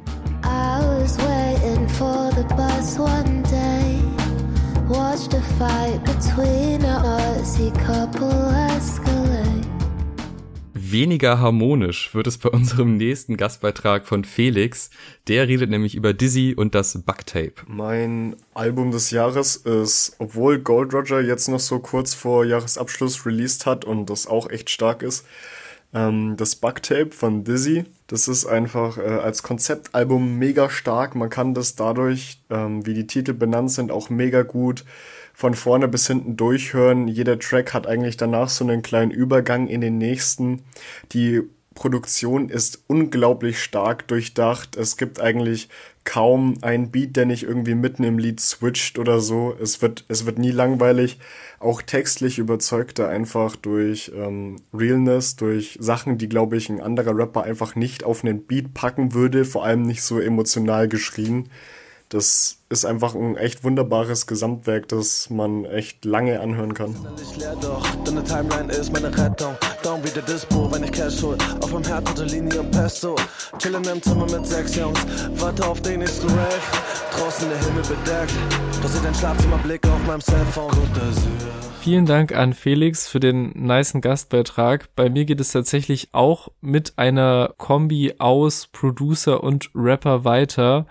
Watched 4.90 5.34
a 5.34 5.42
fight 5.60 6.02
between 6.06 6.86
a 6.86 7.72
couple. 7.86 8.38
Weniger 10.92 11.40
harmonisch 11.40 12.14
wird 12.14 12.28
es 12.28 12.38
bei 12.38 12.50
unserem 12.58 12.98
nächsten 12.98 13.36
Gastbeitrag 13.38 14.06
von 14.06 14.24
Felix. 14.24 14.90
Der 15.28 15.48
redet 15.48 15.70
nämlich 15.70 15.96
über 15.96 16.14
Dizzy 16.14 16.54
und 16.56 16.76
das 16.76 16.98
Bugtape. 17.02 17.54
Mein 17.68 18.36
Album 18.54 18.92
des 18.92 19.12
Jahres 19.12 19.58
ist, 19.58 20.16
obwohl 20.20 20.60
Gold 20.60 20.94
Roger 20.94 21.22
jetzt 21.22 21.50
noch 21.50 21.60
so 21.60 21.80
kurz 21.80 22.14
vor 22.14 22.46
Jahresabschluss 22.46 23.26
released 23.26 23.66
hat 23.66 23.86
und 23.86 24.10
das 24.10 24.28
auch 24.28 24.50
echt 24.50 24.70
stark 24.70 25.04
ist, 25.04 25.26
ähm, 25.94 26.36
das 26.38 26.56
Bugtape 26.56 27.12
von 27.12 27.44
Dizzy. 27.44 27.86
Das 28.08 28.28
ist 28.28 28.46
einfach 28.46 28.98
äh, 28.98 29.02
als 29.02 29.44
Konzeptalbum 29.44 30.38
mega 30.38 30.70
stark. 30.70 31.16
Man 31.16 31.30
kann 31.30 31.54
das 31.54 31.76
dadurch, 31.76 32.40
ähm, 32.50 32.86
wie 32.86 32.94
die 32.94 33.08
Titel 33.08 33.34
benannt 33.34 33.72
sind, 33.72 33.92
auch 33.92 34.10
mega 34.10 34.44
gut 34.44 34.86
von 35.38 35.54
vorne 35.54 35.88
bis 35.88 36.08
hinten 36.08 36.36
durchhören. 36.36 37.08
Jeder 37.08 37.38
Track 37.38 37.76
hat 37.76 37.86
eigentlich 37.86 38.18
danach 38.18 38.50
so 38.50 38.64
einen 38.64 38.82
kleinen 38.82 39.12
Übergang 39.12 39.68
in 39.68 39.82
den 39.82 40.00
nächsten. 40.00 40.64
Die 41.12 41.44
Produktion 41.76 42.50
ist 42.50 42.82
unglaublich 42.88 43.62
stark 43.62 44.08
durchdacht. 44.08 44.76
Es 44.76 44.98
gibt 44.98 45.20
eigentlich 45.20 45.70
kaum 46.06 46.56
einen 46.64 46.90
Beat, 46.90 47.16
der 47.18 47.28
nicht 47.28 47.44
irgendwie 47.44 47.76
mitten 47.76 48.04
im 48.04 48.18
Lied 48.18 48.40
switcht 48.40 48.98
oder 48.98 49.20
so. 49.20 49.56
Es 49.62 49.80
wird, 49.80 50.06
es 50.08 50.26
wird 50.26 50.40
nie 50.40 50.50
langweilig. 50.50 51.20
Auch 51.60 51.84
textlich 51.84 52.40
überzeugt 52.40 52.98
er 52.98 53.10
einfach 53.10 53.56
durch 53.56 54.12
ähm, 54.16 54.56
Realness, 54.74 55.36
durch 55.36 55.78
Sachen, 55.80 56.18
die, 56.18 56.30
glaube 56.30 56.58
ich, 56.58 56.68
ein 56.70 56.82
anderer 56.82 57.16
Rapper 57.16 57.44
einfach 57.44 57.76
nicht 57.76 58.04
auf 58.04 58.24
einen 58.24 58.42
Beat 58.48 58.74
packen 58.74 59.14
würde, 59.14 59.46
vor 59.46 59.64
allem 59.64 59.84
nicht 59.84 60.02
so 60.02 60.20
emotional 60.20 60.88
geschrien. 60.88 61.48
Das 62.10 62.60
ist 62.70 62.86
einfach 62.86 63.16
ein 63.16 63.36
echt 63.36 63.66
wunderbares 63.66 64.28
Gesamtwerk, 64.28 64.88
das 64.88 65.30
man 65.30 65.66
echt 65.66 66.06
lange 66.06 66.40
anhören 66.40 66.74
kann. 66.74 66.96
Vielen 81.82 82.06
Dank 82.06 82.34
an 82.34 82.54
Felix 82.54 83.08
für 83.08 83.20
den 83.20 83.52
nicen 83.54 84.00
Gastbeitrag. 84.00 84.90
Bei 84.96 85.10
mir 85.10 85.26
geht 85.26 85.42
es 85.42 85.52
tatsächlich 85.52 86.10
auch 86.14 86.50
mit 86.62 86.98
einer 86.98 87.54
Kombi 87.58 88.16
aus 88.18 88.68
Producer 88.68 89.44
und 89.44 89.70
Rapper 89.76 90.24
weiter. 90.24 90.86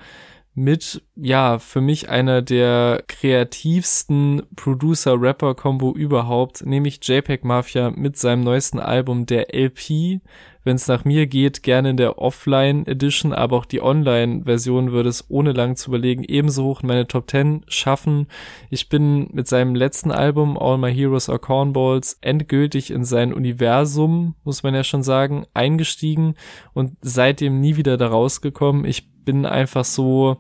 Mit, 0.59 1.03
ja, 1.17 1.59
für 1.59 1.83
mich 1.83 2.09
einer 2.09 2.41
der 2.41 3.05
kreativsten 3.09 4.41
Producer-Rapper-Kombo 4.57 5.93
überhaupt, 5.93 6.65
nämlich 6.65 6.99
JPEG 7.03 7.45
Mafia 7.45 7.91
mit 7.91 8.17
seinem 8.17 8.41
neuesten 8.43 8.81
Album, 8.81 9.27
der 9.27 9.55
LP. 9.55 10.23
Wenn 10.65 10.77
es 10.77 10.89
nach 10.89 11.05
mir 11.05 11.27
geht, 11.27 11.63
gerne 11.63 11.91
in 11.91 11.99
der 11.99 12.17
Offline-Edition, 12.17 13.35
aber 13.35 13.59
auch 13.59 13.67
die 13.67 13.83
Online-Version 13.83 14.93
würde 14.93 15.11
es 15.11 15.27
ohne 15.29 15.53
lang 15.53 15.77
zu 15.77 15.91
überlegen 15.91 16.25
ebenso 16.25 16.65
hoch 16.65 16.81
in 16.81 16.89
meine 16.89 17.07
Top 17.07 17.31
10 17.31 17.67
schaffen. 17.69 18.27
Ich 18.71 18.89
bin 18.89 19.29
mit 19.33 19.49
seinem 19.49 19.75
letzten 19.75 20.11
Album 20.11 20.57
All 20.57 20.79
My 20.79 20.91
Heroes 20.91 21.29
Are 21.29 21.39
Cornballs 21.39 22.17
endgültig 22.23 22.91
in 22.91 23.05
sein 23.05 23.35
Universum, 23.35 24.37
muss 24.43 24.63
man 24.63 24.75
ja 24.75 24.85
schon 24.85 25.03
sagen, 25.03 25.45
eingestiegen 25.53 26.35
und 26.73 26.97
seitdem 27.03 27.61
nie 27.61 27.77
wieder 27.77 27.99
da 27.99 28.09
rausgekommen. 28.09 28.87
Ich 28.87 29.07
bin 29.27 29.45
einfach 29.45 29.85
so 29.85 30.39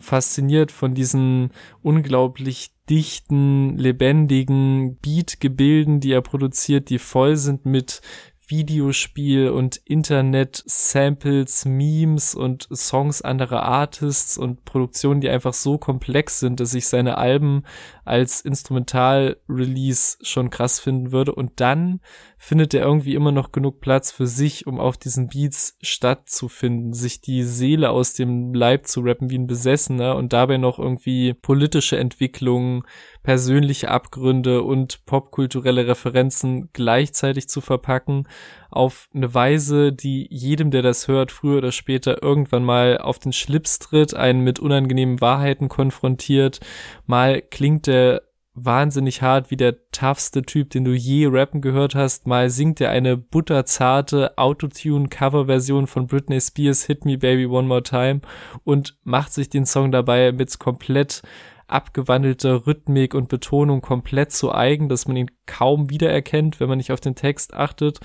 fasziniert 0.00 0.72
von 0.72 0.94
diesen 0.94 1.50
unglaublich 1.82 2.70
dichten, 2.88 3.76
lebendigen 3.76 4.96
Beatgebilden, 5.02 6.00
die 6.00 6.12
er 6.12 6.22
produziert, 6.22 6.88
die 6.88 6.98
voll 6.98 7.36
sind 7.36 7.66
mit 7.66 8.00
Videospiel 8.48 9.50
und 9.50 9.76
Internet-Samples, 9.84 11.66
Memes 11.66 12.34
und 12.34 12.66
Songs 12.72 13.22
anderer 13.22 13.62
Artists 13.62 14.38
und 14.38 14.64
Produktionen, 14.64 15.20
die 15.20 15.28
einfach 15.28 15.52
so 15.52 15.78
komplex 15.78 16.40
sind, 16.40 16.60
dass 16.60 16.74
ich 16.74 16.86
seine 16.86 17.18
Alben 17.18 17.64
als 18.04 18.40
Instrumental-Release 18.40 20.18
schon 20.22 20.48
krass 20.48 20.80
finden 20.80 21.12
würde. 21.12 21.34
Und 21.34 21.60
dann 21.60 22.00
findet 22.38 22.72
er 22.72 22.82
irgendwie 22.82 23.14
immer 23.14 23.32
noch 23.32 23.52
genug 23.52 23.80
Platz 23.80 24.10
für 24.10 24.26
sich, 24.26 24.66
um 24.66 24.80
auf 24.80 24.96
diesen 24.96 25.28
Beats 25.28 25.76
stattzufinden, 25.82 26.94
sich 26.94 27.20
die 27.20 27.42
Seele 27.42 27.90
aus 27.90 28.14
dem 28.14 28.54
Leib 28.54 28.86
zu 28.86 29.00
rappen 29.02 29.28
wie 29.28 29.38
ein 29.38 29.46
Besessener 29.46 30.16
und 30.16 30.32
dabei 30.32 30.56
noch 30.56 30.78
irgendwie 30.78 31.34
politische 31.34 31.98
Entwicklungen, 31.98 32.82
persönliche 33.28 33.90
Abgründe 33.90 34.62
und 34.62 35.04
popkulturelle 35.04 35.86
Referenzen 35.86 36.70
gleichzeitig 36.72 37.46
zu 37.46 37.60
verpacken 37.60 38.26
auf 38.70 39.10
eine 39.14 39.34
Weise, 39.34 39.92
die 39.92 40.26
jedem, 40.30 40.70
der 40.70 40.80
das 40.80 41.08
hört, 41.08 41.30
früher 41.30 41.58
oder 41.58 41.70
später 41.70 42.22
irgendwann 42.22 42.64
mal 42.64 42.96
auf 42.96 43.18
den 43.18 43.34
Schlips 43.34 43.80
tritt, 43.80 44.14
einen 44.14 44.44
mit 44.44 44.60
unangenehmen 44.60 45.20
Wahrheiten 45.20 45.68
konfrontiert. 45.68 46.60
Mal 47.04 47.42
klingt 47.42 47.86
der 47.86 48.22
wahnsinnig 48.54 49.20
hart 49.20 49.50
wie 49.50 49.58
der 49.58 49.76
toughste 49.90 50.40
Typ, 50.40 50.70
den 50.70 50.86
du 50.86 50.92
je 50.92 51.26
rappen 51.26 51.60
gehört 51.60 51.94
hast. 51.94 52.26
Mal 52.26 52.48
singt 52.48 52.80
er 52.80 52.88
eine 52.88 53.18
butterzarte 53.18 54.38
Autotune-Coverversion 54.38 55.86
von 55.86 56.06
Britney 56.06 56.40
Spears 56.40 56.84
Hit 56.84 57.04
Me 57.04 57.18
Baby 57.18 57.44
One 57.44 57.68
More 57.68 57.82
Time 57.82 58.22
und 58.64 58.96
macht 59.04 59.34
sich 59.34 59.50
den 59.50 59.66
Song 59.66 59.92
dabei 59.92 60.32
mit 60.32 60.58
komplett 60.58 61.20
abgewandelter 61.68 62.66
Rhythmik 62.66 63.14
und 63.14 63.28
Betonung 63.28 63.80
komplett 63.80 64.32
zu 64.32 64.52
eigen, 64.52 64.88
dass 64.88 65.06
man 65.06 65.16
ihn 65.16 65.30
kaum 65.46 65.90
wiedererkennt, 65.90 66.60
wenn 66.60 66.68
man 66.68 66.78
nicht 66.78 66.92
auf 66.92 67.00
den 67.00 67.14
Text 67.14 67.54
achtet. 67.54 68.00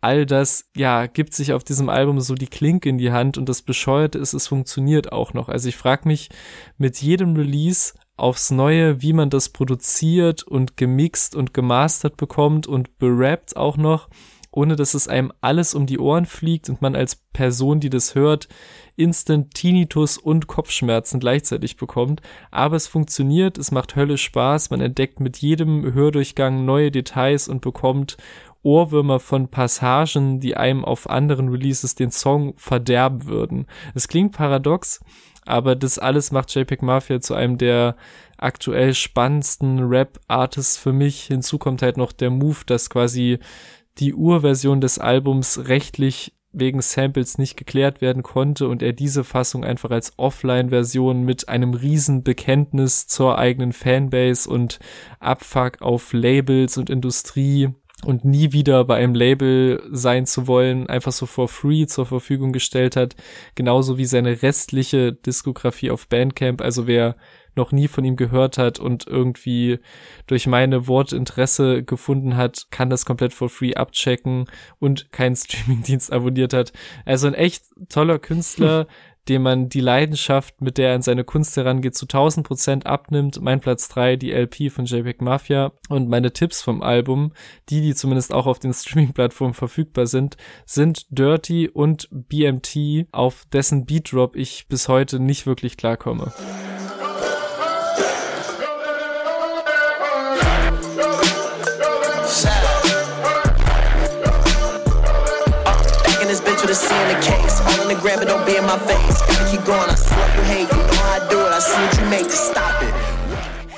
All 0.00 0.26
das, 0.26 0.70
ja, 0.76 1.06
gibt 1.06 1.34
sich 1.34 1.52
auf 1.52 1.64
diesem 1.64 1.88
Album 1.88 2.20
so 2.20 2.34
die 2.34 2.46
Klinke 2.46 2.88
in 2.88 2.98
die 2.98 3.12
Hand 3.12 3.36
und 3.36 3.48
das 3.48 3.62
Bescheuerte 3.62 4.18
ist, 4.18 4.32
es 4.32 4.46
funktioniert 4.46 5.12
auch 5.12 5.34
noch. 5.34 5.48
Also 5.48 5.68
ich 5.68 5.76
frage 5.76 6.08
mich 6.08 6.30
mit 6.76 7.00
jedem 7.02 7.34
Release 7.34 7.94
aufs 8.16 8.50
Neue, 8.50 9.00
wie 9.02 9.12
man 9.12 9.30
das 9.30 9.48
produziert 9.48 10.42
und 10.42 10.76
gemixt 10.76 11.36
und 11.36 11.54
gemastert 11.54 12.16
bekommt 12.16 12.66
und 12.66 12.98
berappt 12.98 13.56
auch 13.56 13.76
noch, 13.76 14.08
ohne 14.50 14.76
dass 14.76 14.94
es 14.94 15.08
einem 15.08 15.32
alles 15.40 15.74
um 15.74 15.86
die 15.86 15.98
Ohren 15.98 16.26
fliegt 16.26 16.68
und 16.68 16.82
man 16.82 16.96
als 16.96 17.16
Person, 17.16 17.80
die 17.80 17.90
das 17.90 18.14
hört, 18.14 18.48
instant 18.96 19.54
Tinnitus 19.54 20.18
und 20.18 20.46
Kopfschmerzen 20.46 21.20
gleichzeitig 21.20 21.76
bekommt. 21.76 22.22
Aber 22.50 22.76
es 22.76 22.86
funktioniert, 22.86 23.58
es 23.58 23.70
macht 23.70 23.96
Hölle 23.96 24.18
Spaß, 24.18 24.70
man 24.70 24.80
entdeckt 24.80 25.20
mit 25.20 25.38
jedem 25.38 25.92
Hördurchgang 25.94 26.64
neue 26.64 26.90
Details 26.90 27.48
und 27.48 27.60
bekommt 27.60 28.16
Ohrwürmer 28.62 29.20
von 29.20 29.48
Passagen, 29.48 30.40
die 30.40 30.56
einem 30.56 30.84
auf 30.84 31.08
anderen 31.08 31.48
Releases 31.48 31.94
den 31.94 32.10
Song 32.10 32.54
verderben 32.56 33.26
würden. 33.26 33.66
Es 33.94 34.08
klingt 34.08 34.32
paradox, 34.32 35.00
aber 35.46 35.76
das 35.76 35.98
alles 35.98 36.32
macht 36.32 36.54
JPEG 36.54 36.82
Mafia 36.82 37.20
zu 37.20 37.34
einem 37.34 37.56
der 37.56 37.96
aktuell 38.36 38.94
spannendsten 38.94 39.80
Rap-Artists 39.80 40.76
für 40.76 40.92
mich. 40.92 41.24
Hinzu 41.24 41.58
kommt 41.58 41.82
halt 41.82 41.96
noch 41.96 42.12
der 42.12 42.30
Move, 42.30 42.58
dass 42.66 42.90
quasi 42.90 43.38
die 44.00 44.14
Urversion 44.14 44.80
des 44.80 44.98
Albums 44.98 45.68
rechtlich 45.68 46.34
wegen 46.52 46.80
Samples 46.80 47.38
nicht 47.38 47.56
geklärt 47.56 48.00
werden 48.00 48.22
konnte 48.22 48.68
und 48.68 48.82
er 48.82 48.92
diese 48.92 49.22
Fassung 49.22 49.64
einfach 49.64 49.90
als 49.90 50.12
Offline-Version 50.16 51.22
mit 51.22 51.48
einem 51.48 51.74
riesen 51.74 52.22
Bekenntnis 52.22 53.06
zur 53.06 53.38
eigenen 53.38 53.72
Fanbase 53.72 54.48
und 54.48 54.78
Abfuck 55.20 55.82
auf 55.82 56.12
Labels 56.12 56.78
und 56.78 56.90
Industrie 56.90 57.68
und 58.04 58.24
nie 58.24 58.52
wieder 58.52 58.84
bei 58.84 58.96
einem 58.96 59.14
Label 59.14 59.82
sein 59.90 60.24
zu 60.24 60.46
wollen, 60.46 60.88
einfach 60.88 61.12
so 61.12 61.26
for 61.26 61.48
free 61.48 61.86
zur 61.86 62.06
Verfügung 62.06 62.52
gestellt 62.52 62.96
hat, 62.96 63.16
genauso 63.54 63.98
wie 63.98 64.04
seine 64.04 64.42
restliche 64.42 65.12
Diskografie 65.12 65.90
auf 65.90 66.08
Bandcamp, 66.08 66.60
also 66.60 66.86
wer 66.86 67.16
noch 67.58 67.72
nie 67.72 67.88
von 67.88 68.04
ihm 68.04 68.16
gehört 68.16 68.56
hat 68.56 68.78
und 68.78 69.06
irgendwie 69.06 69.80
durch 70.26 70.46
meine 70.46 70.86
Worte 70.86 71.16
Interesse 71.16 71.82
gefunden 71.82 72.36
hat, 72.36 72.68
kann 72.70 72.88
das 72.88 73.04
komplett 73.04 73.34
for 73.34 73.50
free 73.50 73.74
abchecken 73.74 74.46
und 74.78 75.12
keinen 75.12 75.36
Streamingdienst 75.36 76.10
abonniert 76.10 76.54
hat. 76.54 76.72
Also 77.04 77.26
ein 77.26 77.34
echt 77.34 77.64
toller 77.90 78.18
Künstler, 78.18 78.86
dem 79.28 79.42
man 79.42 79.68
die 79.68 79.80
Leidenschaft, 79.80 80.60
mit 80.60 80.78
der 80.78 80.90
er 80.90 80.94
an 80.94 81.02
seine 81.02 81.24
Kunst 81.24 81.56
herangeht, 81.56 81.94
zu 81.94 82.06
1000 82.06 82.46
Prozent 82.46 82.86
abnimmt. 82.86 83.40
Mein 83.40 83.60
Platz 83.60 83.88
drei 83.88 84.16
die 84.16 84.32
LP 84.32 84.70
von 84.72 84.86
JPEG 84.86 85.20
Mafia 85.20 85.72
und 85.88 86.08
meine 86.08 86.32
Tipps 86.32 86.62
vom 86.62 86.82
Album, 86.82 87.32
die, 87.68 87.80
die 87.80 87.94
zumindest 87.94 88.32
auch 88.32 88.46
auf 88.46 88.58
den 88.58 88.72
Streaming-Plattformen 88.74 89.54
verfügbar 89.54 90.06
sind, 90.06 90.36
sind 90.64 91.06
Dirty 91.10 91.68
und 91.68 92.08
BMT, 92.10 93.08
auf 93.12 93.44
dessen 93.52 93.84
Beat-Drop 93.84 94.36
ich 94.36 94.66
bis 94.68 94.88
heute 94.88 95.20
nicht 95.20 95.46
wirklich 95.46 95.76
klarkomme. 95.76 96.32
Grab 108.08 108.22
it, 108.22 108.28
don't 108.28 108.46
be 108.46 108.56
in 108.56 108.64
my 108.64 108.78
face. 108.78 109.20
Gotta 109.26 109.50
keep 109.50 109.64
going, 109.64 109.90
I 109.90 109.94
see 109.94 110.14
hate, 110.50 110.70
you 110.70 110.78
know 110.78 111.02
how 111.02 111.18
I 111.18 111.28
do 111.28 111.40
it, 111.40 111.52
I 111.52 111.60
see 111.60 111.80
what 111.82 111.98
you 111.98 112.06
make, 112.10 112.30
stop 112.30 112.82
it. 112.82 112.94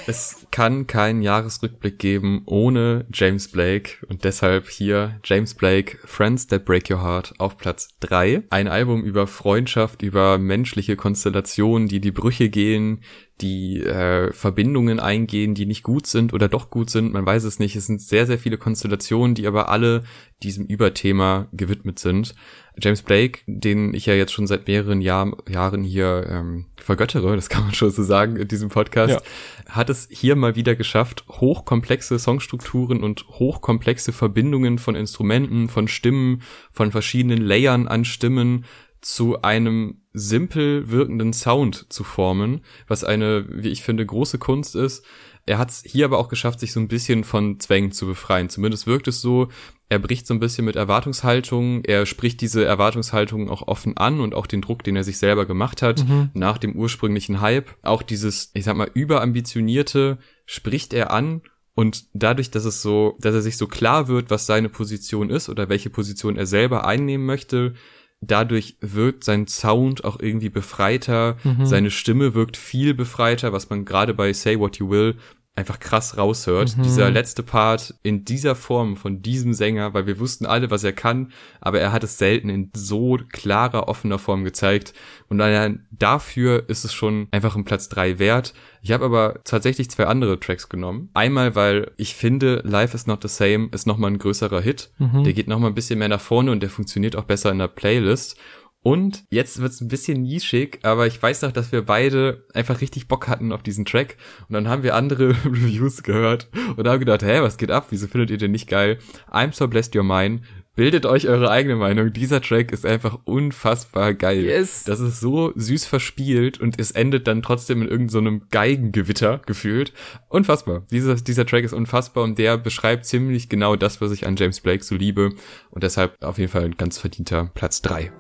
Es 0.07 0.47
kann 0.51 0.89
keinen 0.89 1.23
Jahresrückblick 1.23 1.99
geben 2.01 2.43
ohne 2.47 3.07
James 3.13 3.49
Blake 3.49 4.05
und 4.09 4.25
deshalb 4.25 4.69
hier 4.69 5.21
James 5.23 5.55
Blake, 5.55 5.99
Friends 6.05 6.49
That 6.49 6.65
Break 6.65 6.91
Your 6.91 7.01
Heart 7.01 7.35
auf 7.39 7.57
Platz 7.57 7.91
drei. 8.01 8.43
Ein 8.51 8.67
Album 8.67 9.05
über 9.05 9.29
Freundschaft, 9.29 10.03
über 10.03 10.39
menschliche 10.39 10.97
Konstellationen, 10.97 11.87
die 11.87 12.01
die 12.01 12.11
Brüche 12.11 12.49
gehen, 12.49 13.03
die 13.41 13.81
äh, 13.83 14.33
Verbindungen 14.33 14.99
eingehen, 14.99 15.55
die 15.55 15.67
nicht 15.67 15.85
gut 15.85 16.07
sind 16.07 16.33
oder 16.33 16.49
doch 16.49 16.71
gut 16.71 16.91
sind, 16.91 17.13
man 17.13 17.25
weiß 17.25 17.45
es 17.45 17.61
nicht. 17.61 17.77
Es 17.77 17.87
sind 17.87 18.03
sehr, 18.03 18.27
sehr 18.27 18.39
viele 18.39 18.59
Konstellationen, 18.59 19.37
die 19.37 19.47
aber 19.47 19.69
alle 19.69 20.03
diesem 20.43 20.67
Überthema 20.67 21.47
gewidmet 21.53 22.01
sind. 22.01 22.35
James 22.81 23.03
Blake, 23.03 23.41
den 23.47 23.95
ich 23.95 24.07
ja 24.07 24.15
jetzt 24.15 24.33
schon 24.33 24.47
seit 24.47 24.67
mehreren 24.67 25.01
Jahr, 25.01 25.37
Jahren 25.49 25.85
hier 25.85 26.27
ähm, 26.29 26.67
vergöttere, 26.77 27.37
das 27.37 27.49
kann 27.49 27.65
man 27.65 27.75
schon 27.75 27.91
so 27.91 28.03
sagen 28.03 28.37
in 28.37 28.49
diesem 28.49 28.69
Podcast, 28.69 29.15
ja. 29.15 29.75
hat 29.75 29.91
es 29.91 30.09
hier 30.11 30.37
mal 30.37 30.57
wieder 30.57 30.75
geschafft, 30.75 31.25
hochkomplexe 31.29 32.19
Songstrukturen 32.19 33.03
und 33.03 33.27
hochkomplexe 33.29 34.13
Verbindungen 34.13 34.79
von 34.79 34.95
Instrumenten, 34.95 35.69
von 35.69 35.89
Stimmen, 35.89 36.43
von 36.73 36.93
verschiedenen 36.93 37.41
Layern 37.43 37.89
an 37.89 38.05
Stimmen 38.05 38.65
zu 39.01 39.41
einem 39.43 40.03
simpel 40.13 40.91
wirkenden 40.91 41.33
Sound 41.33 41.87
zu 41.91 42.05
formen, 42.05 42.61
was 42.87 43.05
eine, 43.05 43.47
wie 43.49 43.69
ich 43.69 43.83
finde, 43.83 44.05
große 44.05 44.39
Kunst 44.39 44.77
ist. 44.77 45.05
Er 45.51 45.59
hat 45.59 45.71
es 45.71 45.83
hier 45.85 46.05
aber 46.05 46.19
auch 46.19 46.29
geschafft, 46.29 46.61
sich 46.61 46.73
so 46.73 46.79
ein 46.79 46.87
bisschen 46.87 47.25
von 47.25 47.59
Zwängen 47.59 47.91
zu 47.91 48.07
befreien. 48.07 48.51
Zumindest 48.51 48.87
wirkt 48.87 49.09
es 49.09 49.21
so, 49.21 49.49
er 49.89 49.99
bricht 49.99 50.25
so 50.29 50.33
ein 50.33 50.39
bisschen 50.39 50.65
mit 50.65 50.77
Erwartungshaltung, 50.77 51.83
er 51.83 52.07
spricht 52.07 52.41
diese 52.41 52.65
Erwartungshaltung 52.65 53.51
auch 53.51 53.67
offen 53.67 53.97
an 53.97 54.21
und 54.21 54.33
auch 54.33 54.47
den 54.47 54.63
Druck, 54.63 54.85
den 54.85 54.95
er 54.95 55.03
sich 55.03 55.19
selber 55.19 55.47
gemacht 55.47 55.83
hat, 55.83 56.09
mhm. 56.09 56.31
nach 56.35 56.57
dem 56.57 56.77
ursprünglichen 56.77 57.41
Hype. 57.41 57.75
Auch 57.83 58.05
dieses, 58.05 58.53
ich 58.55 58.63
sag 58.63 58.77
mal, 58.77 58.93
überambitionierte 58.95 60.19
spricht 60.47 60.95
er 60.95 61.11
an 61.11 61.43
und 61.75 62.05
dadurch, 62.13 62.53
dass 62.53 62.65
es 62.65 62.81
so, 62.81 63.17
dass 63.19 63.35
er 63.35 63.43
sich 63.43 63.57
so 63.57 63.67
klar 63.67 64.07
wird, 64.07 64.31
was 64.31 64.47
seine 64.47 64.69
Position 64.69 65.31
ist 65.31 65.49
oder 65.49 65.69
welche 65.69 65.91
Position 65.91 66.37
er 66.37 66.47
selber 66.47 66.87
einnehmen 66.87 67.27
möchte, 67.27 67.75
dadurch 68.21 68.77
wirkt 68.81 69.25
sein 69.25 69.49
Sound 69.49 70.05
auch 70.05 70.21
irgendwie 70.21 70.51
befreiter, 70.51 71.39
mhm. 71.43 71.67
seine 71.67 71.91
Stimme 71.91 72.35
wirkt 72.35 72.57
viel 72.57 72.95
befreiter, 72.95 73.53
was 73.53 73.69
man 73.69 73.85
gerade 73.85 74.15
bei 74.15 74.33
Say 74.33 74.61
What 74.61 74.77
You 74.77 74.91
Will 74.91 75.17
einfach 75.57 75.79
krass 75.79 76.17
raushört. 76.17 76.77
Mhm. 76.77 76.83
Dieser 76.83 77.11
letzte 77.11 77.43
Part 77.43 77.95
in 78.03 78.25
dieser 78.25 78.55
Form 78.55 78.97
von 78.97 79.21
diesem 79.21 79.53
Sänger, 79.53 79.95
weil 79.95 80.07
wir 80.07 80.19
wussten 80.19 80.47
alle, 80.47 80.71
was 80.71 80.85
er 80.85 80.93
kann, 80.93 81.33
aber 81.61 81.81
er 81.81 81.93
hat 81.93 82.05
es 82.05 82.19
selten 82.19 82.49
in 82.49 82.71
so 82.75 83.19
klarer, 83.31 83.89
offener 83.89 84.19
Form 84.19 84.45
gezeigt. 84.45 84.95
Und 85.29 85.41
allein 85.41 85.87
dafür 85.91 86.69
ist 86.69 86.85
es 86.85 86.93
schon 86.93 87.29
einfach 87.31 87.57
ein 87.57 87.65
Platz 87.65 87.89
drei 87.89 88.19
wert. 88.19 88.55
Ich 88.81 88.93
habe 88.93 89.05
aber 89.05 89.41
tatsächlich 89.45 89.91
zwei 89.91 90.07
andere 90.07 90.41
Tracks 90.41 90.69
genommen. 90.69 91.11
Einmal, 91.15 91.55
weil 91.55 91.91
ich 91.97 92.15
finde, 92.15 92.63
Life 92.65 92.95
is 92.95 93.07
Not 93.07 93.23
the 93.23 93.29
Same 93.29 93.69
ist 93.73 93.87
nochmal 93.87 94.13
ein 94.13 94.19
größerer 94.19 94.61
Hit. 94.61 94.91
Mhm. 94.99 95.25
Der 95.25 95.35
geht 95.35 95.49
nochmal 95.49 95.71
ein 95.71 95.75
bisschen 95.75 95.99
mehr 95.99 96.09
nach 96.09 96.21
vorne 96.21 96.53
und 96.53 96.61
der 96.61 96.71
funktioniert 96.71 97.17
auch 97.17 97.25
besser 97.25 97.51
in 97.51 97.59
der 97.59 97.69
Playlist. 97.69 98.39
Und 98.83 99.25
jetzt 99.29 99.61
wird's 99.61 99.81
ein 99.81 99.89
bisschen 99.89 100.23
nischig, 100.23 100.79
aber 100.83 101.07
ich 101.07 101.23
weiß 101.23 101.43
noch, 101.43 101.53
dass 101.53 101.71
wir 101.71 101.83
beide 101.83 102.47
einfach 102.55 102.81
richtig 102.81 103.09
Bock 103.09 103.29
hatten 103.29 103.53
auf 103.53 103.63
diesen 103.63 103.85
Track. 103.85 104.17
Und 104.49 104.55
dann 104.55 104.69
haben 104.69 104.83
wir 104.83 104.95
andere 104.95 105.31
Reviews 105.45 106.03
gehört 106.03 106.49
und 106.77 106.89
haben 106.89 107.01
gedacht, 107.01 107.23
hä, 107.23 107.41
was 107.43 107.59
geht 107.59 107.71
ab? 107.71 107.89
Wieso 107.91 108.07
findet 108.07 108.31
ihr 108.31 108.39
den 108.39 108.53
nicht 108.53 108.69
geil? 108.69 108.99
I'm 109.31 109.53
so 109.53 109.69
blessed 109.69 109.95
you're 109.95 110.03
mine. 110.03 110.41
Bildet 110.77 111.05
euch 111.05 111.29
eure 111.29 111.51
eigene 111.51 111.77
Meinung. 111.77 112.11
Dieser 112.11 112.41
Track 112.41 112.73
ist 112.73 112.87
einfach 112.87 113.19
unfassbar 113.25 114.15
geil. 114.15 114.45
Yes. 114.45 114.85
Das 114.85 115.01
ist 115.01 115.21
so 115.21 115.53
süß 115.55 115.85
verspielt 115.85 116.59
und 116.59 116.81
es 116.81 116.93
endet 116.93 117.27
dann 117.27 117.43
trotzdem 117.43 117.83
in 117.83 117.89
irgendeinem 117.89 118.41
so 118.41 118.47
Geigengewitter 118.51 119.43
gefühlt. 119.45 119.93
Unfassbar. 120.31 120.87
Dieser, 120.91 121.17
dieser 121.17 121.45
Track 121.45 121.65
ist 121.65 121.75
unfassbar 121.75 122.25
und 122.25 122.39
der 122.39 122.57
beschreibt 122.57 123.05
ziemlich 123.05 123.51
genau 123.51 123.77
das, 123.77 124.01
was 124.01 124.13
ich 124.13 124.27
an 124.27 124.37
James 124.37 124.61
Blake 124.61 124.83
so 124.83 124.95
liebe. 124.95 125.35
Und 125.71 125.83
deshalb 125.83 126.15
auf 126.23 126.39
jeden 126.39 126.51
Fall 126.51 126.65
ein 126.65 126.77
ganz 126.77 126.97
verdienter 126.97 127.51
Platz 127.53 127.83
drei. 127.83 128.11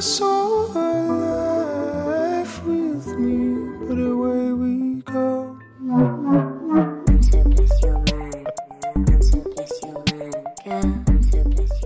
sou. 0.00 0.41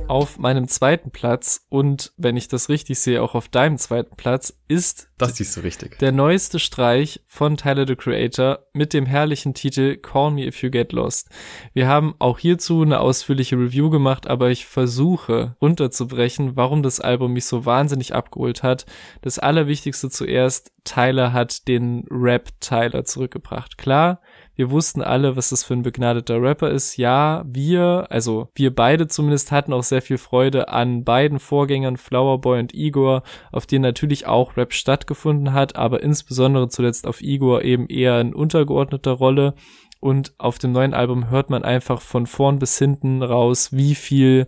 Auf 0.09 0.39
meinem 0.39 0.69
zweiten 0.69 1.11
Platz 1.11 1.67
und 1.69 2.13
wenn 2.17 2.37
ich 2.37 2.47
das 2.47 2.69
richtig 2.69 3.01
sehe, 3.01 3.21
auch 3.23 3.35
auf 3.35 3.49
deinem 3.49 3.77
zweiten 3.77 4.15
Platz 4.17 4.57
ist 4.69 5.09
das 5.19 5.37
siehst 5.37 5.57
du 5.57 5.63
richtig. 5.63 5.99
der 5.99 6.13
neueste 6.13 6.61
Streich 6.61 7.21
von 7.27 7.57
Tyler 7.57 7.87
the 7.89 7.97
Creator 7.97 8.61
mit 8.73 8.93
dem 8.93 9.05
herrlichen 9.05 9.53
Titel 9.53 9.97
Call 9.97 10.31
Me 10.31 10.47
If 10.47 10.63
You 10.63 10.71
Get 10.71 10.93
Lost. 10.93 11.31
Wir 11.73 11.89
haben 11.89 12.15
auch 12.21 12.39
hierzu 12.39 12.83
eine 12.83 13.01
ausführliche 13.01 13.57
Review 13.57 13.91
gemacht, 13.91 14.29
aber 14.29 14.51
ich 14.51 14.67
versuche 14.67 15.57
runterzubrechen, 15.61 16.57
warum 16.57 16.85
das 16.85 17.01
Album 17.01 17.33
mich 17.33 17.47
so 17.47 17.67
wahnsinnig 17.67 18.15
abgeholt 18.15 18.63
hat. 18.63 18.87
Das 19.23 19.41
Allerwichtigste 19.41 20.09
zuerst, 20.09 20.71
Tyler 20.85 21.33
hat 21.33 21.67
den 21.67 22.05
Rap 22.11 22.61
Tyler 22.61 23.05
zurückgebracht. 23.05 23.77
Klar, 23.77 24.21
wir 24.57 24.71
wussten 24.71 25.03
alle, 25.03 25.37
was 25.37 25.51
das 25.51 25.63
für 25.63 25.75
ein 25.75 25.83
begnadeter 25.83 26.41
Rapper 26.41 26.71
ist. 26.71 26.97
Ja, 26.97 27.45
wir, 27.47 28.07
also 28.11 28.49
wir 28.55 28.75
beide 28.75 29.07
zumindest 29.07 29.53
hatten 29.53 29.73
auch 29.73 29.83
sehr 29.83 30.03
viel 30.03 30.19
Freude 30.19 30.69
an 30.69 31.05
beiden 31.05 31.39
Vorgängern 31.39 31.99
Flowerboy 31.99 32.59
und 32.59 32.75
Igor, 32.75 33.23
auf 33.53 33.67
denen 33.67 33.83
natürlich 33.83 34.27
auch 34.27 34.57
Rap 34.57 34.73
stattgefunden 34.73 35.53
hat, 35.53 35.77
aber 35.77 36.03
insbesondere 36.03 36.69
zuletzt 36.69 37.07
auf 37.07 37.21
Igor 37.21 37.63
eben 37.63 37.87
eher 37.89 38.21
in 38.21 38.35
untergeordneter 38.35 39.13
Rolle. 39.13 39.55
Und 40.01 40.35
auf 40.39 40.59
dem 40.59 40.73
neuen 40.73 40.95
Album 40.95 41.31
hört 41.31 41.51
man 41.51 41.65
einfach 41.65 42.01
von 42.01 42.27
vorn 42.27 42.59
bis 42.59 42.79
hinten 42.79 43.23
raus, 43.23 43.73
wie 43.73 43.95
viel 43.95 44.47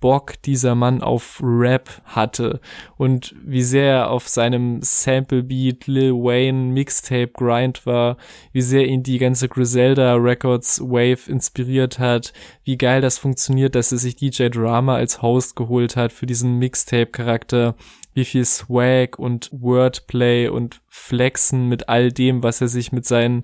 Bock 0.00 0.34
dieser 0.42 0.74
Mann 0.74 1.02
auf 1.02 1.40
Rap 1.42 2.02
hatte 2.04 2.60
und 2.96 3.34
wie 3.42 3.62
sehr 3.62 3.94
er 3.94 4.10
auf 4.10 4.28
seinem 4.28 4.80
Sample 4.82 5.42
Beat 5.42 5.86
Lil 5.86 6.12
Wayne 6.12 6.72
Mixtape 6.72 7.28
Grind 7.28 7.86
war, 7.86 8.16
wie 8.52 8.60
sehr 8.60 8.86
ihn 8.86 9.02
die 9.02 9.18
ganze 9.18 9.48
Griselda 9.48 10.14
Records 10.14 10.80
Wave 10.80 11.30
inspiriert 11.30 11.98
hat, 11.98 12.32
wie 12.64 12.76
geil 12.76 13.00
das 13.00 13.18
funktioniert, 13.18 13.74
dass 13.74 13.92
er 13.92 13.98
sich 13.98 14.16
DJ 14.16 14.48
Drama 14.48 14.96
als 14.96 15.22
Host 15.22 15.56
geholt 15.56 15.96
hat 15.96 16.12
für 16.12 16.26
diesen 16.26 16.58
Mixtape 16.58 17.06
Charakter, 17.06 17.74
wie 18.12 18.24
viel 18.24 18.44
Swag 18.44 19.18
und 19.18 19.50
Wordplay 19.52 20.48
und 20.48 20.80
Flexen 20.88 21.68
mit 21.68 21.88
all 21.88 22.12
dem, 22.12 22.42
was 22.42 22.60
er 22.60 22.68
sich 22.68 22.92
mit 22.92 23.04
seinen 23.06 23.42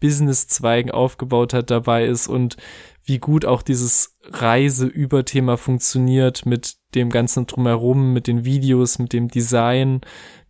Business-Zweigen 0.00 0.90
aufgebaut 0.90 1.54
hat, 1.54 1.70
dabei 1.70 2.06
ist 2.06 2.28
und 2.28 2.56
wie 3.04 3.18
gut 3.18 3.44
auch 3.44 3.62
dieses 3.62 4.16
Reiseüberthema 4.24 5.56
funktioniert 5.56 6.46
mit 6.46 6.76
dem 6.94 7.10
ganzen 7.10 7.46
drumherum, 7.46 8.12
mit 8.12 8.26
den 8.26 8.44
Videos, 8.44 8.98
mit 8.98 9.12
dem 9.12 9.28
Design, 9.28 10.00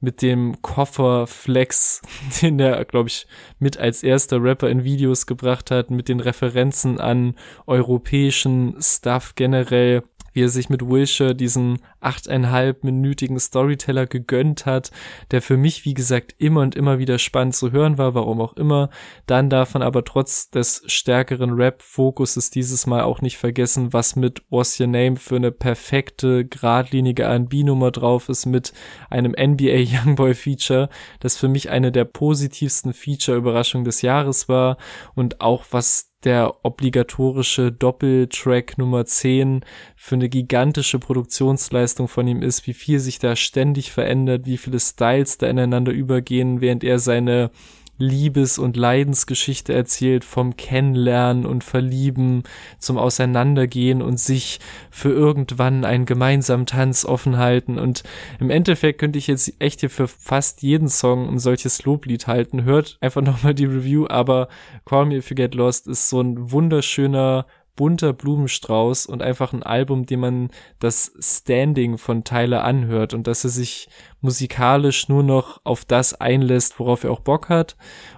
mit 0.01 0.23
dem 0.23 0.63
Kofferflex, 0.63 2.03
den 2.43 2.59
der, 2.59 2.85
glaube 2.85 3.09
ich, 3.09 3.27
mit 3.59 3.79
als 3.79 4.03
erster 4.03 4.43
Rapper 4.43 4.71
in 4.71 4.85
Videos 4.85 5.27
gebracht 5.27 5.71
hat, 5.71 5.91
mit 5.91 6.09
den 6.09 6.21
Referenzen 6.21 7.01
an 7.01 7.35
europäischen 7.67 8.77
Stuff 8.81 9.35
generell, 9.35 10.05
wie 10.35 10.43
er 10.43 10.49
sich 10.49 10.69
mit 10.69 10.87
Wilshire 10.87 11.35
diesen 11.35 11.79
achteinhalb-minütigen 12.01 13.39
Storyteller 13.39 14.07
gegönnt 14.07 14.67
hat, 14.67 14.91
der 15.31 15.41
für 15.41 15.57
mich, 15.57 15.85
wie 15.85 15.95
gesagt, 15.95 16.35
immer 16.39 16.61
und 16.61 16.75
immer 16.75 16.99
wieder 16.99 17.19
spannend 17.19 17.55
zu 17.55 17.73
hören 17.73 17.97
war, 17.97 18.15
warum 18.15 18.41
auch 18.41 18.55
immer. 18.55 18.91
Dann 19.27 19.49
darf 19.49 19.75
man 19.75 19.83
aber 19.83 20.05
trotz 20.05 20.51
des 20.51 20.83
stärkeren 20.87 21.53
Rap-Fokuses 21.53 22.51
dieses 22.51 22.87
Mal 22.87 23.03
auch 23.03 23.23
nicht 23.23 23.39
vergessen, 23.39 23.93
was 23.93 24.17
mit 24.17 24.43
What's 24.51 24.79
Your 24.79 24.89
Name 24.89 25.17
für 25.17 25.37
eine 25.37 25.53
perfekte, 25.53 26.45
geradlinige 26.45 27.23
R&B-Nummer 27.23 27.93
drauf 27.93 28.29
ist 28.29 28.47
mit 28.47 28.73
einem 29.09 29.33
NBA 29.33 29.85
Youngboy-Feature, 30.05 30.89
das 31.21 31.37
für 31.37 31.49
mich 31.49 31.71
eine 31.71 31.93
der 31.93 32.05
positivsten 32.05 32.93
Feature-Überraschungen 32.93 33.85
des 33.85 34.03
Jahres 34.03 34.49
war 34.49 34.77
und 35.15 35.41
auch 35.41 35.65
was 35.71 36.14
der 36.25 36.65
obligatorische 36.65 37.73
Doppeltrack 37.73 38.79
Nummer 38.79 39.05
10 39.05 39.65
für 39.97 40.15
eine 40.15 40.29
gigantische 40.29 40.99
Produktionsleistung 40.99 42.09
von 42.09 42.27
ihm 42.27 42.43
ist, 42.43 42.67
wie 42.67 42.75
viel 42.75 42.99
sich 42.99 43.19
da 43.19 43.37
ständig 43.37 43.93
verändert, 43.93 44.47
wie 44.47 44.59
viele 44.59 44.81
Styles 44.81 45.39
da 45.39 45.47
ineinander 45.47 45.93
übergehen, 45.93 46.61
während 46.61 46.85
er 46.85 46.99
seine 46.99 47.51
Liebes- 47.99 48.59
und 48.59 48.77
Leidensgeschichte 48.77 49.73
erzählt, 49.73 50.25
vom 50.25 50.57
Kennenlernen 50.57 51.47
und 51.47 51.63
Verlieben 51.63 52.43
zum 52.79 52.99
Auseinandergehen 52.99 54.03
und 54.03 54.19
sich 54.19 54.59
für 54.91 55.11
irgendwann 55.11 55.85
einen 55.85 56.07
gemeinsamen 56.07 56.67
Tanz 56.67 57.05
offen 57.05 57.39
halten. 57.39 57.79
Und 57.79 58.03
im 58.41 58.51
Endeffekt 58.51 58.99
könnte 58.99 59.19
ich 59.19 59.27
jetzt 59.27 59.53
echt 59.61 59.81
hier 59.81 59.91
für 59.91 60.09
fast 60.09 60.63
jeden 60.63 60.89
Song 60.89 61.29
ein 61.29 61.39
solches 61.39 61.85
Loblied 61.85 62.27
halten. 62.27 62.65
Hört 62.65 62.99
einfach 63.01 63.23
nochmal 63.23 63.55
die 63.55 63.67
Review, 63.67 64.07
aber 64.09 64.49
Call 64.85 65.07
Me 65.07 65.17
If 65.17 65.31
You 65.31 65.37
Get 65.37 65.55
Lost 65.55 65.87
ist 65.87 66.09
so 66.09 66.21
ein 66.21 66.51
wunderschöner 66.51 67.47
bunter 67.77 68.13
Blumenstrauß 68.13 69.07
und 69.07 69.23
einfach 69.23 69.53
ein 69.53 69.63
Album, 69.63 70.07
dem 70.07 70.21
man 70.21 70.51
das 70.79 71.13
Standing 71.19 71.99
von 71.99 72.25
Tyler 72.25 72.65
anhört 72.65 73.15
und 73.15 73.27
dass 73.27 73.45
er 73.45 73.51
sich 73.51 73.89
musikalisch 74.25 75.09
nur 75.09 75.23
noch 75.23 75.61
auf 75.63 75.85
das 75.85 76.15
einlässt, 76.15 76.81
worauf 76.81 77.05
er 77.05 77.13
auch 77.13 77.21
Bock 77.21 77.49
hat. 77.49 77.77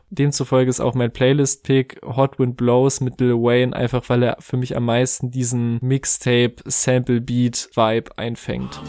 Demzufolge 0.08 0.70
ist 0.70 0.80
auch 0.80 0.94
mein 0.94 1.12
Playlist-Pick 1.12 2.00
Hot 2.04 2.38
Wind 2.38 2.56
Blows 2.56 3.00
mit 3.00 3.20
Lil 3.20 3.34
Wayne, 3.34 3.74
einfach 3.74 4.08
weil 4.08 4.22
er 4.22 4.36
für 4.38 4.56
mich 4.56 4.76
am 4.76 4.84
meisten 4.84 5.32
diesen 5.32 5.78
Mixtape 5.82 6.54
Sample 6.64 7.20
Beat 7.20 7.68
Vibe 7.74 8.16
einfängt. 8.16 8.80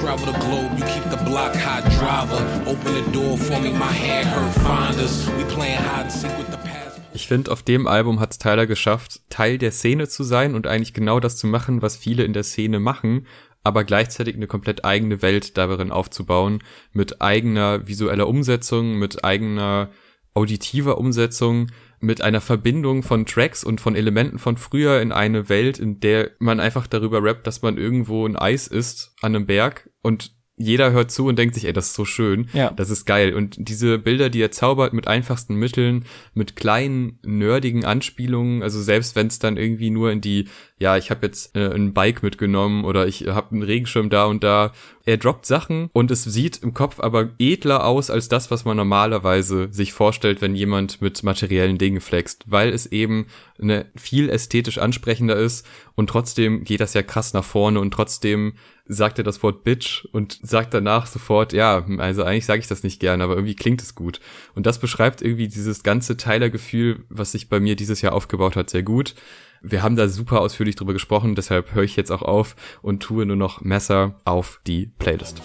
Travel 0.00 0.26
the 0.26 0.38
globe, 0.38 0.70
you 0.78 0.84
keep 0.86 1.02
the 1.10 1.22
block 1.28 1.54
hot 1.56 1.84
driver. 1.98 2.40
Open 2.66 2.94
the 2.94 3.12
door 3.12 3.36
for 3.36 3.60
me, 3.60 3.70
my 3.70 3.92
hand 3.92 4.28
hurt 4.28 4.54
finders. 4.64 5.28
We 5.36 5.44
playing 5.52 5.76
hide 5.76 6.02
and 6.02 6.12
seek 6.12 6.30
with 6.38 6.46
the 6.52 6.56
past. 6.56 7.00
Ich 7.12 7.26
finde, 7.26 7.50
auf 7.50 7.64
dem 7.64 7.88
Album 7.88 8.20
hat 8.20 8.30
es 8.30 8.38
Tyler 8.38 8.66
geschafft, 8.66 9.20
Teil 9.28 9.58
der 9.58 9.72
Szene 9.72 10.08
zu 10.08 10.22
sein 10.22 10.54
und 10.54 10.68
eigentlich 10.68 10.94
genau 10.94 11.18
das 11.18 11.36
zu 11.36 11.48
machen, 11.48 11.82
was 11.82 11.96
viele 11.96 12.22
in 12.22 12.32
der 12.32 12.44
Szene 12.44 12.78
machen, 12.78 13.26
aber 13.62 13.84
gleichzeitig 13.84 14.34
eine 14.34 14.46
komplett 14.46 14.84
eigene 14.84 15.22
Welt 15.22 15.56
darin 15.58 15.90
aufzubauen, 15.90 16.62
mit 16.92 17.20
eigener 17.20 17.86
visueller 17.86 18.28
Umsetzung, 18.28 18.98
mit 18.98 19.24
eigener 19.24 19.90
auditiver 20.34 20.98
Umsetzung, 20.98 21.70
mit 22.00 22.22
einer 22.22 22.40
Verbindung 22.40 23.02
von 23.02 23.26
Tracks 23.26 23.62
und 23.62 23.80
von 23.80 23.94
Elementen 23.94 24.38
von 24.38 24.56
früher 24.56 25.02
in 25.02 25.12
eine 25.12 25.48
Welt, 25.48 25.78
in 25.78 26.00
der 26.00 26.30
man 26.38 26.60
einfach 26.60 26.86
darüber 26.86 27.22
rappt, 27.22 27.46
dass 27.46 27.62
man 27.62 27.76
irgendwo 27.76 28.26
ein 28.26 28.36
Eis 28.36 28.66
isst 28.66 29.14
an 29.20 29.34
einem 29.34 29.46
Berg 29.46 29.90
und 30.02 30.32
jeder 30.60 30.92
hört 30.92 31.10
zu 31.10 31.26
und 31.26 31.38
denkt 31.38 31.54
sich, 31.54 31.64
ey, 31.64 31.72
das 31.72 31.88
ist 31.88 31.94
so 31.94 32.04
schön, 32.04 32.48
ja. 32.52 32.70
das 32.70 32.90
ist 32.90 33.06
geil. 33.06 33.34
Und 33.34 33.56
diese 33.58 33.98
Bilder, 33.98 34.28
die 34.28 34.42
er 34.42 34.50
zaubert 34.50 34.92
mit 34.92 35.08
einfachsten 35.08 35.54
Mitteln, 35.54 36.04
mit 36.34 36.54
kleinen, 36.54 37.18
nerdigen 37.24 37.84
Anspielungen, 37.84 38.62
also 38.62 38.80
selbst 38.80 39.16
wenn 39.16 39.28
es 39.28 39.38
dann 39.38 39.56
irgendwie 39.56 39.90
nur 39.90 40.12
in 40.12 40.20
die, 40.20 40.48
ja, 40.78 40.96
ich 40.98 41.10
habe 41.10 41.26
jetzt 41.26 41.56
äh, 41.56 41.72
ein 41.72 41.94
Bike 41.94 42.22
mitgenommen 42.22 42.84
oder 42.84 43.06
ich 43.06 43.26
habe 43.26 43.52
einen 43.52 43.62
Regenschirm 43.62 44.10
da 44.10 44.26
und 44.26 44.44
da. 44.44 44.72
Er 45.06 45.16
droppt 45.16 45.46
Sachen 45.46 45.88
und 45.92 46.10
es 46.10 46.24
sieht 46.24 46.62
im 46.62 46.74
Kopf 46.74 47.00
aber 47.00 47.30
edler 47.38 47.84
aus 47.86 48.10
als 48.10 48.28
das, 48.28 48.50
was 48.50 48.66
man 48.66 48.76
normalerweise 48.76 49.68
sich 49.72 49.94
vorstellt, 49.94 50.42
wenn 50.42 50.54
jemand 50.54 51.00
mit 51.00 51.22
materiellen 51.22 51.78
Dingen 51.78 52.00
flext, 52.00 52.44
weil 52.46 52.68
es 52.68 52.86
eben 52.86 53.26
eine 53.60 53.86
viel 53.96 54.28
ästhetisch 54.28 54.78
ansprechender 54.78 55.36
ist 55.36 55.66
und 55.94 56.08
trotzdem 56.10 56.64
geht 56.64 56.80
das 56.80 56.94
ja 56.94 57.02
krass 57.02 57.32
nach 57.32 57.44
vorne 57.44 57.80
und 57.80 57.92
trotzdem 57.92 58.52
sagt 58.92 59.18
er 59.18 59.24
das 59.24 59.40
Wort 59.44 59.62
Bitch 59.62 60.04
und 60.10 60.40
sagt 60.42 60.74
danach 60.74 61.06
sofort, 61.06 61.52
ja, 61.52 61.86
also 61.98 62.24
eigentlich 62.24 62.44
sage 62.44 62.58
ich 62.58 62.66
das 62.66 62.82
nicht 62.82 62.98
gern, 62.98 63.22
aber 63.22 63.34
irgendwie 63.34 63.54
klingt 63.54 63.80
es 63.80 63.94
gut. 63.94 64.20
Und 64.56 64.66
das 64.66 64.80
beschreibt 64.80 65.22
irgendwie 65.22 65.46
dieses 65.46 65.84
ganze 65.84 66.16
Tyler-Gefühl, 66.16 67.04
was 67.08 67.30
sich 67.32 67.48
bei 67.48 67.60
mir 67.60 67.76
dieses 67.76 68.02
Jahr 68.02 68.12
aufgebaut 68.12 68.56
hat, 68.56 68.68
sehr 68.68 68.82
gut. 68.82 69.14
Wir 69.62 69.84
haben 69.84 69.94
da 69.94 70.08
super 70.08 70.40
ausführlich 70.40 70.74
drüber 70.74 70.92
gesprochen, 70.92 71.36
deshalb 71.36 71.72
höre 71.72 71.84
ich 71.84 71.94
jetzt 71.94 72.10
auch 72.10 72.22
auf 72.22 72.56
und 72.82 73.00
tue 73.00 73.26
nur 73.26 73.36
noch 73.36 73.60
Messer 73.60 74.16
auf 74.24 74.60
die 74.66 74.86
Playlist. 74.98 75.40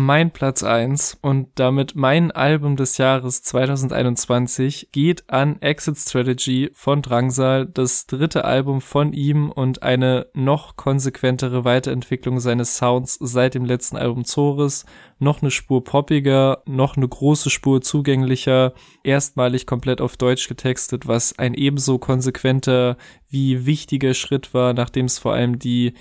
Mein 0.00 0.30
Platz 0.30 0.62
eins 0.62 1.18
und 1.22 1.48
damit 1.56 1.96
mein 1.96 2.30
Album 2.30 2.76
des 2.76 2.98
Jahres 2.98 3.42
2021 3.42 4.90
geht 4.92 5.28
an 5.28 5.60
Exit 5.60 5.98
Strategy 5.98 6.70
von 6.72 7.02
Drangsal, 7.02 7.66
das 7.66 8.06
dritte 8.06 8.44
Album 8.44 8.80
von 8.80 9.12
ihm 9.12 9.50
und 9.50 9.82
eine 9.82 10.28
noch 10.34 10.76
konsequentere 10.76 11.64
Weiterentwicklung 11.64 12.38
seines 12.38 12.76
Sounds 12.76 13.18
seit 13.20 13.56
dem 13.56 13.64
letzten 13.64 13.96
Album 13.96 14.24
Zores. 14.24 14.86
Noch 15.18 15.42
eine 15.42 15.50
Spur 15.50 15.82
poppiger, 15.82 16.62
noch 16.64 16.96
eine 16.96 17.08
große 17.08 17.50
Spur 17.50 17.82
zugänglicher, 17.82 18.74
erstmalig 19.02 19.66
komplett 19.66 20.00
auf 20.00 20.16
Deutsch 20.16 20.46
getextet, 20.46 21.08
was 21.08 21.36
ein 21.40 21.54
ebenso 21.54 21.98
konsequenter 21.98 22.98
wie 23.28 23.66
wichtiger 23.66 24.14
Schritt 24.14 24.54
war, 24.54 24.74
nachdem 24.74 25.06
es 25.06 25.18
vor 25.18 25.32
allem 25.32 25.58
die 25.58 25.94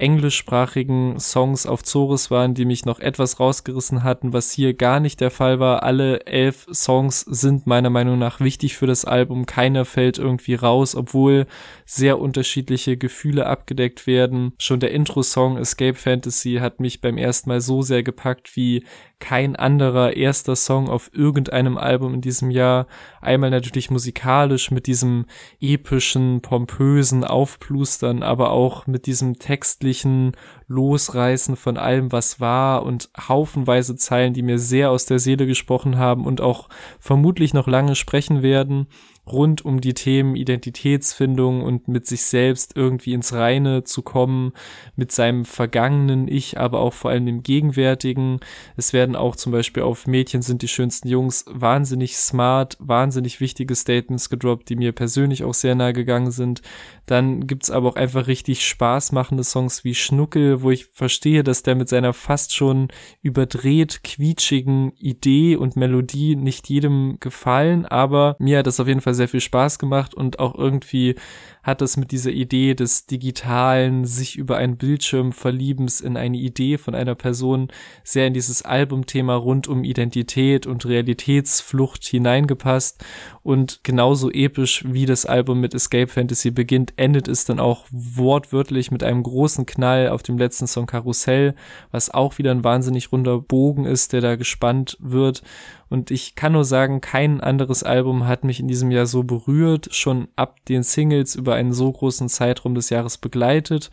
englischsprachigen 0.00 1.18
Songs 1.20 1.66
auf 1.66 1.82
Zores 1.82 2.30
waren, 2.30 2.54
die 2.54 2.64
mich 2.64 2.84
noch 2.84 3.00
etwas 3.00 3.38
rausgerissen 3.38 4.02
hatten, 4.02 4.32
was 4.32 4.50
hier 4.50 4.74
gar 4.74 5.00
nicht 5.00 5.20
der 5.20 5.30
Fall 5.30 5.60
war. 5.60 5.82
Alle 5.82 6.26
elf 6.26 6.66
Songs 6.72 7.20
sind 7.20 7.66
meiner 7.66 7.90
Meinung 7.90 8.18
nach 8.18 8.40
wichtig 8.40 8.76
für 8.76 8.86
das 8.86 9.04
Album. 9.04 9.46
Keiner 9.46 9.84
fällt 9.84 10.18
irgendwie 10.18 10.54
raus, 10.54 10.94
obwohl 10.94 11.46
sehr 11.84 12.18
unterschiedliche 12.18 12.96
Gefühle 12.96 13.46
abgedeckt 13.46 14.06
werden. 14.06 14.52
Schon 14.58 14.80
der 14.80 14.92
Intro-Song 14.92 15.56
Escape 15.58 15.94
Fantasy 15.96 16.58
hat 16.60 16.80
mich 16.80 17.00
beim 17.00 17.18
ersten 17.18 17.50
Mal 17.50 17.60
so 17.60 17.82
sehr 17.82 18.02
gepackt 18.02 18.56
wie 18.56 18.84
kein 19.20 19.54
anderer 19.54 20.16
erster 20.16 20.56
Song 20.56 20.88
auf 20.88 21.10
irgendeinem 21.14 21.78
Album 21.78 22.14
in 22.14 22.20
diesem 22.20 22.50
Jahr. 22.50 22.86
Einmal 23.20 23.50
natürlich 23.50 23.90
musikalisch 23.90 24.70
mit 24.70 24.86
diesem 24.86 25.26
epischen, 25.60 26.40
pompösen 26.40 27.22
Aufplustern, 27.22 28.22
aber 28.22 28.50
auch 28.50 28.86
mit 28.86 29.06
diesem 29.06 29.38
textlichen 29.38 30.32
Losreißen 30.66 31.56
von 31.56 31.76
allem, 31.76 32.10
was 32.10 32.40
war 32.40 32.82
und 32.82 33.10
haufenweise 33.28 33.94
Zeilen, 33.96 34.34
die 34.34 34.42
mir 34.42 34.58
sehr 34.58 34.90
aus 34.90 35.06
der 35.06 35.18
Seele 35.18 35.46
gesprochen 35.46 35.98
haben 35.98 36.26
und 36.26 36.40
auch 36.40 36.68
vermutlich 36.98 37.54
noch 37.54 37.68
lange 37.68 37.94
sprechen 37.94 38.42
werden 38.42 38.88
rund 39.32 39.64
um 39.64 39.80
die 39.80 39.94
Themen 39.94 40.36
Identitätsfindung 40.36 41.62
und 41.62 41.88
mit 41.88 42.06
sich 42.06 42.22
selbst 42.24 42.76
irgendwie 42.76 43.12
ins 43.12 43.32
Reine 43.32 43.84
zu 43.84 44.02
kommen, 44.02 44.52
mit 44.96 45.12
seinem 45.12 45.44
vergangenen 45.44 46.28
Ich, 46.28 46.58
aber 46.58 46.80
auch 46.80 46.92
vor 46.92 47.10
allem 47.10 47.26
dem 47.26 47.42
gegenwärtigen. 47.42 48.40
Es 48.76 48.92
werden 48.92 49.16
auch 49.16 49.36
zum 49.36 49.52
Beispiel 49.52 49.82
auf 49.82 50.06
Mädchen 50.06 50.42
sind 50.42 50.62
die 50.62 50.68
schönsten 50.68 51.08
Jungs 51.08 51.44
wahnsinnig 51.48 52.16
smart, 52.16 52.76
wahnsinnig 52.80 53.40
wichtige 53.40 53.74
Statements 53.74 54.30
gedroppt, 54.30 54.68
die 54.68 54.76
mir 54.76 54.92
persönlich 54.92 55.44
auch 55.44 55.54
sehr 55.54 55.74
nahe 55.74 55.92
gegangen 55.92 56.30
sind. 56.30 56.62
Dann 57.06 57.46
gibt's 57.46 57.70
aber 57.70 57.88
auch 57.88 57.96
einfach 57.96 58.26
richtig 58.26 58.66
spaßmachende 58.66 59.44
Songs 59.44 59.84
wie 59.84 59.94
Schnuckel, 59.94 60.62
wo 60.62 60.70
ich 60.70 60.86
verstehe, 60.86 61.42
dass 61.42 61.62
der 61.62 61.74
mit 61.74 61.88
seiner 61.88 62.12
fast 62.12 62.54
schon 62.54 62.88
überdreht 63.22 64.02
quietschigen 64.04 64.92
Idee 64.96 65.56
und 65.56 65.76
Melodie 65.76 66.36
nicht 66.36 66.68
jedem 66.68 67.18
gefallen, 67.20 67.86
aber 67.86 68.36
mir 68.38 68.58
hat 68.58 68.66
das 68.66 68.80
auf 68.80 68.86
jeden 68.86 69.00
Fall 69.00 69.14
sehr 69.20 69.28
viel 69.28 69.40
Spaß 69.40 69.78
gemacht 69.78 70.14
und 70.14 70.38
auch 70.38 70.54
irgendwie 70.54 71.14
hat 71.62 71.82
es 71.82 71.98
mit 71.98 72.10
dieser 72.10 72.30
Idee 72.30 72.74
des 72.74 73.04
digitalen, 73.04 74.06
sich 74.06 74.36
über 74.38 74.56
einen 74.56 74.78
Bildschirm 74.78 75.32
verliebens 75.32 76.00
in 76.00 76.16
eine 76.16 76.38
Idee 76.38 76.78
von 76.78 76.94
einer 76.94 77.14
Person 77.14 77.68
sehr 78.02 78.26
in 78.26 78.32
dieses 78.32 78.62
Albumthema 78.62 79.34
rund 79.34 79.68
um 79.68 79.84
Identität 79.84 80.66
und 80.66 80.86
Realitätsflucht 80.86 82.04
hineingepasst. 82.04 83.04
Und 83.42 83.80
genauso 83.82 84.30
episch 84.30 84.84
wie 84.86 85.04
das 85.04 85.26
Album 85.26 85.60
mit 85.60 85.74
Escape 85.74 86.08
Fantasy 86.08 86.50
beginnt, 86.50 86.94
endet 86.96 87.28
es 87.28 87.44
dann 87.44 87.60
auch 87.60 87.84
wortwörtlich 87.90 88.90
mit 88.90 89.02
einem 89.02 89.22
großen 89.22 89.66
Knall 89.66 90.08
auf 90.08 90.22
dem 90.22 90.38
letzten 90.38 90.66
Song 90.66 90.86
Karussell, 90.86 91.54
was 91.90 92.08
auch 92.08 92.38
wieder 92.38 92.52
ein 92.52 92.64
wahnsinnig 92.64 93.12
runder 93.12 93.38
Bogen 93.38 93.84
ist, 93.84 94.14
der 94.14 94.22
da 94.22 94.36
gespannt 94.36 94.96
wird 94.98 95.42
und 95.90 96.12
ich 96.12 96.36
kann 96.36 96.52
nur 96.52 96.64
sagen, 96.64 97.00
kein 97.00 97.40
anderes 97.40 97.82
Album 97.82 98.26
hat 98.26 98.44
mich 98.44 98.60
in 98.60 98.68
diesem 98.68 98.92
Jahr 98.92 99.06
so 99.06 99.24
berührt, 99.24 99.88
schon 99.92 100.28
ab 100.36 100.64
den 100.66 100.84
Singles 100.84 101.34
über 101.34 101.54
einen 101.54 101.72
so 101.72 101.90
großen 101.90 102.28
Zeitraum 102.28 102.76
des 102.76 102.90
Jahres 102.90 103.18
begleitet, 103.18 103.90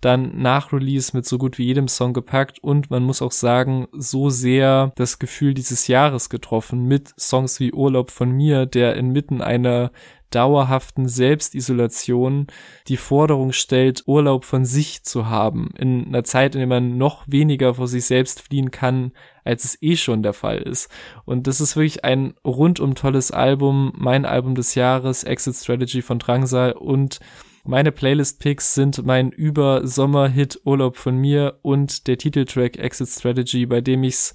dann 0.00 0.42
nach 0.42 0.72
Release 0.72 1.16
mit 1.16 1.24
so 1.24 1.38
gut 1.38 1.56
wie 1.56 1.66
jedem 1.66 1.86
Song 1.86 2.12
gepackt 2.12 2.58
und 2.58 2.90
man 2.90 3.04
muss 3.04 3.22
auch 3.22 3.30
sagen, 3.30 3.86
so 3.92 4.28
sehr 4.28 4.92
das 4.96 5.20
Gefühl 5.20 5.54
dieses 5.54 5.86
Jahres 5.86 6.30
getroffen 6.30 6.84
mit 6.86 7.14
Songs 7.18 7.60
wie 7.60 7.72
Urlaub 7.72 8.10
von 8.10 8.32
mir, 8.32 8.66
der 8.66 8.96
inmitten 8.96 9.40
einer 9.40 9.92
dauerhaften 10.30 11.08
Selbstisolation 11.08 12.46
die 12.88 12.96
Forderung 12.96 13.52
stellt, 13.52 14.02
Urlaub 14.06 14.44
von 14.44 14.64
sich 14.64 15.02
zu 15.04 15.28
haben, 15.28 15.70
in 15.78 16.06
einer 16.06 16.24
Zeit, 16.24 16.54
in 16.54 16.60
der 16.60 16.68
man 16.68 16.98
noch 16.98 17.24
weniger 17.26 17.74
vor 17.74 17.88
sich 17.88 18.06
selbst 18.06 18.42
fliehen 18.42 18.70
kann, 18.70 19.12
als 19.44 19.64
es 19.64 19.78
eh 19.82 19.96
schon 19.96 20.22
der 20.22 20.32
Fall 20.32 20.58
ist. 20.58 20.90
Und 21.24 21.46
das 21.46 21.60
ist 21.60 21.76
wirklich 21.76 22.04
ein 22.04 22.34
rundum 22.44 22.94
tolles 22.94 23.30
Album, 23.30 23.92
mein 23.96 24.24
Album 24.24 24.54
des 24.54 24.74
Jahres, 24.74 25.24
Exit 25.24 25.54
Strategy 25.56 26.02
von 26.02 26.18
Drangsal 26.18 26.72
und 26.72 27.20
meine 27.68 27.90
Playlist-Picks 27.90 28.74
sind 28.74 29.04
mein 29.04 29.32
Über-Sommer-Hit 29.32 30.60
Urlaub 30.64 30.96
von 30.96 31.16
mir 31.16 31.58
und 31.62 32.06
der 32.06 32.16
Titeltrack 32.16 32.76
Exit 32.78 33.08
Strategy, 33.08 33.66
bei 33.66 33.80
dem 33.80 34.04
ich's 34.04 34.34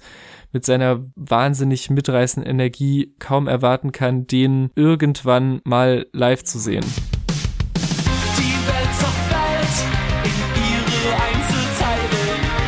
mit 0.52 0.64
seiner 0.64 1.00
wahnsinnig 1.16 1.90
mitreißenden 1.90 2.48
Energie 2.48 3.14
kaum 3.18 3.48
erwarten 3.48 3.92
kann, 3.92 4.26
den 4.26 4.70
irgendwann 4.74 5.60
mal 5.64 6.06
live 6.12 6.44
zu 6.44 6.58
sehen. 6.58 6.84
Die 8.36 8.54
Welt 8.68 8.92
zerfällt 8.98 9.76
in 10.24 10.30
ihre 10.62 11.14
Einzelteile 11.14 12.22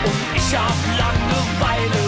und 0.05 0.37
ich 0.37 0.57
hab 0.57 0.77
Langeweile. 0.99 2.03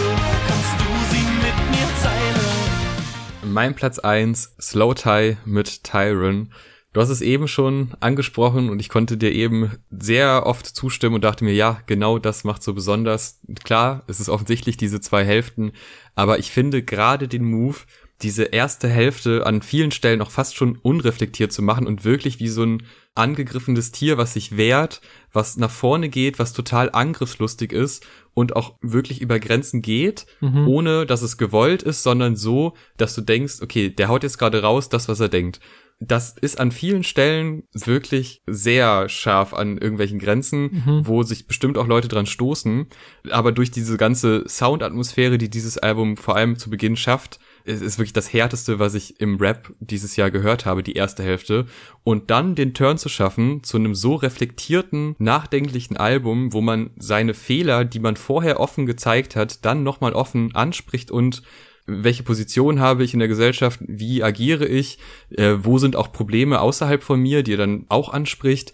Kannst 0.47 0.75
du 0.79 0.89
sie 1.11 1.25
mit 1.37 1.57
mir 1.71 1.87
teilen? 2.01 3.53
Mein 3.53 3.75
Platz 3.75 3.99
eins 3.99 4.55
Slow 4.59 4.93
Tie 4.95 5.37
mit 5.45 5.83
Tyron. 5.83 6.49
Du 6.93 7.01
hast 7.01 7.09
es 7.09 7.21
eben 7.21 7.47
schon 7.47 7.91
angesprochen 7.99 8.69
und 8.69 8.79
ich 8.79 8.89
konnte 8.89 9.17
dir 9.17 9.31
eben 9.31 9.71
sehr 9.91 10.45
oft 10.45 10.65
zustimmen 10.65 11.15
und 11.15 11.23
dachte 11.23 11.43
mir, 11.43 11.53
ja, 11.53 11.81
genau 11.85 12.17
das 12.17 12.43
macht 12.43 12.63
so 12.63 12.73
besonders. 12.73 13.39
Klar, 13.63 14.03
es 14.07 14.19
ist 14.19 14.29
offensichtlich 14.29 14.77
diese 14.77 15.01
zwei 15.01 15.23
Hälften, 15.23 15.73
aber 16.15 16.39
ich 16.39 16.49
finde 16.49 16.81
gerade 16.81 17.27
den 17.27 17.43
Move, 17.43 17.77
diese 18.23 18.45
erste 18.45 18.87
Hälfte 18.87 19.45
an 19.45 19.61
vielen 19.61 19.91
Stellen 19.91 20.21
auch 20.21 20.31
fast 20.31 20.55
schon 20.55 20.75
unreflektiert 20.77 21.53
zu 21.53 21.61
machen 21.61 21.85
und 21.85 22.03
wirklich 22.03 22.39
wie 22.39 22.47
so 22.47 22.63
ein 22.63 22.83
angegriffenes 23.13 23.91
Tier, 23.91 24.17
was 24.17 24.33
sich 24.33 24.57
wehrt, 24.57 25.01
was 25.31 25.57
nach 25.57 25.69
vorne 25.69 26.09
geht, 26.09 26.39
was 26.39 26.53
total 26.53 26.89
angriffslustig 26.91 27.73
ist 27.73 28.07
und 28.33 28.55
auch 28.55 28.75
wirklich 28.81 29.21
über 29.21 29.39
Grenzen 29.39 29.83
geht, 29.83 30.25
mhm. 30.39 30.67
ohne 30.67 31.05
dass 31.05 31.21
es 31.21 31.37
gewollt 31.37 31.83
ist, 31.83 32.01
sondern 32.01 32.35
so, 32.35 32.73
dass 32.97 33.13
du 33.13 33.21
denkst, 33.21 33.61
okay, 33.61 33.89
der 33.89 34.07
haut 34.07 34.23
jetzt 34.23 34.39
gerade 34.39 34.63
raus, 34.63 34.89
das, 34.89 35.07
was 35.07 35.19
er 35.19 35.29
denkt 35.29 35.59
das 35.99 36.35
ist 36.39 36.59
an 36.59 36.71
vielen 36.71 37.03
Stellen 37.03 37.63
wirklich 37.73 38.43
sehr 38.45 39.09
scharf 39.09 39.53
an 39.53 39.79
irgendwelchen 39.79 40.19
Grenzen, 40.19 40.83
mhm. 40.85 41.07
wo 41.07 41.23
sich 41.23 41.47
bestimmt 41.47 41.77
auch 41.77 41.87
Leute 41.87 42.07
dran 42.07 42.27
stoßen. 42.27 42.85
Aber 43.31 43.51
durch 43.51 43.71
diese 43.71 43.97
ganze 43.97 44.43
Soundatmosphäre, 44.47 45.39
die 45.39 45.49
dieses 45.49 45.79
Album 45.79 46.15
vor 46.15 46.35
allem 46.35 46.59
zu 46.59 46.69
Beginn 46.69 46.95
schafft, 46.95 47.39
es 47.65 47.81
ist 47.81 47.97
wirklich 47.97 48.13
das 48.13 48.31
härteste, 48.31 48.79
was 48.79 48.93
ich 48.93 49.19
im 49.19 49.37
Rap 49.37 49.73
dieses 49.79 50.15
Jahr 50.15 50.31
gehört 50.31 50.65
habe, 50.65 50.83
die 50.83 50.93
erste 50.93 51.23
Hälfte. 51.23 51.65
Und 52.03 52.29
dann 52.29 52.55
den 52.55 52.73
Turn 52.73 52.97
zu 52.97 53.09
schaffen 53.09 53.63
zu 53.63 53.77
einem 53.77 53.95
so 53.95 54.15
reflektierten, 54.15 55.15
nachdenklichen 55.17 55.97
Album, 55.97 56.53
wo 56.53 56.61
man 56.61 56.91
seine 56.97 57.33
Fehler, 57.33 57.85
die 57.85 57.99
man 57.99 58.15
vorher 58.15 58.59
offen 58.59 58.85
gezeigt 58.85 59.35
hat, 59.35 59.65
dann 59.65 59.83
nochmal 59.83 60.13
offen 60.13 60.55
anspricht 60.55 61.11
und 61.11 61.41
welche 61.87 62.23
Position 62.23 62.79
habe 62.79 63.03
ich 63.03 63.13
in 63.13 63.19
der 63.19 63.29
Gesellschaft, 63.29 63.79
wie 63.87 64.21
agiere 64.21 64.65
ich, 64.65 64.99
äh, 65.29 65.55
wo 65.59 65.77
sind 65.77 65.95
auch 65.95 66.11
Probleme 66.11 66.59
außerhalb 66.59 67.01
von 67.01 67.19
mir, 67.19 67.43
die 67.43 67.53
er 67.53 67.57
dann 67.57 67.85
auch 67.89 68.09
anspricht. 68.09 68.73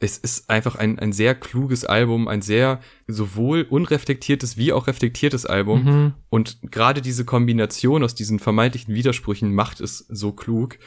Es 0.00 0.18
ist 0.18 0.50
einfach 0.50 0.76
ein, 0.76 0.98
ein 0.98 1.12
sehr 1.12 1.34
kluges 1.34 1.84
Album, 1.84 2.28
ein 2.28 2.42
sehr 2.42 2.80
sowohl 3.06 3.62
unreflektiertes 3.62 4.56
wie 4.56 4.72
auch 4.72 4.86
reflektiertes 4.86 5.46
Album. 5.46 5.84
Mhm. 5.84 6.14
Und 6.28 6.58
gerade 6.70 7.00
diese 7.00 7.24
Kombination 7.24 8.04
aus 8.04 8.14
diesen 8.14 8.38
vermeintlichen 8.38 8.94
Widersprüchen 8.94 9.54
macht 9.54 9.80
es 9.80 9.98
so 10.08 10.32
klug 10.32 10.78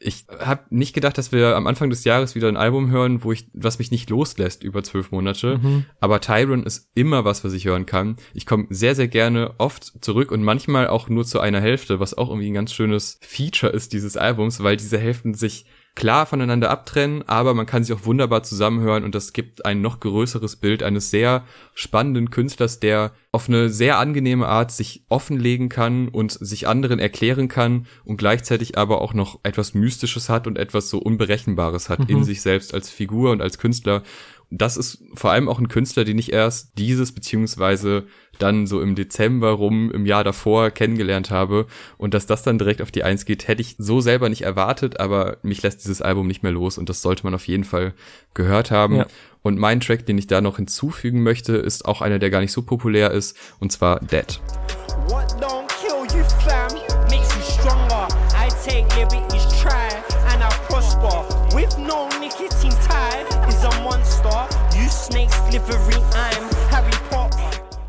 ich 0.00 0.26
habe 0.38 0.62
nicht 0.70 0.94
gedacht, 0.94 1.18
dass 1.18 1.32
wir 1.32 1.56
am 1.56 1.66
Anfang 1.66 1.90
des 1.90 2.04
Jahres 2.04 2.34
wieder 2.34 2.48
ein 2.48 2.56
Album 2.56 2.90
hören, 2.90 3.24
wo 3.24 3.32
ich, 3.32 3.48
was 3.52 3.78
mich 3.78 3.90
nicht 3.90 4.10
loslässt 4.10 4.62
über 4.62 4.84
zwölf 4.84 5.10
Monate. 5.10 5.58
Mhm. 5.58 5.84
Aber 6.00 6.20
Tyron 6.20 6.62
ist 6.62 6.90
immer 6.94 7.24
was, 7.24 7.44
was 7.44 7.52
ich 7.52 7.64
hören 7.64 7.86
kann. 7.86 8.16
Ich 8.32 8.46
komme 8.46 8.66
sehr, 8.70 8.94
sehr 8.94 9.08
gerne 9.08 9.54
oft 9.58 9.92
zurück 10.04 10.30
und 10.30 10.42
manchmal 10.42 10.88
auch 10.88 11.08
nur 11.08 11.24
zu 11.24 11.40
einer 11.40 11.60
Hälfte, 11.60 11.98
was 12.00 12.16
auch 12.16 12.28
irgendwie 12.28 12.50
ein 12.50 12.54
ganz 12.54 12.72
schönes 12.72 13.18
Feature 13.22 13.72
ist 13.72 13.92
dieses 13.92 14.16
Albums, 14.16 14.62
weil 14.62 14.76
diese 14.76 14.98
Hälften 14.98 15.34
sich 15.34 15.64
klar 15.94 16.26
voneinander 16.26 16.70
abtrennen, 16.70 17.26
aber 17.26 17.54
man 17.54 17.66
kann 17.66 17.82
sie 17.82 17.92
auch 17.92 18.04
wunderbar 18.04 18.44
zusammenhören 18.44 19.02
und 19.02 19.14
das 19.14 19.32
gibt 19.32 19.64
ein 19.64 19.80
noch 19.80 19.98
größeres 19.98 20.56
Bild 20.56 20.82
eines 20.82 21.10
sehr 21.10 21.44
spannenden 21.74 22.30
Künstlers, 22.30 22.78
der 22.78 23.12
auf 23.32 23.48
eine 23.48 23.68
sehr 23.68 23.98
angenehme 23.98 24.46
Art 24.46 24.70
sich 24.70 25.04
offenlegen 25.08 25.68
kann 25.68 26.08
und 26.08 26.32
sich 26.32 26.68
anderen 26.68 27.00
erklären 27.00 27.48
kann 27.48 27.86
und 28.04 28.16
gleichzeitig 28.16 28.78
aber 28.78 29.00
auch 29.00 29.12
noch 29.12 29.40
etwas 29.42 29.74
Mystisches 29.74 30.28
hat 30.28 30.46
und 30.46 30.56
etwas 30.56 30.88
so 30.88 30.98
Unberechenbares 30.98 31.88
hat 31.88 32.00
mhm. 32.00 32.18
in 32.18 32.24
sich 32.24 32.42
selbst 32.42 32.74
als 32.74 32.90
Figur 32.90 33.32
und 33.32 33.42
als 33.42 33.58
Künstler 33.58 34.02
das 34.50 34.76
ist 34.76 35.02
vor 35.14 35.30
allem 35.30 35.48
auch 35.48 35.58
ein 35.58 35.68
Künstler, 35.68 36.04
den 36.04 36.18
ich 36.18 36.32
erst 36.32 36.78
dieses 36.78 37.12
beziehungsweise 37.12 38.06
dann 38.38 38.66
so 38.66 38.80
im 38.80 38.94
Dezember 38.94 39.50
rum 39.50 39.90
im 39.90 40.06
Jahr 40.06 40.24
davor 40.24 40.70
kennengelernt 40.70 41.30
habe 41.30 41.66
und 41.98 42.14
dass 42.14 42.26
das 42.26 42.42
dann 42.42 42.58
direkt 42.58 42.80
auf 42.80 42.90
die 42.90 43.02
Eins 43.02 43.24
geht, 43.24 43.48
hätte 43.48 43.60
ich 43.60 43.76
so 43.78 44.00
selber 44.00 44.28
nicht 44.28 44.42
erwartet, 44.42 45.00
aber 45.00 45.38
mich 45.42 45.62
lässt 45.62 45.84
dieses 45.84 46.00
Album 46.00 46.26
nicht 46.26 46.42
mehr 46.42 46.52
los 46.52 46.78
und 46.78 46.88
das 46.88 47.02
sollte 47.02 47.24
man 47.24 47.34
auf 47.34 47.46
jeden 47.46 47.64
Fall 47.64 47.94
gehört 48.34 48.70
haben. 48.70 48.96
Ja. 48.96 49.06
Und 49.42 49.58
mein 49.58 49.80
Track, 49.80 50.06
den 50.06 50.18
ich 50.18 50.26
da 50.26 50.40
noch 50.40 50.56
hinzufügen 50.56 51.22
möchte, 51.22 51.56
ist 51.56 51.84
auch 51.84 52.00
einer, 52.00 52.18
der 52.18 52.30
gar 52.30 52.40
nicht 52.40 52.52
so 52.52 52.62
populär 52.62 53.10
ist 53.10 53.36
und 53.60 53.70
zwar 53.70 54.00
Dead. 54.00 54.40
every 65.70 65.97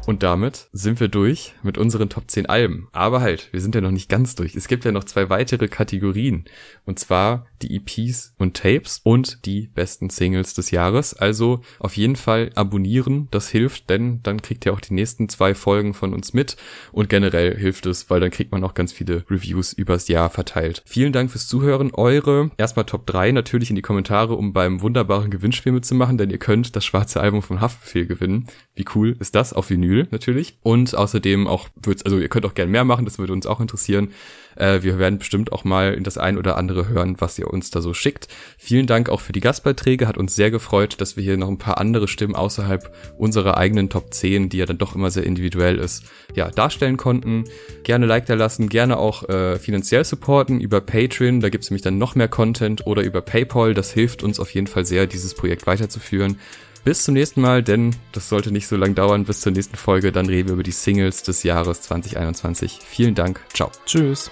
Und 0.09 0.23
damit 0.23 0.69
sind 0.71 0.99
wir 0.99 1.07
durch 1.07 1.53
mit 1.61 1.77
unseren 1.77 2.09
Top 2.09 2.31
10 2.31 2.47
Alben. 2.47 2.87
Aber 2.93 3.21
halt, 3.21 3.49
wir 3.51 3.61
sind 3.61 3.75
ja 3.75 3.81
noch 3.81 3.91
nicht 3.91 4.09
ganz 4.09 4.33
durch. 4.33 4.55
Es 4.55 4.67
gibt 4.67 4.83
ja 4.83 4.91
noch 4.91 5.03
zwei 5.03 5.29
weitere 5.29 5.67
Kategorien. 5.67 6.45
Und 6.83 6.97
zwar 6.97 7.45
die 7.61 7.75
EPs 7.75 8.33
und 8.39 8.57
Tapes 8.57 9.01
und 9.03 9.45
die 9.45 9.67
besten 9.67 10.09
Singles 10.09 10.55
des 10.55 10.71
Jahres. 10.71 11.13
Also 11.13 11.61
auf 11.77 11.95
jeden 11.95 12.15
Fall 12.15 12.49
abonnieren, 12.55 13.27
das 13.29 13.49
hilft, 13.49 13.91
denn 13.91 14.21
dann 14.23 14.41
kriegt 14.41 14.65
ihr 14.65 14.73
auch 14.73 14.81
die 14.81 14.95
nächsten 14.95 15.29
zwei 15.29 15.53
Folgen 15.53 15.93
von 15.93 16.15
uns 16.15 16.33
mit. 16.33 16.57
Und 16.91 17.09
generell 17.09 17.55
hilft 17.55 17.85
es, 17.85 18.09
weil 18.09 18.19
dann 18.19 18.31
kriegt 18.31 18.51
man 18.51 18.63
auch 18.63 18.73
ganz 18.73 18.91
viele 18.91 19.25
Reviews 19.29 19.73
übers 19.73 20.07
Jahr 20.07 20.31
verteilt. 20.31 20.81
Vielen 20.87 21.13
Dank 21.13 21.29
fürs 21.29 21.47
Zuhören. 21.47 21.91
Eure 21.93 22.49
erstmal 22.57 22.85
Top 22.85 23.05
3 23.05 23.31
natürlich 23.31 23.69
in 23.69 23.75
die 23.75 23.83
Kommentare, 23.83 24.33
um 24.33 24.53
beim 24.53 24.81
wunderbaren 24.81 25.29
Gewinnspiel 25.29 25.71
mitzumachen, 25.71 26.17
denn 26.17 26.31
ihr 26.31 26.39
könnt 26.39 26.75
das 26.75 26.83
schwarze 26.83 27.21
Album 27.21 27.43
von 27.43 27.61
Haftbefehl 27.61 28.07
gewinnen. 28.07 28.47
Wie 28.73 28.85
cool 28.95 29.15
ist 29.19 29.35
das? 29.35 29.53
Auf 29.53 29.69
Vinyl 29.69 29.98
natürlich. 30.11 30.57
Und 30.61 30.95
außerdem 30.95 31.47
auch 31.47 31.69
wird's, 31.81 32.03
also 32.03 32.17
ihr 32.19 32.29
könnt 32.29 32.45
auch 32.45 32.53
gerne 32.53 32.71
mehr 32.71 32.83
machen, 32.83 33.05
das 33.05 33.19
würde 33.19 33.33
uns 33.33 33.45
auch 33.45 33.59
interessieren. 33.59 34.09
Äh, 34.55 34.83
wir 34.83 34.99
werden 34.99 35.19
bestimmt 35.19 35.51
auch 35.51 35.63
mal 35.63 35.93
in 35.93 36.03
das 36.03 36.17
ein 36.17 36.37
oder 36.37 36.57
andere 36.57 36.87
hören, 36.87 37.15
was 37.19 37.39
ihr 37.39 37.47
uns 37.51 37.71
da 37.71 37.81
so 37.81 37.93
schickt. 37.93 38.27
Vielen 38.57 38.87
Dank 38.87 39.09
auch 39.09 39.21
für 39.21 39.31
die 39.31 39.39
Gastbeiträge, 39.39 40.07
hat 40.07 40.17
uns 40.17 40.35
sehr 40.35 40.51
gefreut, 40.51 40.99
dass 40.99 41.17
wir 41.17 41.23
hier 41.23 41.37
noch 41.37 41.47
ein 41.47 41.57
paar 41.57 41.79
andere 41.79 42.07
Stimmen 42.07 42.35
außerhalb 42.35 42.93
unserer 43.17 43.57
eigenen 43.57 43.89
Top 43.89 44.13
10, 44.13 44.49
die 44.49 44.57
ja 44.57 44.65
dann 44.65 44.77
doch 44.77 44.95
immer 44.95 45.11
sehr 45.11 45.23
individuell 45.23 45.77
ist, 45.79 46.03
ja, 46.35 46.49
darstellen 46.49 46.97
konnten. 46.97 47.45
Gerne 47.83 48.05
Like 48.05 48.25
da 48.25 48.33
lassen, 48.35 48.69
gerne 48.69 48.97
auch 48.97 49.27
äh, 49.29 49.57
finanziell 49.57 50.03
supporten 50.03 50.59
über 50.59 50.81
Patreon, 50.81 51.39
da 51.39 51.49
gibt's 51.49 51.69
nämlich 51.69 51.83
dann 51.83 51.97
noch 51.97 52.15
mehr 52.15 52.27
Content 52.27 52.85
oder 52.85 53.01
über 53.03 53.21
PayPal, 53.21 53.73
das 53.73 53.93
hilft 53.93 54.23
uns 54.23 54.39
auf 54.39 54.53
jeden 54.53 54.67
Fall 54.67 54.85
sehr, 54.85 55.07
dieses 55.07 55.33
Projekt 55.33 55.67
weiterzuführen. 55.67 56.37
Bis 56.83 57.03
zum 57.03 57.13
nächsten 57.13 57.41
Mal, 57.41 57.61
denn 57.61 57.95
das 58.11 58.29
sollte 58.29 58.51
nicht 58.51 58.67
so 58.67 58.75
lang 58.75 58.95
dauern. 58.95 59.25
Bis 59.25 59.41
zur 59.41 59.51
nächsten 59.51 59.75
Folge. 59.75 60.11
Dann 60.11 60.27
reden 60.27 60.49
wir 60.49 60.53
über 60.53 60.63
die 60.63 60.71
Singles 60.71 61.23
des 61.23 61.43
Jahres 61.43 61.81
2021. 61.81 62.79
Vielen 62.85 63.15
Dank. 63.15 63.41
Ciao. 63.53 63.71
Tschüss. 63.85 64.31